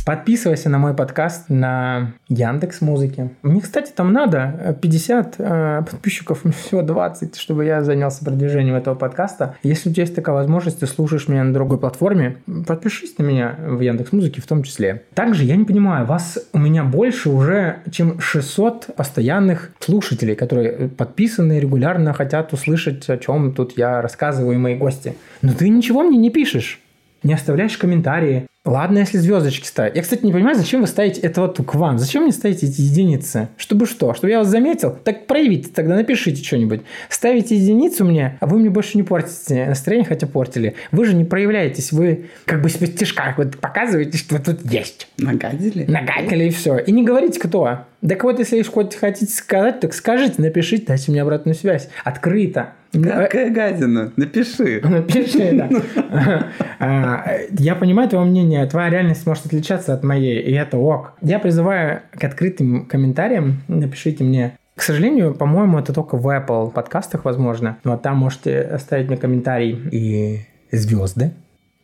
Подписывайся 0.06 0.68
на 0.68 0.80
мой 0.80 0.94
подкаст 0.94 1.46
на 1.48 2.12
Яндекс 2.28 2.82
Музыке. 2.82 3.30
Мне, 3.42 3.62
кстати, 3.62 3.90
там 3.96 4.12
надо 4.12 4.78
50 4.82 5.36
э, 5.38 5.82
подписчиков, 5.90 6.44
всего 6.66 6.82
20, 6.82 7.38
чтобы 7.38 7.64
я 7.64 7.82
занялся 7.84 8.26
продвижением 8.26 8.76
этого 8.76 8.96
подкаста. 8.96 9.56
Если 9.64 9.90
у 9.90 9.94
тебя 9.94 10.04
есть 10.04 10.16
такая 10.16 10.36
возможность, 10.36 10.82
ты 10.82 10.88
слушаешь 10.88 11.30
меня 11.30 11.46
на 11.46 11.54
другой 11.54 11.78
платформе, 11.78 12.38
подпишись 12.68 13.18
на 13.18 13.24
меня 13.24 13.56
в 13.58 13.80
Яндекс 13.80 14.12
Музыке 14.12 14.42
в 14.42 14.46
том 14.46 14.64
числе. 14.64 15.04
Также 15.14 15.46
я 15.46 15.56
не 15.56 15.64
понимаю, 15.64 16.06
вас 16.06 16.38
у 16.52 16.58
меня 16.58 16.84
больше 16.84 17.30
уже, 17.30 17.78
чем 17.90 18.20
600 18.20 18.96
постоянных 18.98 19.72
слушателей, 19.80 20.36
которые 20.36 20.90
подписаны 20.90 21.62
регулярно 21.62 22.12
хотят 22.12 22.52
услышать, 22.52 23.10
о 23.10 23.18
чем 23.18 23.54
тут 23.54 23.78
я 23.78 24.02
рассказываю 24.02 24.56
и 24.56 24.60
мои 24.60 24.76
гости. 24.76 25.16
Но 25.42 25.54
ты 25.54 25.70
ничего 25.70 26.04
мне 26.04 26.18
не 26.18 26.30
пишешь 26.30 26.82
не 27.24 27.34
оставляешь 27.34 27.78
комментарии, 27.78 28.48
Ладно, 28.66 29.00
если 29.00 29.18
звездочки 29.18 29.68
ставить. 29.68 29.96
Я, 29.96 30.02
кстати, 30.02 30.26
не 30.26 30.32
понимаю, 30.32 30.56
зачем 30.56 30.80
вы 30.80 30.88
ставите 30.88 31.20
это 31.20 31.42
вот 31.42 31.58
к 31.58 31.76
вам? 31.76 32.00
Зачем 32.00 32.24
мне 32.24 32.32
ставите 32.32 32.68
эти 32.68 32.80
единицы? 32.80 33.50
Чтобы 33.58 33.86
что? 33.86 34.14
Чтобы 34.14 34.32
я 34.32 34.40
вас 34.40 34.48
заметил? 34.48 34.98
Так 35.04 35.28
проявите, 35.28 35.70
тогда 35.70 35.96
напишите 35.96 36.42
что-нибудь. 36.42 36.80
Ставите 37.10 37.58
единицу 37.58 38.06
мне, 38.06 38.38
а 38.40 38.46
вы 38.46 38.60
мне 38.60 38.70
больше 38.70 38.96
не 38.96 39.04
портите 39.04 39.66
настроение, 39.66 40.08
хотя 40.08 40.28
портили. 40.28 40.76
Вы 40.94 41.06
же 41.06 41.14
не 41.14 41.26
проявляетесь, 41.26 41.92
вы 41.92 42.28
как 42.46 42.62
бы 42.62 42.70
себе 42.70 42.88
стишках 42.88 43.38
вот 43.38 43.58
показываете, 43.58 44.18
что 44.18 44.40
тут 44.40 44.62
есть. 44.72 45.10
Нагадили? 45.18 45.84
Нагадили 45.84 46.46
и 46.46 46.50
все. 46.50 46.78
И 46.78 46.94
не 46.94 47.04
говорите, 47.04 47.42
кто. 47.42 47.80
Так 48.08 48.24
вот, 48.24 48.40
если 48.40 48.62
хоть 48.64 48.96
хотите 48.96 49.32
сказать, 49.34 49.80
так 49.80 49.94
скажите, 49.94 50.42
напишите, 50.42 50.86
дайте 50.88 51.12
мне 51.12 51.22
обратную 51.22 51.56
связь. 51.56 51.90
Открыто. 52.04 52.74
Какая 52.92 53.50
гадина? 53.50 54.12
Напиши. 54.18 54.82
Напиши, 54.84 55.52
да. 55.54 56.50
А, 56.80 57.26
я 57.58 57.76
понимаю 57.76 58.10
твое 58.10 58.26
мнение, 58.26 58.66
твоя 58.68 58.90
реальность 58.90 59.26
может 59.26 59.46
отличаться 59.46 59.94
от 59.94 60.04
моей, 60.04 60.42
и 60.42 60.52
это 60.52 60.78
ок. 60.78 61.14
Я 61.22 61.40
призываю 61.40 62.02
к 62.12 62.24
открытым 62.24 62.86
комментариям, 62.86 63.62
напишите 63.68 64.24
мне 64.24 64.58
к 64.76 64.82
сожалению, 64.82 65.36
по-моему, 65.36 65.78
это 65.78 65.94
только 65.94 66.18
в 66.18 66.28
Apple 66.28 66.72
подкастах 66.72 67.26
возможно. 67.26 67.78
Но 67.84 67.96
там 67.96 68.18
можете 68.18 68.60
оставить 68.62 69.08
мне 69.08 69.18
комментарий 69.18 69.80
и 69.92 70.40
звезды. 70.72 71.32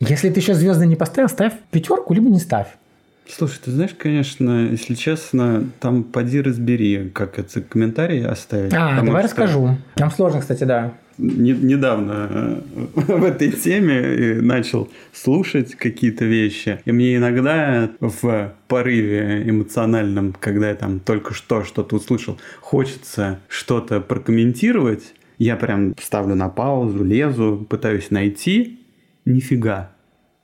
Если 0.00 0.30
ты 0.30 0.40
еще 0.40 0.54
звезды 0.54 0.86
не 0.86 0.96
поставил, 0.96 1.28
ставь 1.28 1.52
пятерку, 1.70 2.14
либо 2.14 2.28
не 2.28 2.40
ставь. 2.40 2.66
Слушай, 3.28 3.60
ты 3.64 3.70
знаешь, 3.70 3.94
конечно, 3.96 4.68
если 4.70 4.94
честно, 4.94 5.64
там 5.78 6.02
поди 6.02 6.40
разбери, 6.40 7.10
как 7.14 7.38
это 7.38 7.60
комментарии 7.60 8.22
оставить. 8.22 8.72
А, 8.74 9.02
давай 9.02 9.22
что... 9.22 9.28
расскажу. 9.28 9.78
Там 9.94 10.10
сложно, 10.10 10.40
кстати, 10.40 10.64
да. 10.64 10.94
Не, 11.20 11.52
недавно 11.52 12.28
э, 12.30 12.60
в 12.94 13.24
этой 13.24 13.52
теме 13.52 13.94
э, 13.94 14.40
начал 14.40 14.88
слушать 15.12 15.74
какие-то 15.74 16.24
вещи. 16.24 16.80
И 16.86 16.92
мне 16.92 17.16
иногда 17.16 17.90
в 18.00 18.54
порыве 18.68 19.42
эмоциональном, 19.48 20.34
когда 20.38 20.70
я 20.70 20.74
там 20.74 20.98
только 20.98 21.34
что 21.34 21.62
что-то 21.62 21.96
услышал, 21.96 22.38
хочется 22.60 23.40
что-то 23.48 24.00
прокомментировать, 24.00 25.14
я 25.38 25.56
прям 25.56 25.94
ставлю 26.00 26.34
на 26.34 26.48
паузу, 26.48 27.04
лезу, 27.04 27.66
пытаюсь 27.68 28.10
найти. 28.10 28.80
Нифига. 29.26 29.92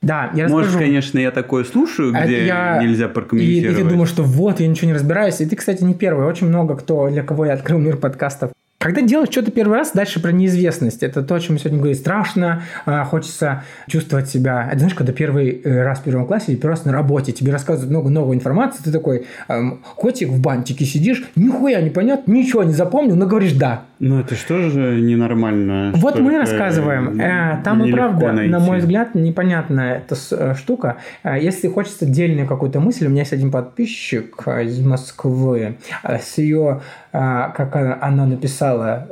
Да, 0.01 0.31
я 0.35 0.45
расскажу. 0.45 0.65
Может, 0.65 0.77
конечно, 0.77 1.19
я 1.19 1.31
такое 1.31 1.63
слушаю, 1.63 2.13
где 2.13 2.45
я... 2.45 2.81
нельзя 2.81 3.07
прокомментировать. 3.07 3.77
И, 3.77 3.81
и 3.81 3.83
ты 3.83 3.89
думаешь, 3.89 4.09
что 4.09 4.23
вот, 4.23 4.59
я 4.59 4.67
ничего 4.67 4.87
не 4.87 4.93
разбираюсь. 4.93 5.41
И 5.41 5.45
ты, 5.45 5.55
кстати, 5.55 5.83
не 5.83 5.93
первый. 5.93 6.27
Очень 6.27 6.47
много 6.47 6.75
кто, 6.75 7.09
для 7.09 7.23
кого 7.23 7.45
я 7.45 7.53
открыл 7.53 7.79
мир 7.79 7.97
подкастов, 7.97 8.51
когда 8.79 9.01
делаешь 9.01 9.29
что-то 9.31 9.49
первый 9.49 9.79
раз, 9.79 9.91
дальше 9.93 10.21
про 10.21 10.31
неизвестность. 10.31 11.01
Это 11.01 11.23
то, 11.23 11.33
о 11.33 11.39
чем 11.39 11.55
мы 11.55 11.59
сегодня 11.59 11.79
говорим. 11.79 11.97
Страшно, 11.97 12.61
а, 12.85 13.05
хочется 13.05 13.63
чувствовать 13.87 14.29
себя... 14.29 14.67
Это 14.69 14.79
знаешь, 14.79 14.93
когда 14.93 15.13
первый 15.13 15.61
э, 15.63 15.81
раз 15.81 15.99
в 15.99 16.03
первом 16.03 16.27
классе 16.27 16.51
или 16.51 16.59
первый 16.59 16.75
раз 16.75 16.85
на 16.85 16.91
работе, 16.91 17.31
тебе 17.31 17.51
рассказывают 17.51 17.89
много 17.89 18.09
новой 18.09 18.35
информации, 18.35 18.83
ты 18.83 18.91
такой 18.91 19.25
эм, 19.47 19.81
котик 19.95 20.29
в 20.29 20.39
бантике 20.39 20.85
сидишь, 20.85 21.23
нихуя 21.35 21.81
не 21.81 21.89
понятно, 21.89 22.31
ничего 22.31 22.63
не 22.63 22.73
запомнил, 22.73 23.15
но 23.15 23.25
говоришь 23.25 23.53
«да». 23.53 23.85
Ну, 23.99 24.19
это 24.19 24.35
что 24.35 24.69
же 24.69 25.01
ненормально? 25.01 25.91
Вот 25.95 26.19
мы 26.19 26.37
рассказываем. 26.37 27.19
Э, 27.19 27.59
там 27.63 27.83
и 27.83 27.91
правда, 27.91 28.31
найти. 28.31 28.51
на 28.51 28.59
мой 28.59 28.77
взгляд, 28.77 29.15
непонятная 29.15 29.97
эта 29.97 30.15
э, 30.31 30.53
штука. 30.53 30.97
Если 31.23 31.67
хочется 31.67 32.05
отдельную 32.05 32.47
какую-то 32.47 32.79
мысль, 32.79 33.07
у 33.07 33.09
меня 33.09 33.21
есть 33.21 33.33
один 33.33 33.49
подписчик 33.49 34.47
из 34.47 34.79
Москвы 34.81 35.77
с 36.03 36.37
ее 36.37 36.81
как 37.11 37.75
она 37.75 38.25
написала, 38.27 38.66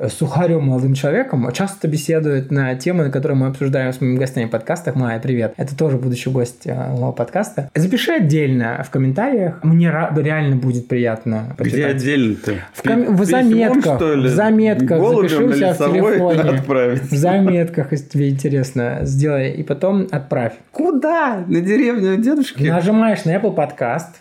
сухарем 0.10 0.66
молодым 0.66 0.94
человеком, 0.94 1.52
часто 1.52 1.88
беседует 1.88 2.52
на 2.52 2.76
темы, 2.76 3.06
на 3.06 3.12
которые 3.12 3.38
мы 3.38 3.48
обсуждаем 3.48 3.94
с 3.94 4.02
моими 4.02 4.18
гостями 4.18 4.46
в 4.46 4.50
подкастах. 4.50 4.96
Майя, 4.96 5.20
привет. 5.20 5.54
Это 5.58 5.78
тоже 5.78 5.98
будущий 5.98 6.30
гость 6.30 6.68
а, 6.68 6.92
моего 6.92 7.12
подкаста. 7.12 7.70
Запиши 7.76 8.12
отдельно 8.12 8.84
в 8.86 8.90
комментариях. 8.90 9.64
Мне 9.64 9.92
реально 10.16 10.56
будет 10.56 10.88
приятно 10.88 11.54
почитать. 11.58 11.80
Где 11.80 11.86
отдельно-то? 11.88 12.54
В, 12.74 12.84
ком... 12.84 13.16
в 13.16 13.26
заметках. 13.26 14.02
В 14.02 14.28
заметках. 14.28 15.00
Запиши 15.00 15.44
у 15.44 15.54
себя 15.54 15.74
в 15.74 15.78
телефоне. 15.78 16.42
Отправить. 16.42 17.02
В 17.04 17.16
заметках, 17.16 17.92
если 17.92 18.06
тебе 18.08 18.30
интересно. 18.30 19.00
Сделай. 19.04 19.52
И 19.52 19.64
потом 19.64 20.08
отправь. 20.12 20.54
Куда? 20.72 21.44
На 21.48 21.62
деревню 21.62 22.18
дедушки? 22.18 22.64
Нажимаешь 22.64 23.26
на 23.26 23.36
Apple 23.36 23.54
подкаст 23.54 24.16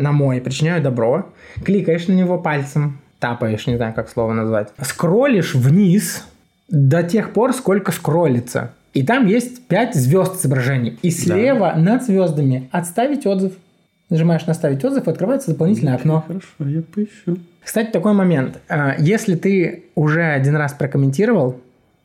на 0.00 0.12
мой 0.12 0.40
«Причиняю 0.40 0.82
добро», 0.82 1.26
кликаешь 1.64 2.08
на 2.08 2.12
него 2.12 2.38
пальцем, 2.38 2.98
тапаешь, 3.20 3.66
не 3.66 3.76
знаю, 3.76 3.94
как 3.94 4.08
слово 4.08 4.32
назвать, 4.32 4.68
скроллишь 4.82 5.54
вниз 5.54 6.24
до 6.68 7.02
тех 7.02 7.32
пор, 7.32 7.52
сколько 7.52 7.92
скроллится. 7.92 8.72
И 8.92 9.04
там 9.04 9.26
есть 9.26 9.66
5 9.66 9.94
звезд 9.94 10.40
изображений. 10.40 10.98
И 11.02 11.10
слева 11.10 11.72
да. 11.74 11.80
над 11.80 12.02
звездами 12.02 12.68
отставить 12.72 13.26
отзыв. 13.26 13.52
Нажимаешь 14.08 14.44
на 14.46 14.50
«Оставить 14.52 14.84
отзыв», 14.84 15.06
открывается 15.06 15.52
дополнительное 15.52 15.94
окно. 15.94 16.24
Хорошо, 16.26 16.46
я 16.68 16.82
поищу. 16.82 17.38
Кстати, 17.62 17.92
такой 17.92 18.12
момент. 18.12 18.58
А, 18.68 18.96
если 18.98 19.36
ты 19.36 19.84
уже 19.94 20.24
один 20.24 20.56
раз 20.56 20.72
прокомментировал, 20.72 21.60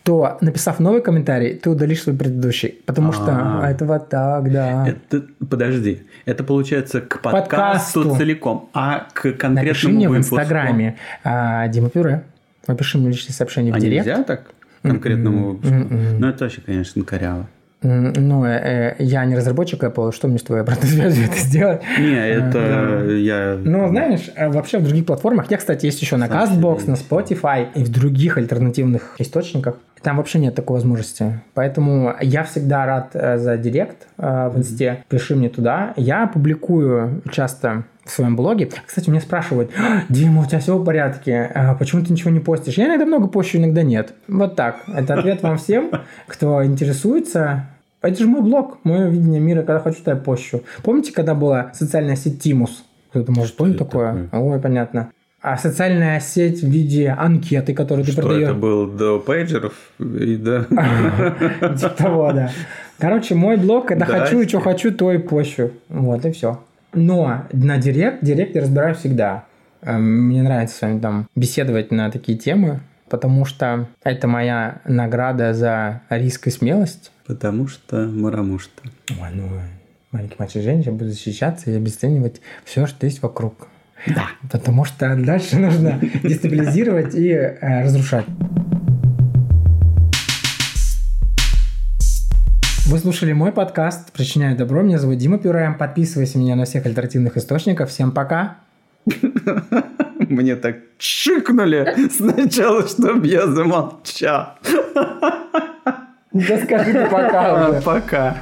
то, 0.05 0.37
написав 0.39 0.79
новый 0.79 1.01
комментарий, 1.01 1.55
ты 1.55 1.67
удалишь 1.67 2.03
свой 2.03 2.15
предыдущий. 2.15 2.75
Потому 2.85 3.11
что 3.11 3.31
А-а-а. 3.31 3.71
это 3.71 3.85
вот 3.85 4.07
так, 4.07 4.51
да. 4.51 4.87
Это, 4.87 5.25
подожди, 5.49 6.03
это 6.25 6.43
получается 6.43 7.01
к 7.01 7.21
подкасту, 7.21 8.01
подкасту. 8.03 8.15
целиком, 8.15 8.69
а 8.73 9.07
к 9.13 9.21
конкретному 9.33 9.55
Напиши 9.55 9.89
мне 9.89 10.07
в 10.07 10.15
Инстаграме 10.15 10.97
а, 11.23 11.67
Дима 11.69 11.89
Пюре. 11.89 12.23
Напиши 12.67 12.99
мне 12.99 13.09
личное 13.09 13.33
сообщение 13.33 13.73
в 13.73 13.77
а 13.77 13.79
директ. 13.79 14.05
нельзя 14.05 14.23
так? 14.23 14.43
Конкретному 14.83 15.37
mm-hmm. 15.37 15.51
выпуску? 15.53 15.75
Mm-hmm. 15.75 16.17
Ну, 16.19 16.27
это 16.27 16.43
вообще, 16.43 16.61
конечно, 16.61 17.03
коряво. 17.03 17.47
Ну, 17.85 18.45
э, 18.45 18.95
я 18.99 19.25
не 19.25 19.35
разработчик 19.35 19.83
Apple, 19.83 20.11
что 20.11 20.27
мне 20.27 20.39
с 20.39 20.43
твоей 20.43 20.63
обратной 20.63 20.89
связью 20.89 21.25
это 21.25 21.37
сделать? 21.37 21.81
Не, 21.99 22.29
это 22.29 22.57
э, 22.57 23.19
я... 23.19 23.57
Ну, 23.63 23.87
знаешь, 23.89 24.31
э, 24.35 24.49
вообще 24.49 24.79
в 24.79 24.83
других 24.83 25.05
платформах, 25.05 25.51
я, 25.51 25.57
кстати, 25.57 25.85
есть 25.85 26.01
еще 26.01 26.17
на 26.17 26.25
CastBox, 26.25 26.89
на 26.89 26.93
Spotify 26.93 27.67
и 27.75 27.83
в 27.83 27.89
других 27.89 28.37
альтернативных 28.37 29.15
источниках, 29.19 29.77
там 30.01 30.17
вообще 30.17 30.39
нет 30.39 30.55
такой 30.55 30.75
возможности. 30.75 31.41
Поэтому 31.53 32.13
я 32.21 32.43
всегда 32.43 32.85
рад 32.85 33.09
за 33.13 33.57
директ 33.57 34.07
в 34.17 34.53
инсте. 34.55 35.03
Пиши 35.09 35.35
мне 35.35 35.49
туда. 35.49 35.93
Я 35.95 36.27
публикую 36.27 37.23
часто 37.31 37.85
в 38.03 38.11
своем 38.11 38.35
блоге. 38.35 38.69
Кстати, 38.85 39.09
меня 39.09 39.19
спрашивают, 39.19 39.71
«А, 39.77 40.03
Дима, 40.09 40.43
у 40.43 40.45
тебя 40.45 40.59
все 40.59 40.77
в 40.77 40.85
порядке, 40.85 41.51
а 41.55 41.73
почему 41.73 42.03
ты 42.03 42.13
ничего 42.13 42.29
не 42.29 42.39
постишь? 42.39 42.75
Я 42.75 42.85
иногда 42.85 43.05
много 43.05 43.27
пощу, 43.27 43.57
иногда 43.57 43.81
нет. 43.81 44.13
Вот 44.27 44.55
так. 44.55 44.83
Это 44.87 45.15
ответ 45.15 45.41
вам 45.41 45.57
всем, 45.57 45.89
кто 46.27 46.63
интересуется. 46.63 47.65
Это 48.05 48.19
же 48.19 48.27
мой 48.27 48.41
блог, 48.41 48.77
мое 48.83 49.07
видение 49.09 49.39
мира, 49.39 49.63
когда 49.63 49.79
хочу, 49.79 50.03
то 50.03 50.11
я 50.11 50.17
пощу. 50.17 50.63
Помните, 50.83 51.11
когда 51.11 51.33
была 51.33 51.71
социальная 51.73 52.15
сеть 52.15 52.41
Тимус? 52.41 52.83
Кто-то 53.09 53.31
может 53.31 53.55
помнить 53.55 53.77
такое? 53.77 54.27
такое? 54.29 54.41
Ой, 54.41 54.59
понятно. 54.59 55.09
А 55.41 55.57
социальная 55.57 56.19
сеть 56.19 56.61
в 56.61 56.67
виде 56.67 57.09
анкеты, 57.09 57.73
которую 57.73 58.05
ты 58.05 58.11
Что 58.11 58.23
продаешь. 58.23 58.49
это 58.49 58.53
был 58.55 58.87
до 58.87 59.19
пейджеров 59.19 59.73
и 59.99 60.37
до... 60.37 60.63
Типа 61.77 61.89
того, 61.89 62.31
да. 62.33 62.51
Короче, 62.97 63.35
мой 63.35 63.57
блог, 63.57 63.87
когда 63.87 64.05
хочу, 64.05 64.47
что 64.47 64.59
хочу, 64.59 64.91
то 64.91 65.11
и 65.11 65.17
пощу. 65.17 65.71
Вот, 65.89 66.25
и 66.25 66.31
все. 66.31 66.59
Но 66.93 67.43
на 67.51 67.77
директ, 67.77 68.23
директ 68.23 68.55
я 68.55 68.61
разбираю 68.61 68.95
всегда. 68.95 69.45
Эм, 69.81 70.27
мне 70.27 70.41
нравится 70.41 70.77
с 70.77 70.81
вами 70.81 70.99
там 70.99 71.27
беседовать 71.35 71.91
на 71.91 72.09
такие 72.09 72.37
темы, 72.37 72.79
потому 73.09 73.45
что 73.45 73.87
это 74.03 74.27
моя 74.27 74.81
награда 74.85 75.53
за 75.53 76.01
риск 76.09 76.47
и 76.47 76.51
смелость. 76.51 77.11
Потому 77.27 77.67
что 77.67 78.05
мараму 78.05 78.59
что. 78.59 78.83
Ой, 79.09 79.29
ну, 79.33 79.49
маленький 80.11 80.35
мальчик 80.37 80.61
Женя, 80.61 80.83
я 80.83 80.91
буду 80.91 81.09
защищаться 81.09 81.71
и 81.71 81.75
обесценивать 81.75 82.39
все, 82.63 82.85
что 82.85 83.07
есть 83.07 83.23
вокруг. 83.23 83.67
Да. 84.07 84.27
Потому 84.51 84.85
что 84.85 85.15
дальше 85.15 85.57
нужно 85.57 85.99
дестабилизировать 86.23 87.15
и 87.15 87.29
э, 87.29 87.83
разрушать. 87.83 88.25
Вы 92.85 92.99
слушали 92.99 93.33
мой 93.33 93.51
подкаст 93.51 94.11
«Причиняю 94.11 94.55
добро». 94.55 94.83
Меня 94.83 94.99
зовут 94.99 95.17
Дима 95.17 95.39
Пюраем. 95.39 95.75
Подписывайся 95.79 96.37
меня 96.37 96.55
на 96.55 96.65
всех 96.65 96.85
альтернативных 96.85 97.37
источниках. 97.37 97.89
Всем 97.89 98.11
пока. 98.11 98.57
Мне 100.29 100.55
так 100.55 100.77
чикнули 100.99 102.07
сначала, 102.15 102.87
чтобы 102.87 103.25
я 103.25 103.47
замолчал. 103.47 104.59
Да 106.35 106.57
скажи 106.57 106.91
ты 106.91 107.05
пока. 107.07 107.81
Пока. 107.81 108.35